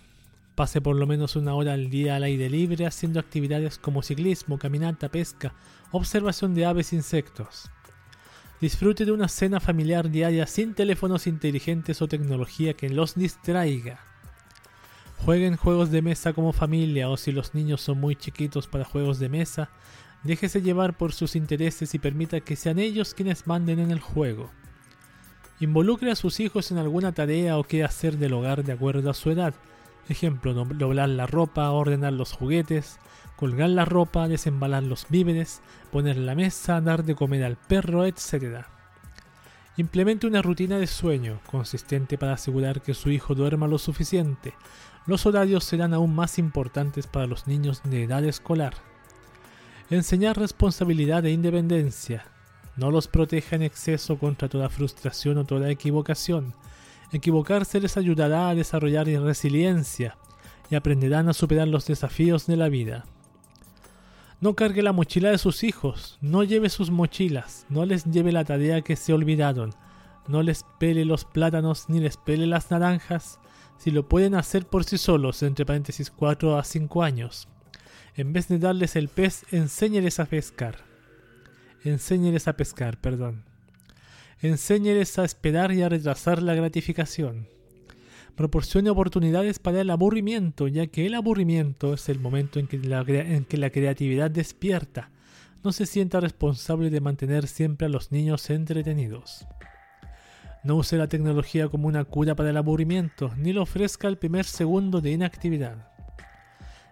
[0.55, 4.59] Pase por lo menos una hora al día al aire libre haciendo actividades como ciclismo,
[4.59, 5.53] caminata, pesca,
[5.91, 7.71] observación de aves e insectos.
[8.61, 13.99] Disfrute de una cena familiar diaria sin teléfonos inteligentes o tecnología que los distraiga.
[15.25, 19.19] Jueguen juegos de mesa como familia o si los niños son muy chiquitos para juegos
[19.19, 19.69] de mesa,
[20.23, 24.51] déjese llevar por sus intereses y permita que sean ellos quienes manden en el juego.
[25.59, 29.13] Involucre a sus hijos en alguna tarea o qué hacer del hogar de acuerdo a
[29.13, 29.53] su edad.
[30.09, 32.99] Ejemplo, doblar la ropa, ordenar los juguetes,
[33.35, 38.65] colgar la ropa, desembalar los víveres, poner la mesa, dar de comer al perro, etc.
[39.77, 44.53] Implemente una rutina de sueño consistente para asegurar que su hijo duerma lo suficiente.
[45.07, 48.75] Los horarios serán aún más importantes para los niños de edad escolar.
[49.89, 52.25] Enseñar responsabilidad e independencia.
[52.75, 56.53] No los proteja en exceso contra toda frustración o toda equivocación.
[57.13, 60.17] Equivocarse les ayudará a desarrollar resiliencia
[60.71, 63.05] y aprenderán a superar los desafíos de la vida.
[64.41, 68.43] No cargue la mochila de sus hijos, no lleve sus mochilas, no les lleve la
[68.43, 69.75] tarea que se olvidaron,
[70.27, 73.39] no les pele los plátanos ni les pele las naranjas,
[73.77, 77.47] si lo pueden hacer por sí solos, entre paréntesis 4 a 5 años.
[78.15, 80.77] En vez de darles el pez, enséñeles a pescar.
[81.83, 83.52] Enséñeles a pescar, perdón.
[84.43, 87.47] Enséñeles a esperar y a retrasar la gratificación.
[88.35, 93.05] Proporcione oportunidades para el aburrimiento, ya que el aburrimiento es el momento en que, la,
[93.07, 95.11] en que la creatividad despierta.
[95.63, 99.47] No se sienta responsable de mantener siempre a los niños entretenidos.
[100.65, 104.43] No use la tecnología como una cura para el aburrimiento, ni lo ofrezca el primer
[104.43, 105.87] segundo de inactividad.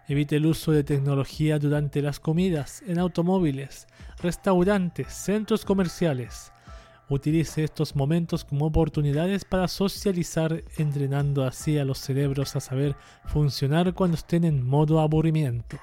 [0.08, 3.88] Evite el uso de tecnología durante las comidas, en automóviles,
[4.22, 6.54] restaurantes, centros comerciales.
[7.12, 12.96] Utilice estos momentos como oportunidades para socializar, entrenando así a los cerebros a saber
[13.26, 15.78] funcionar cuando estén en modo aburrimiento.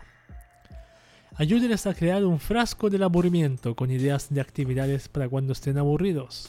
[1.34, 6.48] Ayúdenles a crear un frasco del aburrimiento con ideas de actividades para cuando estén aburridos.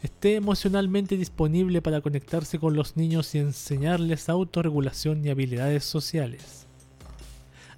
[0.00, 6.68] Esté emocionalmente disponible para conectarse con los niños y enseñarles autorregulación y habilidades sociales.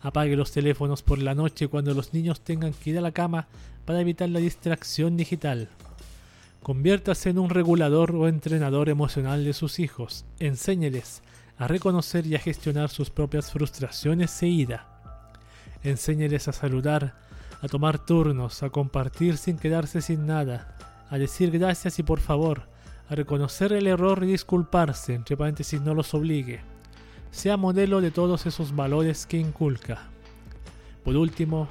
[0.02, 3.48] Apague los teléfonos por la noche cuando los niños tengan que ir a la cama
[3.86, 5.70] para evitar la distracción digital.
[6.64, 10.24] Conviértase en un regulador o entrenador emocional de sus hijos.
[10.38, 11.22] Enséñeles
[11.58, 14.86] a reconocer y a gestionar sus propias frustraciones e ira.
[15.82, 17.20] Enséñeles a saludar,
[17.60, 20.74] a tomar turnos, a compartir sin quedarse sin nada,
[21.10, 22.62] a decir gracias y por favor,
[23.10, 26.62] a reconocer el error y disculparse, entre paréntesis no los obligue.
[27.30, 30.04] Sea modelo de todos esos valores que inculca.
[31.04, 31.68] Por último,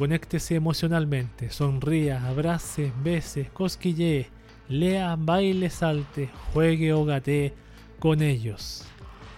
[0.00, 4.28] conéctese emocionalmente, sonría, abrace, bese, cosquillee,
[4.70, 7.52] lea, baile, salte, juegue o gatee
[7.98, 8.86] con ellos.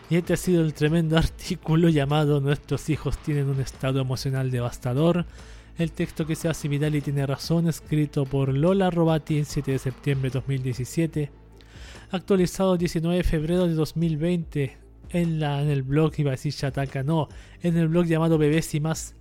[0.08, 5.26] Y este ha sido el tremendo artículo llamado Nuestros hijos tienen un estado emocional devastador.
[5.78, 9.72] El texto que se hace viral y tiene razón, escrito por Lola Robati el 7
[9.72, 11.30] de septiembre de 2017,
[12.12, 14.78] actualizado el 19 de febrero de 2020
[15.10, 17.28] en, en el blog, iba a decir Shataka, no,
[17.62, 19.16] en el blog llamado Bebés y más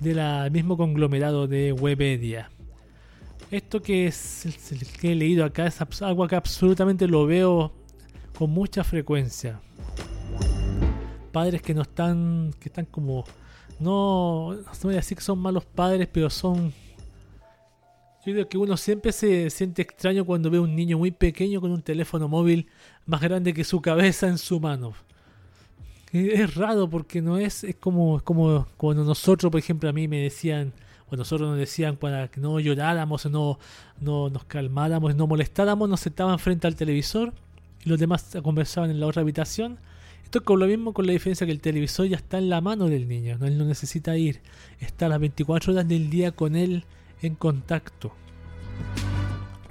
[0.00, 2.50] del mismo conglomerado de Webedia.
[3.50, 4.46] Esto que es
[5.00, 7.72] que he leído acá es algo que absolutamente lo veo
[8.38, 9.60] con mucha frecuencia.
[11.32, 13.24] Padres que no están, que están como,
[13.80, 16.72] no, no voy a decir que son malos padres, pero son...
[18.26, 21.60] Yo creo que uno siempre se siente extraño cuando ve a un niño muy pequeño
[21.60, 22.66] con un teléfono móvil
[23.06, 24.92] más grande que su cabeza en su mano.
[26.12, 30.08] Es raro porque no es, es como, es como cuando nosotros, por ejemplo, a mí
[30.08, 30.72] me decían,
[31.10, 33.58] o nosotros nos decían para que no lloráramos, no,
[34.00, 37.32] no nos calmáramos, no molestáramos, nos sentaban frente al televisor
[37.84, 39.78] y los demás conversaban en la otra habitación.
[40.24, 42.60] Esto es con lo mismo con la diferencia que el televisor ya está en la
[42.60, 44.40] mano del niño, no él no necesita ir,
[44.80, 46.84] está las 24 horas del día con él
[47.22, 48.12] en contacto.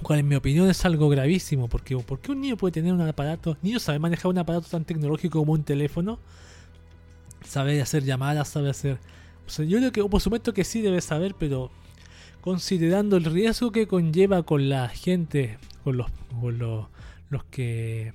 [0.04, 3.02] Cual en mi opinión es algo gravísimo, porque ¿por qué un niño puede tener un
[3.02, 3.58] aparato?
[3.62, 6.20] ¿Niño sabe manejar un aparato tan tecnológico como un teléfono?
[7.44, 9.00] Sabe hacer llamadas, sabe hacer...
[9.46, 11.72] O sea, yo creo que por supuesto que sí debe saber, pero
[12.42, 16.08] considerando el riesgo que conlleva con la gente, con los,
[16.40, 16.88] con los,
[17.30, 18.14] los que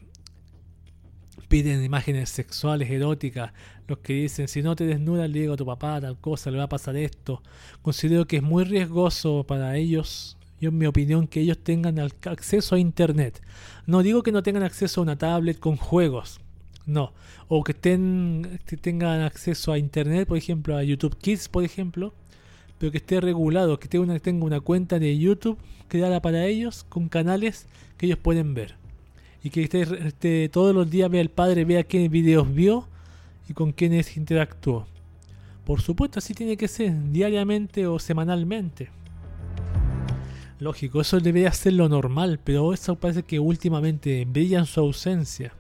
[1.48, 3.52] piden imágenes sexuales, eróticas,
[3.86, 6.58] los que dicen si no te desnudas le digo a tu papá tal cosa, le
[6.58, 7.42] va a pasar esto.
[7.82, 12.76] Considero que es muy riesgoso para ellos, yo en mi opinión, que ellos tengan acceso
[12.76, 13.42] a internet.
[13.84, 16.40] No digo que no tengan acceso a una tablet con juegos,
[16.86, 17.12] no.
[17.48, 22.14] O que, estén, que tengan acceso a internet, por ejemplo, a YouTube Kids, por ejemplo,
[22.78, 25.58] pero que esté regulado, que tenga una, cuenta de YouTube
[25.88, 27.66] creada para ellos, con canales
[27.98, 28.76] que ellos pueden ver.
[29.42, 32.86] Y que esté, esté- todos los días vea el padre, vea qué videos vio
[33.48, 34.86] y con quiénes interactuó.
[35.64, 38.90] Por supuesto, así tiene que ser, diariamente o semanalmente.
[40.62, 45.52] Lógico, eso debería ser lo normal, pero eso parece que últimamente brilla en su ausencia.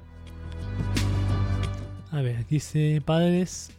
[2.12, 3.72] A ver, dice padres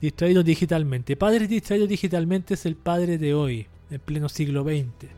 [0.00, 1.16] distraídos digitalmente.
[1.16, 5.10] Padres distraídos digitalmente es el padre de hoy, en pleno siglo XX.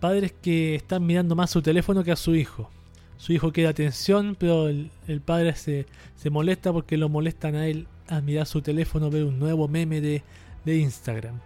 [0.00, 2.70] Padres que están mirando más su teléfono que a su hijo.
[3.18, 5.84] Su hijo quiere atención, pero el, padre se,
[6.16, 10.00] se molesta porque lo molestan a él a mirar su teléfono, ver un nuevo meme
[10.00, 10.22] de,
[10.64, 11.38] de Instagram.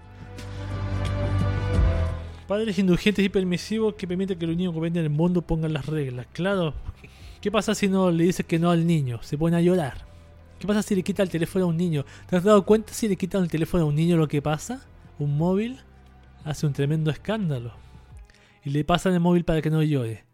[2.47, 5.72] Padres indulgentes y permisivos que permiten que los niños que ven en el mundo pongan
[5.72, 6.26] las reglas.
[6.32, 6.74] Claro,
[7.40, 9.22] ¿qué pasa si no le dices que no al niño?
[9.22, 10.07] Se pone a llorar.
[10.59, 12.05] ¿Qué pasa si le quita el teléfono a un niño?
[12.28, 14.86] ¿Te has dado cuenta si le quitan el teléfono a un niño lo que pasa?
[15.18, 15.80] Un móvil
[16.45, 17.72] hace un tremendo escándalo.
[18.64, 20.24] Y le pasan el móvil para que no llore.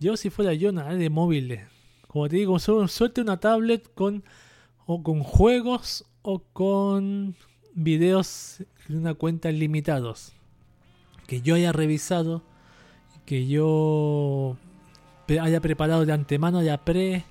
[0.00, 1.62] Yo si fuera yo, nada de móviles.
[2.08, 4.24] Como te digo, suelte una tablet con
[4.86, 7.36] o con juegos o con
[7.74, 10.32] videos de una cuenta limitados.
[11.26, 12.42] Que yo haya revisado,
[13.24, 14.56] que yo
[15.40, 17.24] haya preparado de antemano, haya pre,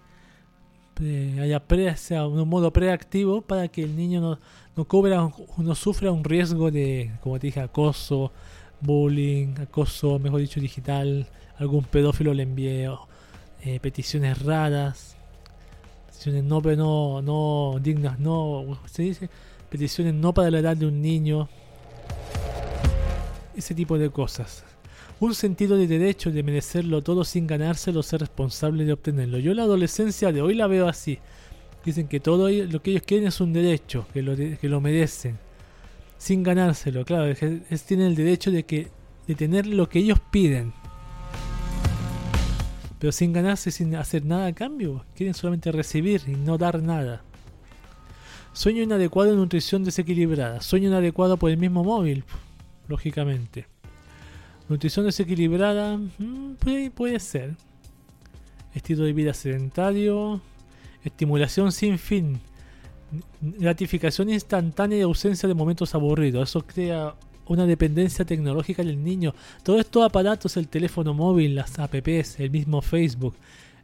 [1.40, 4.40] haya pre, sea, un modo preactivo para que el niño no,
[4.76, 8.32] no cubra, no sufra un riesgo de, como te dije, acoso,
[8.82, 11.28] bullying, acoso, mejor dicho, digital,
[11.58, 12.90] algún pedófilo le envíe
[13.62, 15.16] eh, peticiones raras,
[16.08, 19.30] peticiones no, pero no, no dignas, no, se dice,
[19.70, 21.48] peticiones no para la edad de un niño,
[23.56, 24.64] ese tipo de cosas.
[25.20, 29.40] Un sentido de derecho de merecerlo todo sin ganárselo, ser responsable de obtenerlo.
[29.40, 31.20] Yo la adolescencia de hoy la veo así.
[31.86, 35.38] Dicen que todo lo que ellos quieren es un derecho, que lo, que lo merecen,
[36.18, 37.06] sin ganárselo.
[37.06, 38.88] Claro, es, es- tienen el derecho de que
[39.28, 40.74] de tener lo que ellos piden,
[43.00, 45.06] pero sin ganarse, sin hacer nada a cambio.
[45.16, 47.22] Quieren solamente recibir y no dar nada.
[48.54, 50.62] Sueño inadecuado, nutrición desequilibrada.
[50.62, 52.24] Sueño inadecuado por el mismo móvil,
[52.94, 53.66] lógicamente.
[54.70, 57.56] Nutrición desequilibrada, mm, puede, puede ser.
[58.76, 60.40] Estilo de vida sedentario.
[61.04, 62.40] Estimulación sin fin.
[63.42, 66.50] Gratificación instantánea y ausencia de momentos aburridos.
[66.50, 67.16] Eso crea
[67.48, 69.34] una dependencia tecnológica del niño.
[69.64, 73.36] Todos estos aparatos, el teléfono móvil, las apps, el mismo Facebook,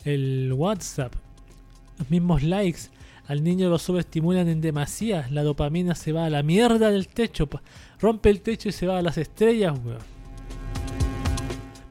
[0.05, 1.13] el WhatsApp,
[1.97, 2.83] los mismos likes,
[3.29, 5.27] al niño lo sobreestimulan en demasía.
[5.29, 7.47] La dopamina se va a la mierda del techo.
[8.01, 9.99] Rompe el techo y se va a las estrellas, weón.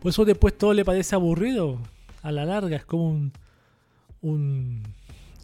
[0.00, 1.78] Por eso después todo le parece aburrido.
[2.22, 3.32] A la larga es como un.
[4.22, 4.82] Un.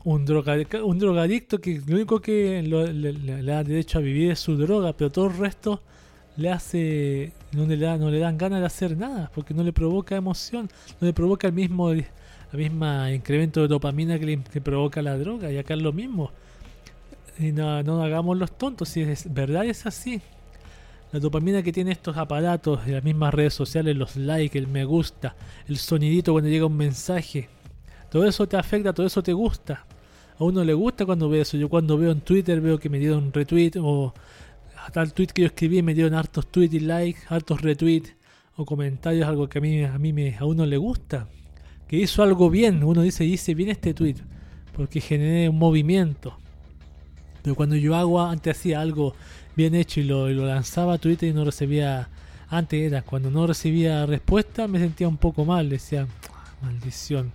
[0.07, 4.39] Un, droga- un drogadicto que lo único que le, le- da derecho a vivir es
[4.39, 5.81] su droga, pero todo el resto
[6.37, 7.33] le hace.
[7.53, 10.69] No le, da, no le dan ganas de hacer nada, porque no le provoca emoción,
[11.01, 12.05] no le provoca el mismo el
[12.53, 16.31] misma incremento de dopamina que le que provoca la droga, y acá es lo mismo.
[17.39, 20.21] Y no, no hagamos los tontos, si es verdad es así.
[21.15, 24.85] La dopamina que tienen estos aparatos, y las mismas redes sociales, los likes, el me
[24.85, 25.37] gusta,
[25.69, 27.49] el sonidito cuando llega un mensaje,
[28.11, 29.87] todo eso te afecta, todo eso te gusta.
[30.37, 31.57] A uno le gusta cuando ve eso.
[31.57, 34.13] Yo cuando veo en Twitter veo que me dieron retweet o
[34.85, 38.17] a tal tweet que yo escribí me dieron hartos tweets y likes, hartos retweets
[38.57, 41.29] o comentarios, algo que a mí, a mí me, a uno le gusta.
[41.87, 44.17] Que hizo algo bien, uno dice, hice bien este tweet
[44.77, 46.37] porque generé un movimiento.
[47.41, 49.15] Pero cuando yo hago, antes hacía algo
[49.57, 52.09] bien hecho y lo, lanzaba a Twitter y no recibía,
[52.49, 57.33] antes era, cuando no recibía respuesta me sentía un poco mal, decía, "Ah, maldición.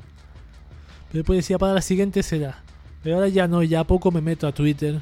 [1.08, 2.62] Pero después decía, para la siguiente será.
[3.04, 5.00] Pero ahora ya no, ya a poco me meto a Twitter.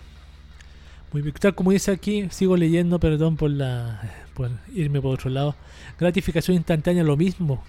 [1.12, 4.02] Muy bien, tal como dice aquí, sigo leyendo, perdón por la
[4.34, 5.56] por irme por otro lado.
[6.00, 7.64] Gratificación instantánea, lo mismo.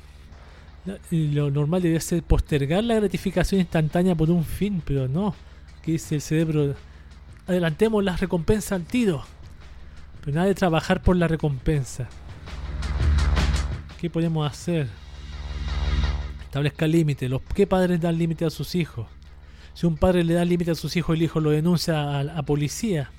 [1.11, 5.35] Lo normal debería ser postergar la gratificación instantánea por un fin, pero no.
[5.79, 6.75] Aquí dice el cerebro,
[7.47, 9.25] adelantemos las recompensas al tiro.
[10.21, 12.09] Pero nada de trabajar por la recompensa.
[14.01, 14.89] ¿Qué podemos hacer?
[16.45, 17.31] Establezca límites.
[17.55, 19.07] ¿Qué padres dan límite a sus hijos?
[19.75, 22.43] Si un padre le da límite a sus hijos, el hijo lo denuncia a, a
[22.43, 23.11] policía.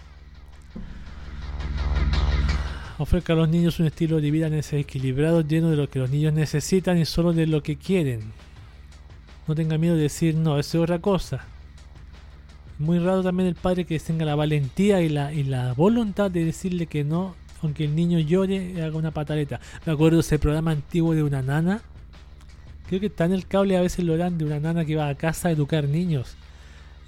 [2.98, 6.34] Ofrezca a los niños un estilo de vida equilibrado, lleno de lo que los niños
[6.34, 8.34] necesitan y solo de lo que quieren.
[9.48, 11.46] No tenga miedo de decir no, eso es otra cosa.
[12.80, 16.46] Muy raro también el padre que tenga la valentía y la, y la voluntad de
[16.46, 19.60] decirle que no, aunque el niño llore y haga una pataleta.
[19.86, 21.82] Me acuerdo ese programa antiguo de una nana.
[22.88, 25.10] Creo que está en el cable, a veces lo dan, de una nana que va
[25.10, 26.36] a casa a educar niños.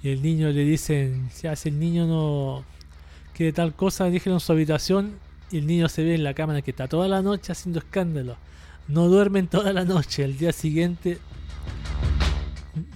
[0.02, 2.64] Y el niño le dicen, si hace el niño no
[3.34, 5.12] quiere tal cosa, déjelo en su habitación.
[5.50, 8.36] Y el niño se ve en la cámara que está toda la noche haciendo escándalo.
[8.88, 10.24] No duermen toda la noche.
[10.24, 11.18] El día siguiente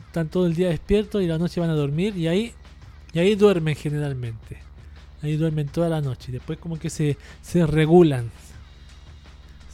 [0.07, 2.17] están todo el día despiertos y la noche van a dormir.
[2.17, 2.53] Y ahí,
[3.17, 4.59] y ahí duermen generalmente.
[5.23, 6.31] Ahí duermen toda la noche.
[6.31, 8.31] Después como que se, se regulan.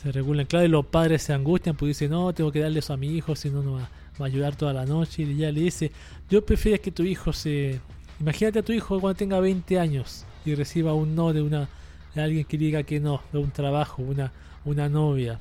[0.01, 0.47] Se regulan.
[0.47, 3.09] Claro, y los padres se angustian porque dicen, no, tengo que darle eso a mi
[3.09, 3.91] hijo, si no, no va,
[4.21, 5.25] va a ayudar toda la noche.
[5.25, 5.91] Y ya le dice,
[6.31, 7.81] yo prefiero que tu hijo se...
[8.21, 11.69] Imagínate a tu hijo cuando tenga 20 años y reciba un no de una
[12.15, 14.31] de alguien que diga que no, de un trabajo, una,
[14.65, 15.41] una novia,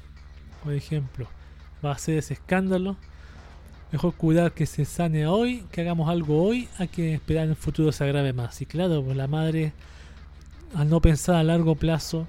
[0.63, 1.27] por ejemplo.
[1.85, 2.97] Va a hacer ese escándalo.
[3.91, 7.55] Mejor cuidar que se sane hoy, que hagamos algo hoy, a que esperar en el
[7.57, 8.61] futuro se agrave más.
[8.61, 9.73] Y claro, pues la madre,
[10.73, 12.25] al no pensar a largo plazo,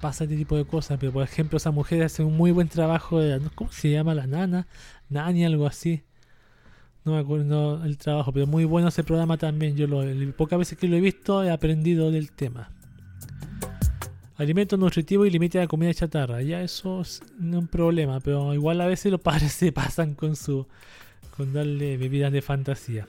[0.00, 0.98] pasa este tipo de cosas.
[1.00, 4.14] Pero por ejemplo, esa mujer hace un muy buen trabajo de, ¿cómo se llama?
[4.14, 4.68] La nana,
[5.08, 6.04] nani, algo así.
[7.04, 9.76] No me acuerdo el trabajo, pero muy bueno ese programa también.
[9.76, 10.04] Yo lo,
[10.34, 12.70] pocas veces que lo he visto he aprendido del tema.
[14.42, 16.42] Alimento nutritivo y límite la comida chatarra.
[16.42, 20.66] Ya eso es un problema, pero igual a veces los padres se pasan con su
[21.36, 23.06] con darle bebidas de fantasía.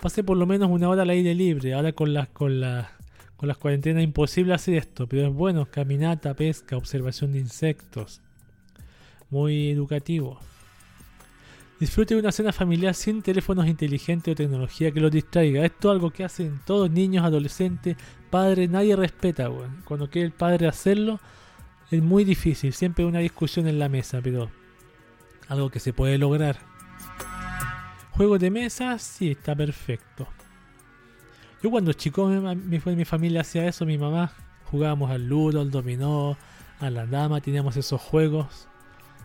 [0.00, 1.74] Pase por lo menos una hora al aire libre.
[1.74, 2.88] Ahora con las con las
[3.36, 5.66] con las cuarentenas imposible hacer esto, pero es bueno.
[5.66, 8.22] Caminata, pesca, observación de insectos.
[9.28, 10.40] Muy educativo.
[11.80, 15.64] Disfrute de una cena familiar sin teléfonos inteligentes o tecnología que los distraiga.
[15.64, 17.96] Esto es algo que hacen todos niños, adolescentes,
[18.28, 18.68] padres.
[18.68, 19.80] Nadie respeta, weón.
[19.86, 21.20] Cuando quiere el padre hacerlo,
[21.90, 22.74] es muy difícil.
[22.74, 24.50] Siempre una discusión en la mesa, pero
[25.48, 26.58] algo que se puede lograr.
[28.10, 30.28] Juegos de mesa, sí, está perfecto.
[31.62, 34.32] Yo cuando chico, mi, mi, mi familia hacía eso, mi mamá.
[34.66, 36.36] Jugábamos al ludo, al dominó,
[36.78, 38.68] a la dama, teníamos esos juegos.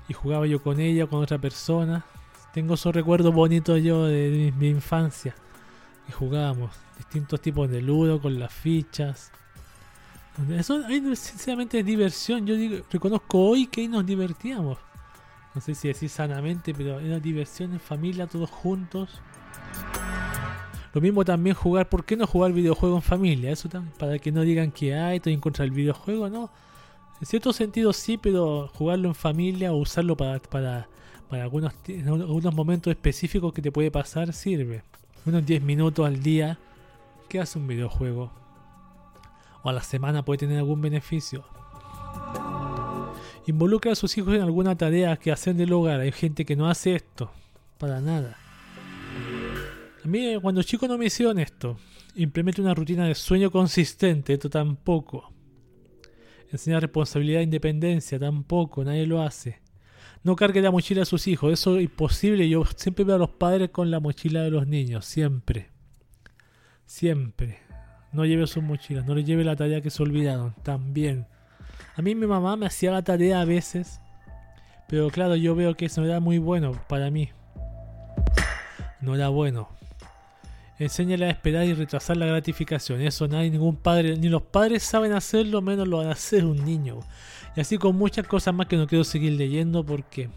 [0.08, 2.06] Y jugaba yo con ella, con otra persona.
[2.56, 5.36] Tengo esos recuerdos bonitos yo de, mi, infancia.
[6.08, 9.30] Y jugábamos distintos tipos de ludo con las fichas.
[10.50, 12.48] Eso ahí sinceramente es diversión.
[12.48, 14.78] Yo digo, reconozco hoy que ahí nos divertíamos.
[15.54, 19.20] No sé si decir sanamente, pero era diversión en familia, todos juntos.
[20.94, 23.52] Lo mismo también jugar, ¿por qué no jugar videojuegos en familia?
[23.52, 26.50] Eso también, para que no digan que ay, estoy en contra del videojuego, no.
[27.20, 30.88] En cierto sentido sí, pero jugarlo en familia o usarlo para, para,
[31.30, 34.84] para algunos, en algunos momentos específicos que te puede pasar sirve.
[35.26, 36.60] Unos 10 minutos al día,
[37.30, 38.32] ¿qué hace un videojuego?
[39.64, 41.44] O a la semana puede tener algún beneficio.
[43.48, 46.00] Involucra a sus hijos en alguna tarea que hacen del hogar.
[46.00, 47.32] Hay gente que no hace esto.
[47.78, 48.38] Para nada.
[50.04, 51.78] A mí cuando chico no me hicieron esto.
[52.16, 54.34] Implemente una rutina de sueño consistente.
[54.34, 55.32] Esto tampoco.
[56.52, 58.20] Enseñar responsabilidad e independencia.
[58.20, 58.84] Tampoco.
[58.84, 59.65] Nadie lo hace.
[60.26, 61.54] No cargue la mochila a sus hijos.
[61.54, 62.50] Eso es imposible.
[62.50, 65.06] Yo siempre veo a los padres con la mochila de los niños.
[65.06, 65.70] Siempre.
[66.88, 67.60] Siempre.
[68.12, 69.06] No lleve sus mochilas.
[69.06, 70.56] No le lleve la tarea que se olvidaron.
[70.64, 71.28] También.
[71.96, 74.02] A mí mi mamá me hacía la tarea a veces.
[74.88, 77.30] Pero claro, yo veo que eso no era muy bueno para mí.
[79.02, 79.70] No era bueno.
[80.78, 83.02] Enséñale a esperar y retrasar la gratificación.
[83.02, 86.66] Eso nadie, ningún padre, ni los padres saben hacerlo, menos lo van a hacer un
[86.66, 87.00] niño.
[87.56, 90.30] Y así con muchas cosas más que no quiero seguir leyendo porque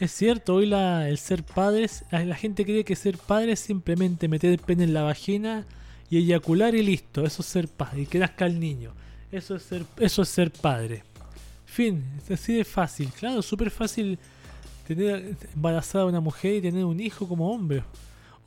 [0.00, 4.28] es cierto, hoy la, el ser padres, la, gente cree que ser padre es simplemente
[4.28, 5.66] meter el pene en la vagina
[6.08, 7.24] y eyacular y listo.
[7.24, 8.02] Eso es ser padre.
[8.02, 8.92] Y que nazca el niño.
[9.32, 11.02] Eso es ser, eso es ser padre.
[11.64, 13.08] Fin, es así de fácil.
[13.08, 14.18] Claro, súper fácil
[14.86, 17.82] tener embarazada a una mujer y tener un hijo como hombre.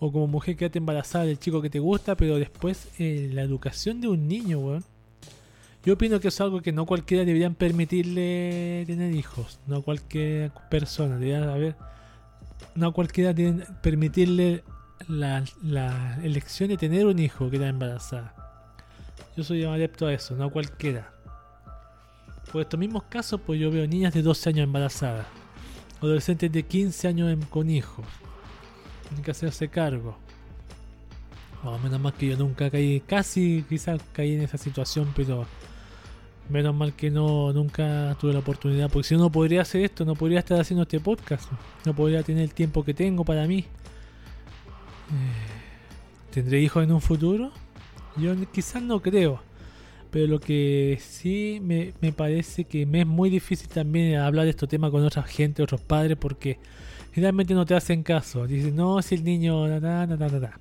[0.04, 4.02] O como mujer quedarte embarazada del chico que te gusta, pero después eh, la educación
[4.02, 4.84] de un niño, weón.
[5.86, 9.60] Yo opino que es algo que no cualquiera deberían permitirle tener hijos.
[9.68, 11.20] No cualquier persona.
[11.20, 11.76] Debería haber.
[12.74, 14.64] No cualquiera tiene permitirle
[15.08, 18.34] la, la elección de tener un hijo que está embarazada.
[19.38, 21.14] Yo soy adepto a eso, no cualquiera.
[22.52, 25.28] Por estos mismos casos, pues yo veo niñas de 12 años embarazadas.
[26.02, 28.06] Adolescentes de 15 años con hijos.
[29.12, 30.16] Tienen que hacerse cargo.
[31.62, 35.46] Bueno, menos mal que yo nunca caí, casi quizás caí en esa situación, pero
[36.48, 40.06] menos mal que no nunca tuve la oportunidad, porque si no, no podría hacer esto,
[40.06, 41.52] no podría estar haciendo este podcast,
[41.86, 43.60] no podría tener el tiempo que tengo para mí.
[43.60, 43.66] Eh,
[46.32, 47.52] ¿Tendré hijos en un futuro?
[48.16, 49.42] Yo quizás no creo,
[50.10, 54.52] pero lo que sí me, me parece que me es muy difícil también hablar de
[54.52, 56.60] estos temas con otra gente, otros padres, porque
[57.12, 58.48] generalmente no te hacen caso.
[58.48, 60.60] Dicen, no, si el niño, ta, ta, ta, ta, ta, ta".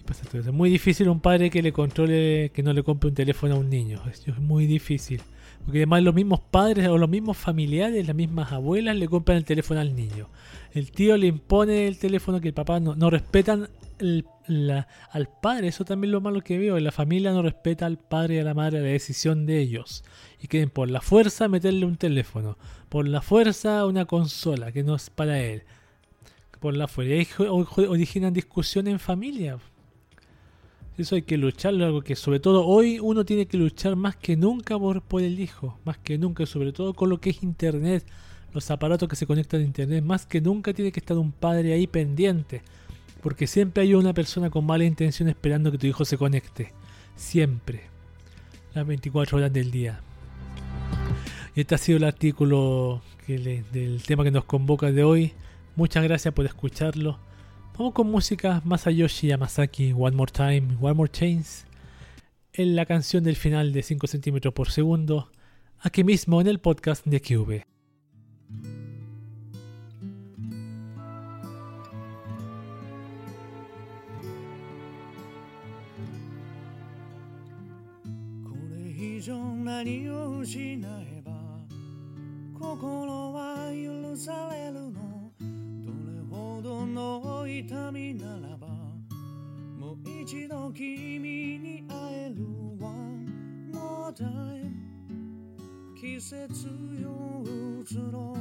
[0.00, 0.50] Y pasa todo eso.
[0.50, 3.58] Es muy difícil un padre que le controle, que no le compre un teléfono a
[3.58, 4.00] un niño.
[4.10, 5.20] Es muy difícil.
[5.64, 9.44] Porque además los mismos padres o los mismos familiares, las mismas abuelas le compran el
[9.44, 10.28] teléfono al niño.
[10.72, 13.68] El tío le impone el teléfono que el papá no, no respetan
[13.98, 15.68] el- la- al padre.
[15.68, 16.78] Eso también es lo malo que veo.
[16.80, 20.04] La familia no respeta al padre y a la madre la decisión de ellos.
[20.42, 22.58] Y quieren por la fuerza meterle un teléfono.
[22.94, 25.64] Por la fuerza una consola que no es para él.
[26.60, 27.12] Por la fuerza.
[27.12, 27.28] Y ahí
[27.88, 29.58] originan discusión en familia.
[30.96, 34.36] Eso hay que lucharlo, algo que sobre todo hoy uno tiene que luchar más que
[34.36, 38.06] nunca por, por el hijo, más que nunca, sobre todo con lo que es internet,
[38.52, 41.72] los aparatos que se conectan a internet, más que nunca tiene que estar un padre
[41.72, 42.62] ahí pendiente,
[43.24, 46.72] porque siempre hay una persona con mala intención esperando que tu hijo se conecte,
[47.16, 47.80] siempre,
[48.72, 50.00] las 24 horas del día.
[51.56, 55.32] Este ha sido el artículo que le, del tema que nos convoca de hoy.
[55.76, 57.20] Muchas gracias por escucharlo.
[57.78, 61.64] Vamos con música Masayoshi Yamazaki, One More Time, One More Chains.
[62.52, 65.30] En la canción del final de 5 centímetros por segundo,
[65.78, 67.66] aquí mismo en el podcast de Cube.
[80.42, 81.13] ¿Qué
[82.64, 85.30] 心は許されるの。
[85.38, 88.66] どれほどの痛みならば
[89.78, 92.42] もう一度君に会える
[92.80, 94.72] One more time
[95.94, 96.66] 季節
[97.02, 97.44] よ
[97.86, 98.32] 移ろ。
[98.32, 98.33] う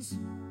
[0.00, 0.49] more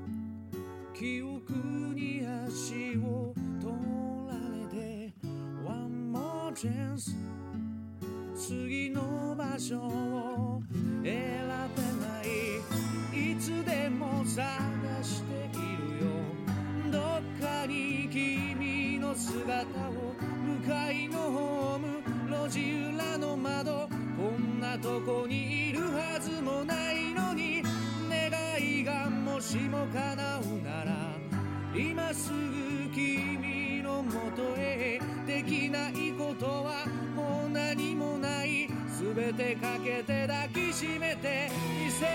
[39.39, 41.49] てかけて抱きしめて
[41.81, 42.09] みせる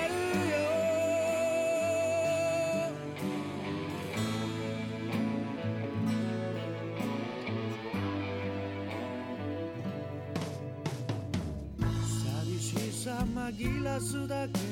[0.50, 0.54] よ。
[11.96, 14.63] 寂しさ紛らすだけ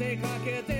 [0.00, 0.79] They my.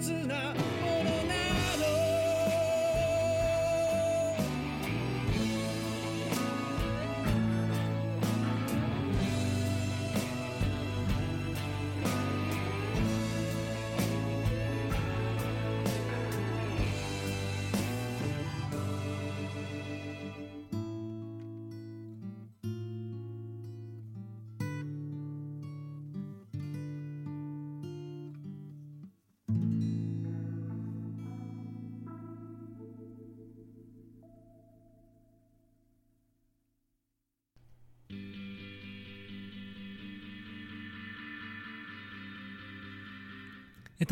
[0.00, 0.21] sides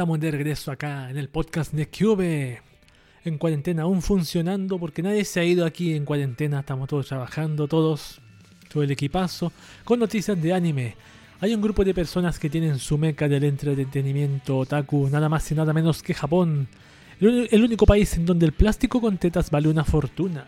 [0.01, 2.63] Estamos de regreso acá en el podcast de Cube.
[3.23, 6.61] En cuarentena aún funcionando porque nadie se ha ido aquí en cuarentena.
[6.61, 8.19] Estamos todos trabajando, todos,
[8.73, 9.53] todo el equipazo,
[9.85, 10.97] con noticias de anime.
[11.43, 15.55] Hay un grupo de personas que tienen su meca del entretenimiento otaku, nada más y
[15.55, 16.67] nada menos que Japón.
[17.21, 20.47] El, el único país en donde el plástico con tetas vale una fortuna.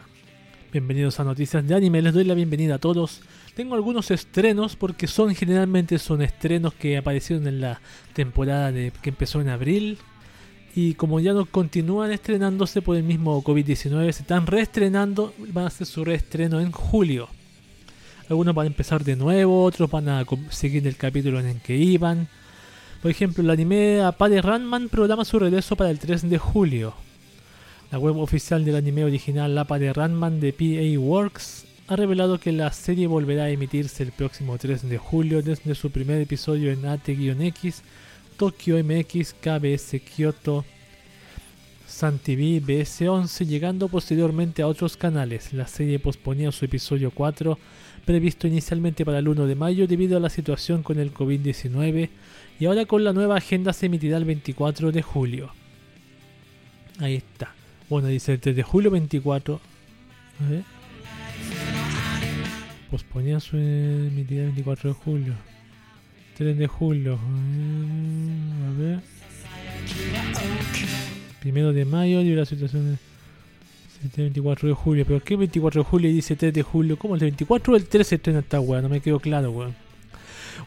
[0.72, 3.20] Bienvenidos a Noticias de Anime, les doy la bienvenida a todos.
[3.54, 7.82] Tengo algunos estrenos porque son generalmente son estrenos que aparecieron en la
[8.14, 9.98] temporada que empezó en abril.
[10.74, 15.66] Y como ya no continúan estrenándose por el mismo COVID-19, se están reestrenando, van a
[15.66, 17.28] hacer su reestreno en julio.
[18.30, 21.76] Algunos van a empezar de nuevo, otros van a seguir el capítulo en el que
[21.76, 22.28] iban.
[23.02, 26.94] Por ejemplo, el anime Apare Ranman programa su regreso para el 3 de julio.
[27.92, 32.50] La web oficial del anime original Lapa de Ranman de PA Works ha revelado que
[32.50, 36.86] la serie volverá a emitirse el próximo 3 de julio desde su primer episodio en
[36.86, 37.82] AT-X,
[38.38, 40.64] Tokyo MX, KBS Kyoto,
[41.86, 45.52] Sun TV, BS11, llegando posteriormente a otros canales.
[45.52, 47.58] La serie posponía su episodio 4,
[48.06, 52.08] previsto inicialmente para el 1 de mayo debido a la situación con el COVID-19,
[52.58, 55.52] y ahora con la nueva agenda se emitirá el 24 de julio.
[56.98, 57.54] Ahí está.
[57.92, 59.60] Bueno, dice el 3 de julio 24.
[60.40, 60.62] A ver.
[62.90, 65.34] Posponía su emitida el 24 de julio.
[66.38, 67.18] 3 de julio.
[67.20, 69.00] eh, A ver.
[71.40, 72.98] Primero de mayo, y la situación.
[74.02, 75.04] es el 24 de julio.
[75.06, 76.96] ¿Pero qué 24 de julio y dice 3 de julio?
[76.98, 78.80] ¿Cómo el 24 o el 3 se estrena esta weá?
[78.80, 79.74] No me quedó claro, weón.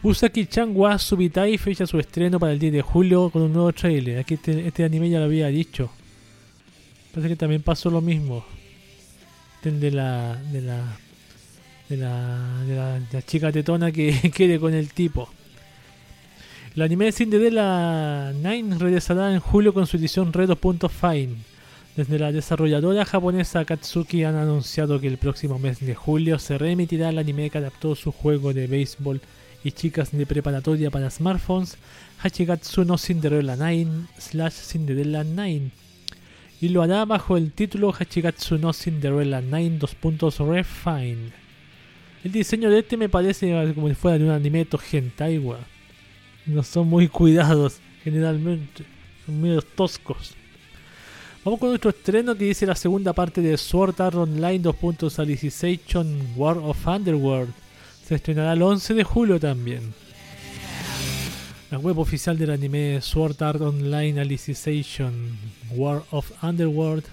[0.03, 4.19] Usaki-chan wa Subitai fecha su estreno para el 10 de julio con un nuevo trailer.
[4.19, 5.89] Aquí este, este anime ya lo había dicho.
[7.15, 8.43] Parece que también pasó lo mismo.
[9.63, 10.35] De la.
[10.51, 10.97] de la.
[11.87, 12.63] de la.
[12.67, 15.29] de la, chica tetona que quede con el tipo.
[16.75, 21.37] El anime de Cinderella 9 regresará en julio con su edición Red.Fine.
[21.95, 27.07] Desde la desarrolladora japonesa Katsuki han anunciado que el próximo mes de julio se reemitirá
[27.07, 29.21] el anime que adaptó su juego de béisbol
[29.63, 31.77] y chicas de preparatoria para smartphones
[32.21, 33.87] Hachigatsu no Cinderella 9
[34.17, 35.84] slash Cinderella 9
[36.61, 41.31] y lo hará bajo el título Hachigatsu no Cinderella 9 2 puntos Refine.
[42.23, 44.67] El diseño de este me parece como si fuera de un anime
[45.39, 45.59] weón.
[46.45, 48.85] No son muy cuidados generalmente,
[49.25, 50.33] son medio toscos.
[51.43, 55.19] Vamos con nuestro estreno que dice la segunda parte de Sword Art Online 2 puntos
[55.19, 57.53] Alicization War of Underworld.
[58.03, 59.93] Se estrenará el 11 de julio también.
[61.75, 65.37] La web oficial del anime Sword Art Online Alicization
[65.71, 67.03] War of Underworld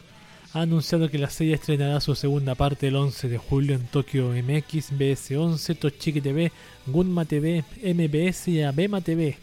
[0.52, 4.28] ha anunciado que la serie estrenará su segunda parte el 11 de julio en Tokyo
[4.28, 6.52] MX, BS11, Tochiki TV,
[6.86, 9.36] Gunma TV, MBS y Abema TV,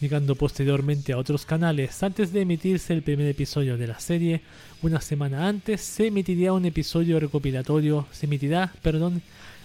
[0.00, 2.02] llegando posteriormente a otros canales.
[2.02, 4.40] Antes de emitirse el primer episodio de la serie,
[4.80, 9.20] una semana antes se emitirá un episodio recopilatorio, se emitirá, perdón,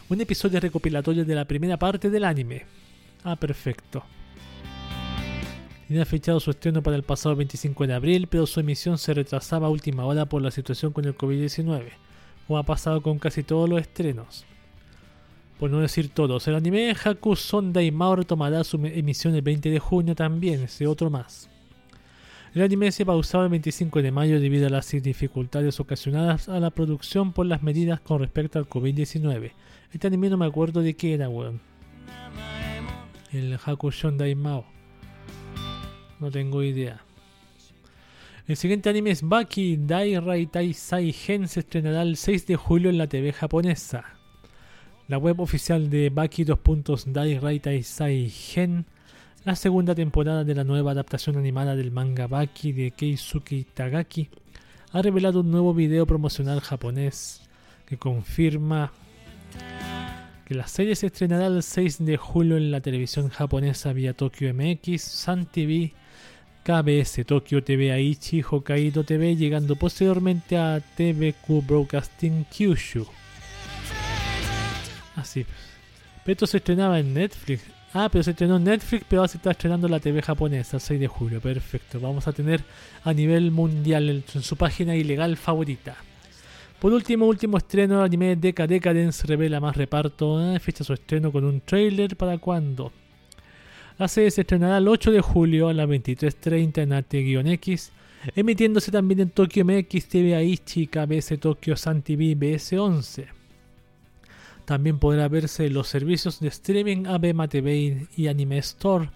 [0.09, 2.65] un episodio recopilatorio de la primera parte del anime.
[3.23, 4.03] Ah, perfecto.
[5.87, 9.67] Tenía fechado su estreno para el pasado 25 de abril, pero su emisión se retrasaba
[9.67, 11.91] a última hora por la situación con el COVID-19,
[12.45, 14.45] como ha pasado con casi todos los estrenos.
[15.57, 19.79] Por no decir todos, el anime Haku Sondai Maor tomará su emisión el 20 de
[19.79, 21.49] junio también, ese otro más.
[22.53, 26.69] El anime se pausaba el 25 de mayo debido a las dificultades ocasionadas a la
[26.69, 29.51] producción por las medidas con respecto al COVID-19.
[29.93, 31.61] Este anime no me acuerdo de qué era, weón.
[33.31, 34.76] El Haku Sondai Mao.
[36.19, 37.01] No tengo idea.
[38.47, 42.55] El siguiente anime es Baki Dai Rai Tai Sai Gen se estrenará el 6 de
[42.55, 44.05] julio en la TV japonesa.
[45.07, 46.57] La web oficial de Baki 2.
[47.07, 48.85] Dai Rai Tai Sai Gen,
[49.43, 54.29] la segunda temporada de la nueva adaptación animada del manga Baki de Keisuke Tagaki,
[54.93, 57.41] ha revelado un nuevo video promocional japonés
[57.85, 58.91] que confirma
[60.45, 64.53] que la serie se estrenará el 6 de julio en la televisión japonesa vía Tokyo
[64.53, 65.93] MX, Sun TV,
[66.67, 73.07] KBS, Tokyo TV Aichi, Hokkaido TV, llegando posteriormente a TVQ Broadcasting Kyushu.
[75.15, 75.45] Así.
[76.25, 77.63] Pero esto se estrenaba en Netflix.
[77.93, 80.75] Ah, pero se estrenó en Netflix, pero ahora se está estrenando en la TV japonesa
[80.75, 81.39] el 6 de julio.
[81.39, 82.01] Perfecto.
[82.01, 82.61] Vamos a tener
[83.05, 85.95] a nivel mundial en su página ilegal favorita.
[86.81, 90.37] Por último, último estreno, anime Deca Decadence revela más reparto.
[90.37, 92.91] Ah, fecha su estreno con un trailer para cuándo.
[93.97, 97.91] La serie se estrenará el 8 de julio a las 23.30 en AT-X,
[98.35, 103.25] emitiéndose también en Tokyo MX, TV Aichi, KBS Tokyo Sun TV BS11.
[104.65, 109.09] También podrá verse los servicios de streaming Abema TV y Anime Store.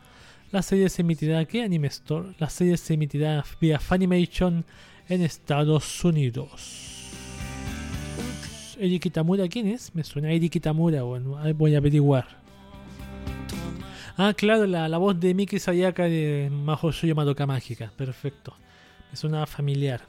[0.51, 2.29] La serie se emitirá ¿qué Anime Store?
[2.39, 4.65] La serie se emitirá vía Funimation
[5.09, 7.11] en Estados Unidos.
[8.79, 9.93] Eri Kitamura, ¿quién es?
[9.93, 12.40] Me suena Eri Kitamura, bueno, voy a averiguar.
[14.23, 17.91] Ah, claro, la, la voz de Miki Sayaka de Mahou Madoka Mágica.
[17.97, 18.53] Perfecto.
[19.09, 20.01] Me suena familiar.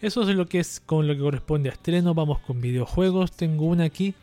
[0.00, 2.14] Eso es lo que es con lo que corresponde a estreno.
[2.14, 3.32] Vamos con videojuegos.
[3.32, 4.14] Tengo una aquí.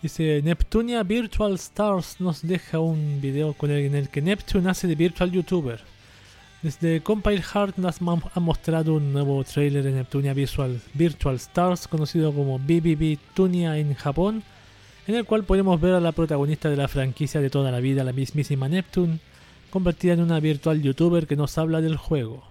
[0.00, 4.86] Dice Neptunia Virtual Stars nos deja un video con el, en el que Neptune hace
[4.86, 5.82] de virtual youtuber.
[6.62, 12.32] Desde Compile Heart nos ha mostrado un nuevo trailer de Neptunia Visual Virtual Stars, conocido
[12.32, 14.42] como BBB Tunia en Japón,
[15.06, 18.04] en el cual podemos ver a la protagonista de la franquicia de toda la vida,
[18.04, 19.18] la mismísima Neptune,
[19.70, 22.44] convertida en una virtual youtuber que nos habla del juego.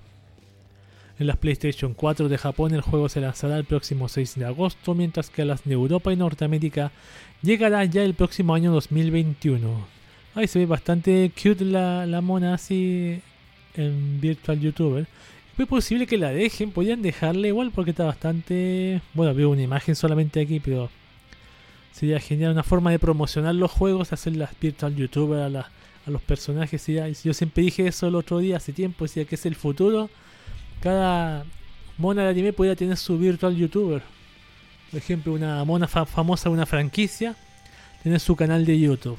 [1.19, 4.95] En las PlayStation 4 de Japón el juego se lanzará el próximo 6 de agosto,
[4.95, 6.91] mientras que a las de Europa y Norteamérica
[7.41, 9.85] llegará ya el próximo año 2021.
[10.35, 13.21] Ahí se ve bastante cute la, la mona así
[13.75, 15.07] en Virtual YouTuber.
[15.57, 19.01] Es posible que la dejen, podrían dejarla igual porque está bastante...
[19.13, 20.89] Bueno, veo una imagen solamente aquí, pero
[21.91, 25.69] sería genial una forma de promocionar los juegos, hacer las Virtual YouTuber a, la-
[26.05, 26.81] a los personajes.
[26.81, 30.09] sería- yo siempre dije eso el otro día, hace tiempo, decía que es el futuro.
[30.81, 31.43] Cada
[31.97, 34.01] mona de anime podría tener su Virtual YouTuber.
[34.91, 37.35] Por ejemplo, una mona fa- famosa de una franquicia,
[38.03, 39.17] tener su canal de YouTube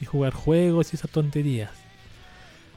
[0.00, 1.70] y jugar juegos y esas tonterías.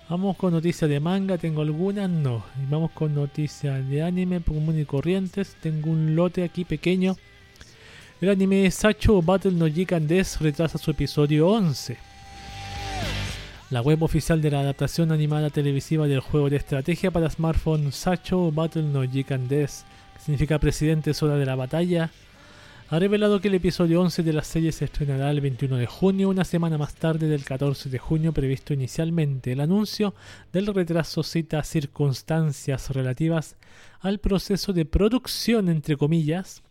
[0.09, 2.43] Vamos con noticias de manga, tengo algunas, no.
[2.69, 5.55] Vamos con noticias de anime común y corrientes.
[5.61, 7.15] Tengo un lote aquí pequeño.
[8.21, 11.97] El anime Sacho Battle no Jikan retrasa su episodio 11.
[13.71, 18.51] La web oficial de la adaptación animada televisiva del juego de estrategia para smartphone Sacho
[18.51, 19.67] Battle no Jikan que
[20.23, 22.11] significa Presidente es hora de la batalla,
[22.89, 26.29] ha revelado que el episodio 11 de la serie se estrenará el 21 de junio,
[26.29, 29.53] una semana más tarde del 14 de junio previsto inicialmente.
[29.53, 30.13] El anuncio
[30.53, 33.55] del retraso cita circunstancias relativas
[33.99, 36.61] al proceso de producción, entre comillas.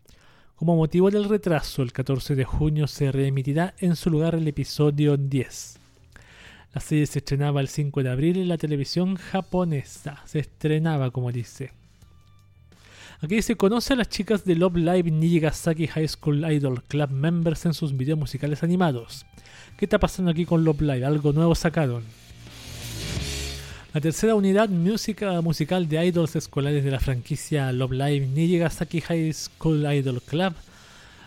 [0.60, 5.16] Como motivo del retraso, el 14 de junio se reemitirá en su lugar el episodio
[5.16, 5.78] 10.
[6.74, 10.20] La serie se estrenaba el 5 de abril en la televisión japonesa.
[10.26, 11.72] Se estrenaba, como dice.
[13.22, 17.64] Aquí se conoce a las chicas de Love Live Nijigasaki High School Idol Club Members
[17.64, 19.24] en sus videos musicales animados.
[19.78, 21.06] ¿Qué está pasando aquí con Love Live?
[21.06, 22.02] Algo nuevo sacaron.
[23.92, 29.32] La tercera unidad música musical de idols escolares de la franquicia Love Live Nijigasaki High
[29.32, 30.52] School Idol Club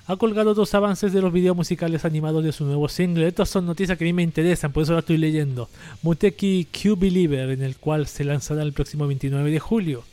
[0.08, 3.28] ha colgado dos avances de los videos musicales animados de su nuevo single.
[3.28, 5.68] Estas son noticias que a mí me interesan, por eso las estoy leyendo.
[6.04, 10.06] Muteki Q Believer, en el cual se lanzará el próximo 29 de julio.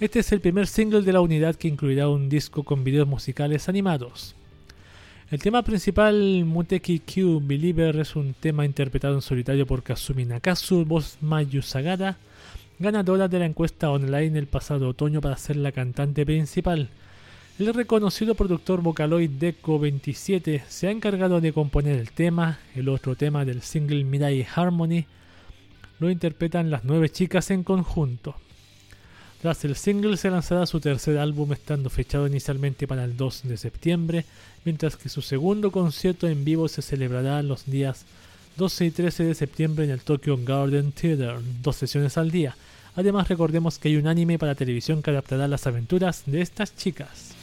[0.00, 3.70] Este es el primer single de la unidad que incluirá un disco con videos musicales
[3.70, 4.34] animados.
[5.30, 10.84] El tema principal, Muteki Q Believer, es un tema interpretado en solitario por Kazumi Nakasu,
[10.84, 12.18] voz Mayu Sagada,
[12.80, 16.88] ganadora de la encuesta online el pasado otoño para ser la cantante principal.
[17.60, 23.44] El reconocido productor Vocaloid Deco27 se ha encargado de componer el tema, el otro tema
[23.44, 25.04] del single Mirai Harmony
[26.00, 28.34] lo interpretan las nueve chicas en conjunto.
[29.42, 33.56] Tras el single se lanzará su tercer álbum estando fechado inicialmente para el 2 de
[33.56, 34.26] septiembre,
[34.66, 38.04] mientras que su segundo concierto en vivo se celebrará los días
[38.58, 42.54] 12 y 13 de septiembre en el Tokyo Garden Theater, dos sesiones al día.
[42.96, 47.34] Además recordemos que hay un anime para televisión que adaptará las aventuras de estas chicas.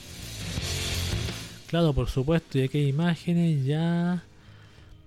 [1.67, 4.23] Claro, por supuesto, y aquí hay imágenes ya...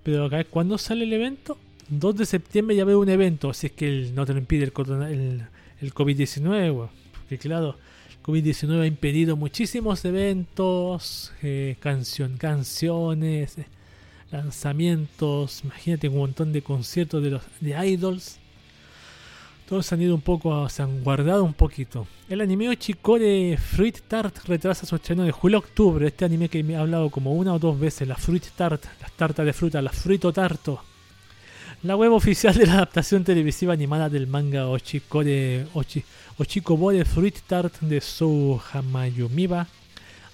[0.03, 1.57] Pero acá, ¿cuándo sale el evento?
[1.87, 4.71] 2 de septiembre ya veo un evento, si es que no te lo impide el,
[5.03, 5.41] el,
[5.81, 6.89] el COVID-19, weón.
[7.11, 7.75] porque claro,
[8.09, 13.65] el COVID-19 ha impedido muchísimos eventos, eh, canciones, eh,
[14.31, 18.37] lanzamientos, imagínate un montón de conciertos de los de idols.
[19.67, 22.05] Todos han ido un poco, se han guardado un poquito.
[22.27, 26.07] El anime Ochikore Fruit Tart retrasa su estreno de julio a octubre.
[26.07, 29.11] Este anime que me he hablado como una o dos veces, la Fruit Tart, las
[29.13, 30.90] tartas de fruta, la Frito Tarto.
[31.83, 36.03] La web oficial de la adaptación televisiva animada del manga Ochikore Ochi,
[36.37, 39.65] Ochikobore Fruit Tart de Sou Hamayumiba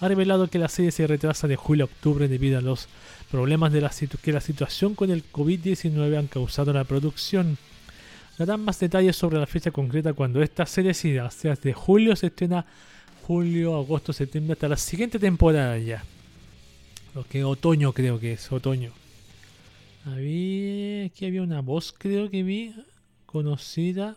[0.01, 2.89] ha revelado que la serie se retrasa de julio a octubre debido a los
[3.31, 3.91] problemas de la
[4.21, 7.57] que la situación con el COVID-19 han causado a la producción.
[8.37, 12.17] Darán más detalles sobre la fecha concreta cuando esta se decida, o sea, de julio
[12.17, 12.65] se estrena
[13.25, 16.03] julio, agosto, septiembre hasta la siguiente temporada ya.
[17.15, 18.91] Lo que otoño creo que es, otoño.
[20.07, 22.73] Había, aquí había una voz creo que vi
[23.25, 24.15] conocida.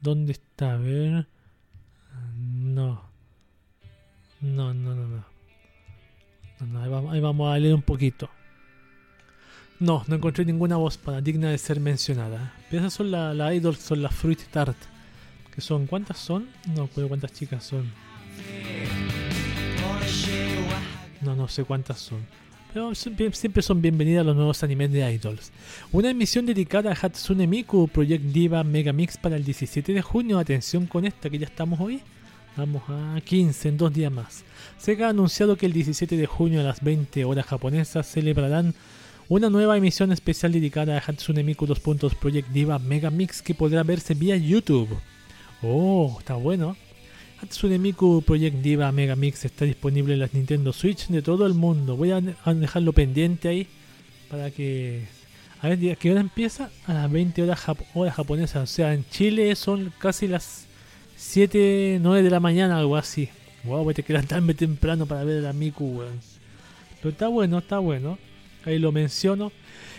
[0.00, 0.74] ¿Dónde está?
[0.74, 1.26] A ver.
[2.44, 3.02] No.
[4.40, 5.24] No, no, no, no.
[6.60, 8.28] No, no, ahí, vamos, a leer un poquito.
[9.78, 12.52] No, no encontré ninguna voz para digna de ser mencionada.
[12.68, 14.76] Pero esas son las la idols, son las Fruit Tart.
[15.54, 16.48] Que son, ¿cuántas son?
[16.74, 17.90] No recuerdo cuántas chicas son.
[21.22, 22.26] No, no sé cuántas son.
[22.72, 25.50] Pero siempre son bienvenidas los nuevos animes de idols.
[25.90, 30.38] Una emisión dedicada a Hatsune Miku, Project Diva Mega Mix para el 17 de junio.
[30.38, 32.00] Atención con esta que ya estamos hoy.
[32.56, 34.44] Vamos a 15 en dos días más.
[34.78, 38.74] Sega ha anunciado que el 17 de junio a las 20 horas japonesas celebrarán
[39.28, 41.80] una nueva emisión especial dedicada a Hatsune Miku 2.
[41.80, 44.88] puntos Project Diva Mega Mix que podrá verse vía YouTube.
[45.62, 46.76] Oh, está bueno.
[47.42, 51.54] Hatsune Miku Project Diva Mega Mix está disponible en las Nintendo Switch de todo el
[51.54, 51.96] mundo.
[51.96, 53.66] Voy a dejarlo pendiente ahí
[54.30, 55.04] para que...
[55.62, 56.70] A ver, ¿a qué hora empieza?
[56.86, 57.60] A las 20 horas,
[57.94, 58.62] horas japonesas.
[58.62, 60.66] O sea, en Chile son casi las
[61.16, 63.28] 7, 9 de la mañana, algo así.
[63.64, 66.20] Wow, voy a tener que levantarme temprano para ver a Miku, weón.
[66.98, 68.18] Pero está bueno, está bueno.
[68.66, 69.50] Ahí lo menciono.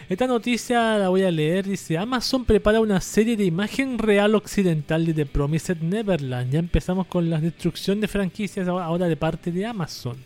[0.10, 1.68] Esta noticia la voy a leer.
[1.68, 6.52] Dice: Amazon prepara una serie de imagen real occidental de The Promised Neverland.
[6.52, 10.18] Ya empezamos con la destrucción de franquicias ahora de parte de Amazon.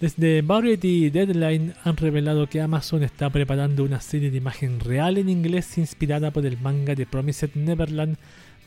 [0.00, 5.28] Desde Variety Deadline han revelado que Amazon está preparando una serie de imagen real en
[5.28, 8.16] inglés inspirada por el manga The Promised Neverland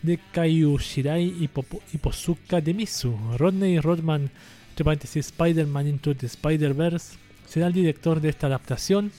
[0.01, 3.15] de Kaiju Shirai y, Popo- Posuka de Misu.
[3.37, 4.29] Rodney Rodman,
[4.75, 7.15] Spider-Man Into the Spider-Verse,
[7.47, 9.11] será el director de esta adaptación,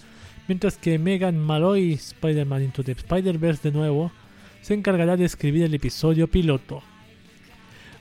[0.49, 4.13] mientras que Megan Malloy, Spider-Man Into the Spider-Verse de nuevo,
[4.61, 6.83] se encargará de escribir el episodio piloto.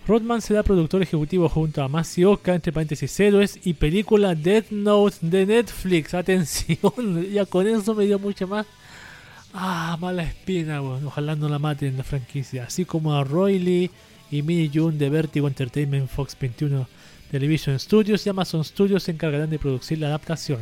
[0.08, 5.46] Rodman será productor ejecutivo junto a Masioka, entre paréntesis héroes, y película Death Note de
[5.46, 6.14] Netflix.
[6.16, 8.66] Atención, ya con eso me dio mucha más.
[9.54, 11.06] Ah, mala espina, weón.
[11.06, 12.64] Ojalá no la maten en la franquicia.
[12.64, 13.92] Así como a Roy Lee
[14.32, 16.88] y Mini June de Vertigo Entertainment Fox 21
[17.30, 20.60] Television Studios y Amazon Studios se encargarán de producir la adaptación.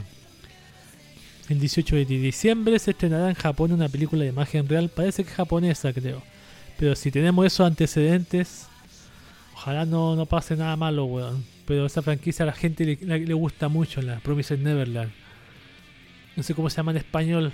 [1.49, 5.31] El 18 de diciembre se estrenará en Japón una película de imagen real, parece que
[5.31, 6.21] japonesa creo.
[6.77, 8.67] Pero si tenemos esos antecedentes,
[9.55, 11.43] ojalá no, no pase nada malo, weón.
[11.65, 15.11] Pero esa franquicia a la gente le, le gusta mucho, la Promised Neverland.
[16.35, 17.51] No sé cómo se llama en español,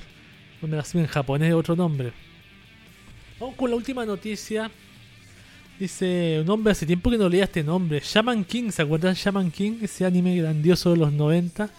[0.61, 2.11] me la en japonés otro nombre.
[3.39, 4.69] Vamos con la última noticia.
[5.79, 8.01] Dice un hombre hace tiempo que no leía este nombre.
[8.03, 9.79] Shaman King, ¿se acuerdan de Shaman King?
[9.81, 11.69] Ese anime grandioso de los 90.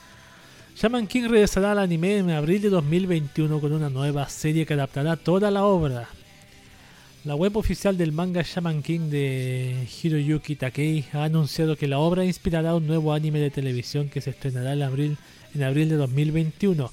[0.77, 5.17] Shaman King regresará al anime en abril de 2021 con una nueva serie que adaptará
[5.17, 6.07] toda la obra.
[7.25, 12.27] La web oficial del manga Shaman King de Hiroyuki Takei ha anunciado que la obra
[12.27, 15.17] inspirará un nuevo anime de televisión que se estrenará en abril,
[15.55, 16.91] en abril de 2021.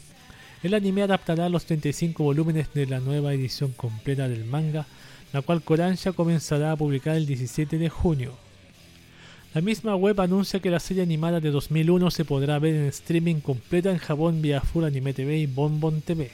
[0.63, 4.87] El anime adaptará los 35 volúmenes de la nueva edición completa del manga,
[5.33, 8.31] la cual Kodansha comenzará a publicar el 17 de junio.
[9.53, 13.35] La misma web anuncia que la serie animada de 2001 se podrá ver en streaming
[13.35, 16.31] completa en Japón vía Full Anime TV y Bonbon TV.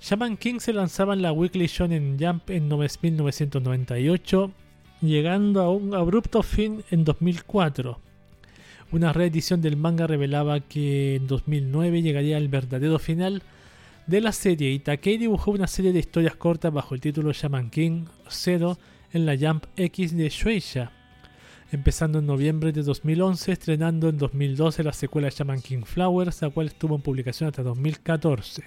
[0.00, 4.52] Shaman King se lanzaba en la Weekly Shonen Jump en 1998,
[5.02, 7.98] llegando a un abrupto fin en 2004.
[8.92, 13.42] Una reedición del manga revelaba que en 2009 llegaría el verdadero final
[14.06, 17.70] de la serie y Takei dibujó una serie de historias cortas bajo el título Shaman
[17.70, 18.78] King Zero
[19.12, 20.92] en la Jump X de Shueisha,
[21.72, 26.66] empezando en noviembre de 2011, estrenando en 2012 la secuela Shaman King Flowers, la cual
[26.68, 28.64] estuvo en publicación hasta 2014.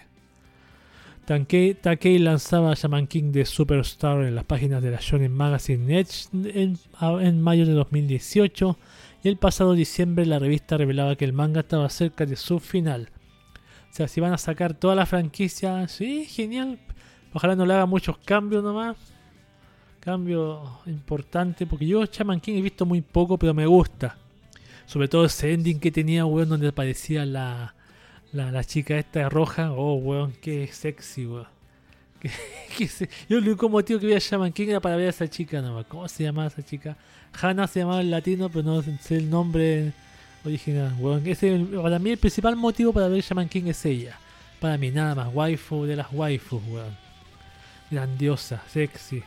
[1.25, 6.27] Takei, Takei lanzaba Shaman King de Superstar en las páginas de la Shonen Magazine Edge
[6.33, 8.77] en, en mayo de 2018
[9.23, 13.09] y el pasado diciembre la revista revelaba que el manga estaba cerca de su final.
[13.89, 16.79] O sea, si van a sacar toda la franquicia, sí, genial.
[17.31, 19.12] Ojalá no le haga muchos cambios nomás.
[20.03, 24.17] Cambio importante, porque yo Shaman King he visto muy poco, pero me gusta.
[24.85, 27.73] Sobre todo ese ending que tenía, weón, donde aparecía la,
[28.33, 29.71] la, la chica esta roja.
[29.71, 31.47] Oh, weón, qué sexy, weón.
[33.29, 35.61] Yo el único motivo que vi a Shaman King era para ver a esa chica
[35.61, 35.85] nomás.
[35.85, 36.97] ¿Cómo se llamaba esa chica?
[37.41, 39.93] Hannah se llamaba en latino, pero no sé el nombre
[40.43, 40.93] original.
[40.99, 44.17] Weón, ese, para mí el principal motivo para ver Shaman King es ella.
[44.59, 45.33] Para mí, nada más.
[45.33, 46.97] Waifu de las waifus, weón.
[47.89, 49.23] Grandiosa, sexy.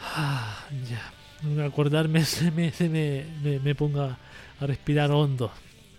[0.00, 1.64] Ah, ya.
[1.64, 3.24] Acordarme se me, se me,
[3.60, 4.18] me, pongo a,
[4.60, 5.50] respirar hondo.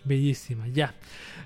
[0.03, 0.95] Bellísima, ya.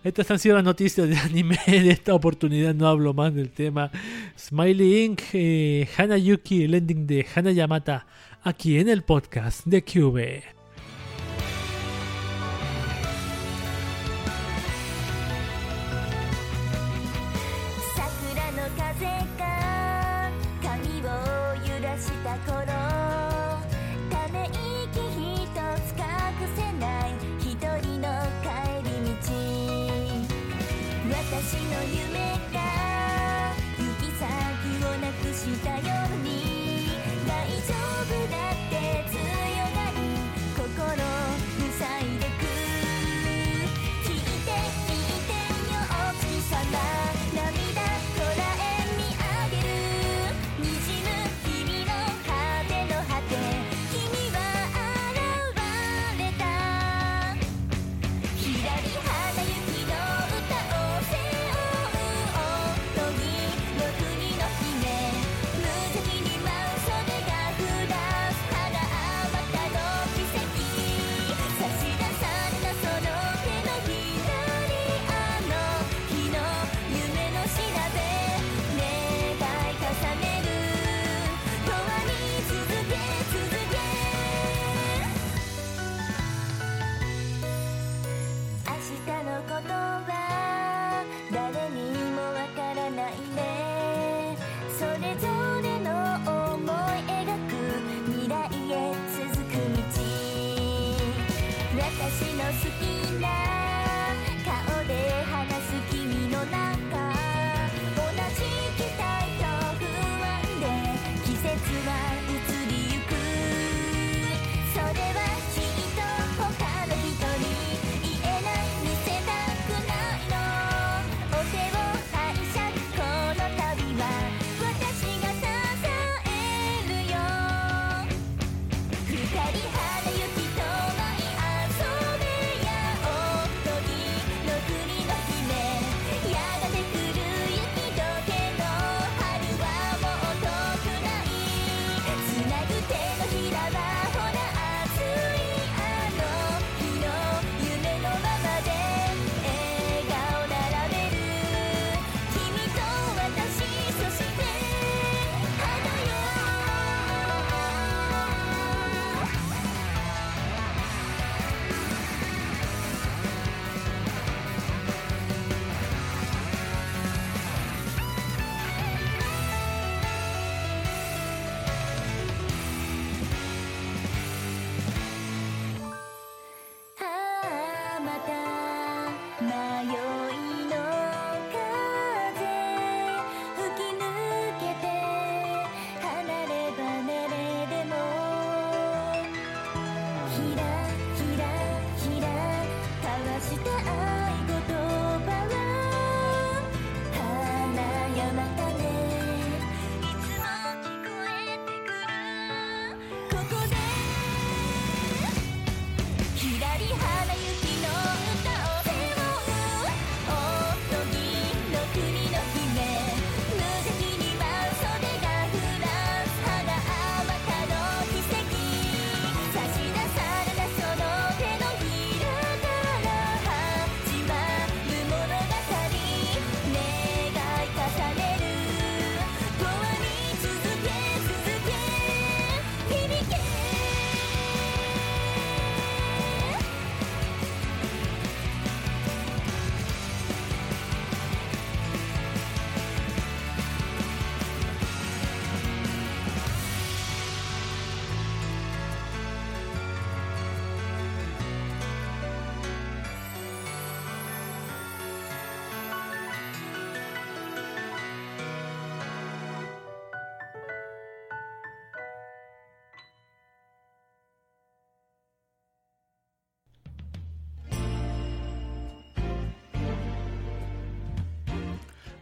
[0.04, 1.58] Estas han sido las noticias de anime.
[1.68, 3.92] De esta oportunidad no hablo más del tema.
[4.38, 8.06] Smiley Inc., eh, Hanayuki, el ending de Hana Yamata,
[8.44, 10.61] aquí en el podcast de Cube.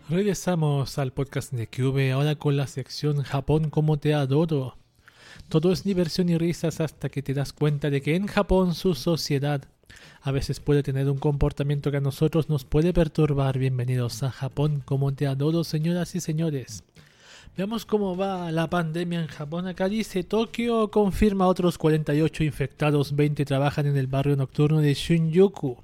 [0.09, 4.75] Regresamos al podcast de Cube ahora con la sección Japón como te adoro.
[5.49, 8.95] Todo es diversión y risas hasta que te das cuenta de que en Japón su
[8.95, 9.65] sociedad
[10.23, 13.59] a veces puede tener un comportamiento que a nosotros nos puede perturbar.
[13.59, 16.83] Bienvenidos a Japón como te adoro, señoras y señores.
[17.55, 19.67] Veamos cómo va la pandemia en Japón.
[19.67, 25.77] Acá dice Tokio confirma otros 48 infectados, 20 trabajan en el barrio nocturno de Shinjuku.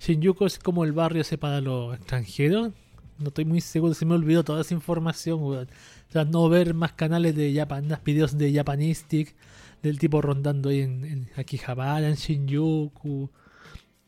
[0.00, 2.72] Shinjuku es como el barrio ese para los extranjeros.
[3.18, 5.40] No estoy muy seguro, se me olvidó toda esa información.
[5.42, 5.66] O
[6.08, 9.34] sea, no ver más canales de Japan, videos de Japanistic,
[9.82, 13.30] del tipo rondando ahí en, en Akihabara, en Shinjuku,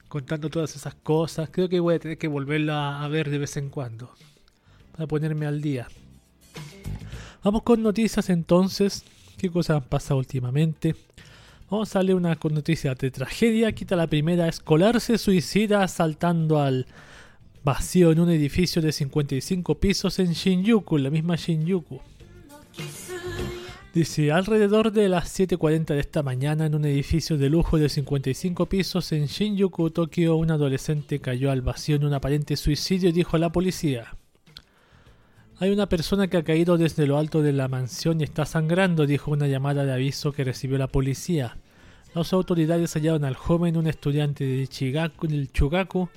[0.08, 1.48] contando todas esas cosas.
[1.52, 4.12] Creo que voy a tener que volverla a ver de vez en cuando,
[4.92, 5.88] para ponerme al día.
[7.42, 9.04] Vamos con noticias entonces.
[9.38, 10.96] ¿Qué cosas han pasado últimamente?
[11.70, 13.72] Vamos a leer una noticia de tragedia.
[13.72, 14.48] Quita la primera.
[14.48, 16.86] Escolar se suicida saltando al
[17.66, 22.00] vacío en un edificio de 55 pisos en Shinjuku, la misma Shinjuku.
[23.92, 28.66] Dice, alrededor de las 7.40 de esta mañana en un edificio de lujo de 55
[28.66, 33.50] pisos en Shinjuku, Tokio, un adolescente cayó al vacío en un aparente suicidio, dijo la
[33.50, 34.14] policía.
[35.58, 39.06] Hay una persona que ha caído desde lo alto de la mansión y está sangrando,
[39.06, 41.56] dijo una llamada de aviso que recibió la policía.
[42.14, 46.08] Las autoridades hallaron al joven, un estudiante de Chigaku, del Chugaku,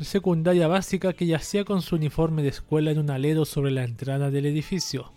[0.00, 4.30] secundaria básica, que yacía con su uniforme de escuela en un alero sobre la entrada
[4.30, 5.12] del edificio.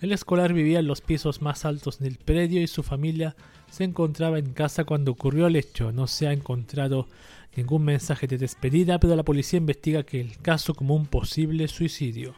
[0.00, 3.34] El escolar vivía en los pisos más altos del predio y su familia
[3.70, 5.90] se encontraba en casa cuando ocurrió el hecho.
[5.90, 7.08] No se ha encontrado
[7.56, 12.34] ningún mensaje de despedida, pero la policía investiga que el caso como un posible suicidio.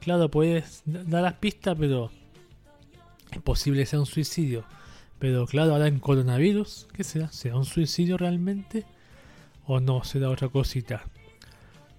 [0.00, 2.10] Claro, puedes dar las pistas, pero
[3.32, 4.64] es posible que sea un suicidio.
[5.18, 7.30] Pero claro, ahora en coronavirus, ¿qué será?
[7.32, 8.86] ¿Será un suicidio realmente?
[9.72, 10.02] ¿O no?
[10.02, 11.04] ¿Será otra cosita?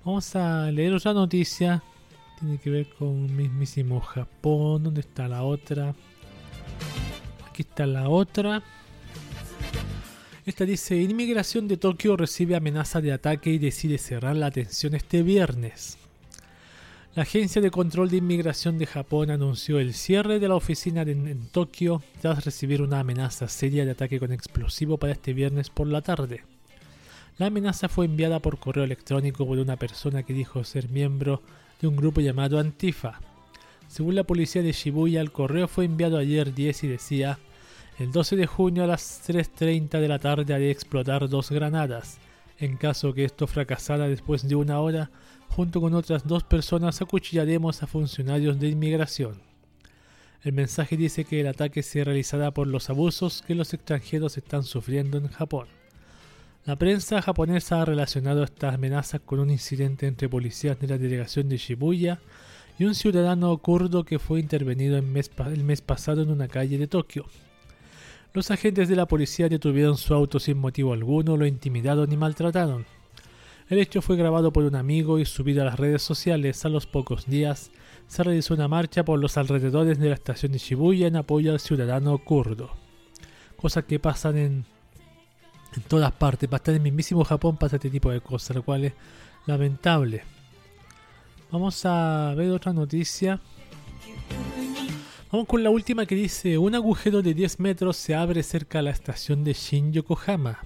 [0.03, 1.81] Vamos a leer otra noticia.
[2.38, 4.84] Tiene que ver con mismísimo Japón.
[4.84, 5.95] ¿Dónde está la otra?
[7.49, 8.61] Aquí está la otra.
[10.45, 15.23] Esta dice, Inmigración de Tokio recibe amenaza de ataque y decide cerrar la atención este
[15.23, 15.98] viernes.
[17.15, 21.14] La Agencia de Control de Inmigración de Japón anunció el cierre de la oficina de-
[21.14, 25.88] en, Tokio tras recibir una amenaza seria de ataque con explosivo para este viernes por
[25.88, 26.43] la tarde.
[27.41, 31.41] La amenaza fue enviada por correo electrónico por una persona que dijo ser miembro
[31.81, 33.19] de un grupo llamado Antifa.
[33.88, 37.39] Según la policía de Shibuya, el correo fue enviado ayer 10 y decía,
[37.97, 42.19] el 12 de junio a las 3.30 de la tarde haré explotar dos granadas.
[42.59, 45.09] En caso que esto fracasara después de una hora,
[45.49, 49.41] junto con otras dos personas acuchillaremos a funcionarios de inmigración.
[50.43, 54.61] El mensaje dice que el ataque se realizará por los abusos que los extranjeros están
[54.61, 55.80] sufriendo en Japón.
[56.63, 61.49] La prensa japonesa ha relacionado estas amenazas con un incidente entre policías de la delegación
[61.49, 62.19] de Shibuya
[62.77, 67.25] y un ciudadano kurdo que fue intervenido el mes pasado en una calle de Tokio.
[68.33, 72.85] Los agentes de la policía detuvieron su auto sin motivo alguno, lo intimidaron y maltrataron.
[73.67, 76.63] El hecho fue grabado por un amigo y subido a las redes sociales.
[76.63, 77.71] A los pocos días
[78.07, 81.59] se realizó una marcha por los alrededores de la estación de Shibuya en apoyo al
[81.59, 82.69] ciudadano kurdo.
[83.57, 84.65] Cosas que pasan en,
[85.76, 86.49] en todas partes.
[86.52, 88.93] Hasta en el mismísimo Japón pasa este tipo de cosas, lo cual es
[89.45, 90.23] lamentable.
[91.52, 93.39] Vamos a ver otra noticia.
[95.31, 98.84] Vamos con la última que dice, un agujero de 10 metros se abre cerca de
[98.84, 100.60] la estación de Shin Yokohama.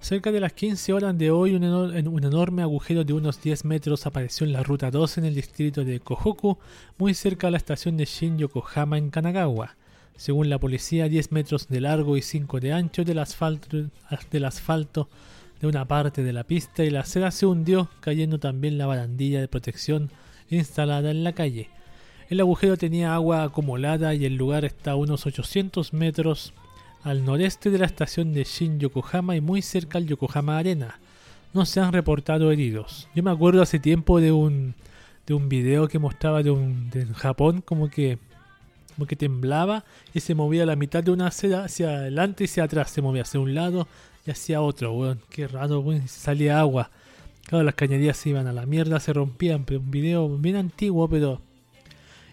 [0.00, 3.40] Cerca de las 15 horas de hoy, un, eno- en- un enorme agujero de unos
[3.42, 6.58] 10 metros apareció en la ruta 2 en el distrito de Kohoku,
[6.98, 9.76] muy cerca de la estación de Shin Yokohama en Kanagawa.
[10.16, 13.90] Según la policía, 10 metros de largo y 5 de ancho del asfalto,
[14.30, 15.08] del asfalto
[15.60, 19.40] de una parte de la pista y la acera se hundió, cayendo también la barandilla
[19.40, 20.10] de protección
[20.50, 21.68] instalada en la calle.
[22.28, 26.52] El agujero tenía agua acumulada y el lugar está a unos 800 metros
[27.02, 30.98] al noreste de la estación de Shin Yokohama y muy cerca al Yokohama Arena.
[31.52, 33.08] No se han reportado heridos.
[33.14, 34.74] Yo me acuerdo hace tiempo de un
[35.26, 38.18] de un video que mostraba de un de Japón como que
[38.94, 42.64] como que temblaba y se movía la mitad de una acera hacia adelante y hacia
[42.64, 43.88] atrás, se movía hacia un lado
[44.26, 45.20] y hacia otro, weón.
[45.30, 46.90] Qué raro, weón, salía agua.
[47.46, 51.08] Claro, las cañerías se iban a la mierda, se rompían, pero un video bien antiguo,
[51.08, 51.40] pero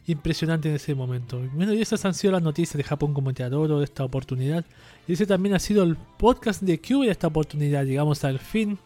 [0.07, 1.41] impresionante en ese momento.
[1.53, 4.65] Bueno, y esas han sido las noticias de Japón como te adoro de esta oportunidad.
[5.07, 7.85] Y ese también ha sido el podcast de Cube de esta oportunidad.
[7.85, 8.77] Llegamos al fin.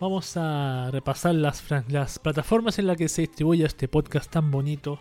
[0.00, 4.98] Vamos a repasar las, las plataformas en las que se distribuye este podcast tan bonito.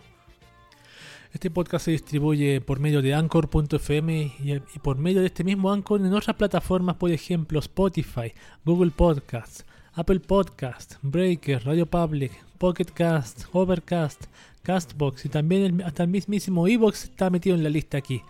[1.33, 6.01] Este podcast se distribuye por medio de Anchor.fm y, por medio de este mismo Anchor
[6.01, 8.33] en otras plataformas, por ejemplo Spotify,
[8.65, 14.25] Google Podcasts, Apple Podcast, Breaker, Radio Public, Pocket Cast, Overcast,
[14.61, 18.21] Castbox y también el- hasta el mismísimo Evox está metido en la lista aquí,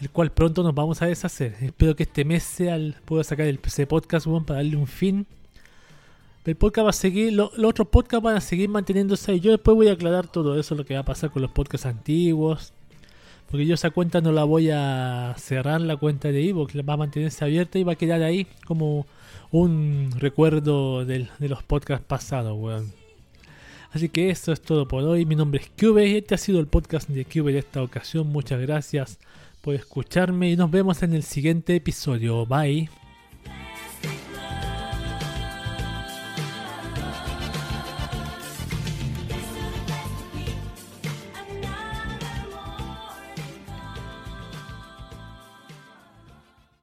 [0.00, 1.54] el cual pronto nos vamos a deshacer.
[1.60, 4.86] Espero que este mes sea el, pueda sacar el PC Podcast weón, para darle un
[4.88, 5.26] fin.
[6.48, 9.50] El podcast va a seguir, lo- los otros podcasts van a seguir manteniéndose y yo
[9.50, 12.72] después voy a aclarar todo eso, lo que va a pasar con los podcasts antiguos.
[13.50, 16.96] Porque yo esa cuenta no la voy a cerrar, la cuenta de Evox, va a
[16.96, 19.06] mantenerse abierta y va a quedar ahí como
[19.50, 22.92] un recuerdo de los podcasts pasados, weón.
[23.92, 25.24] Así que eso es todo por hoy.
[25.26, 28.26] Mi nombre es Cube y este ha sido el podcast de Cube de esta ocasión.
[28.26, 29.18] Muchas gracias
[29.62, 32.44] por escucharme y nos vemos en el siguiente episodio.
[32.46, 32.88] Bye.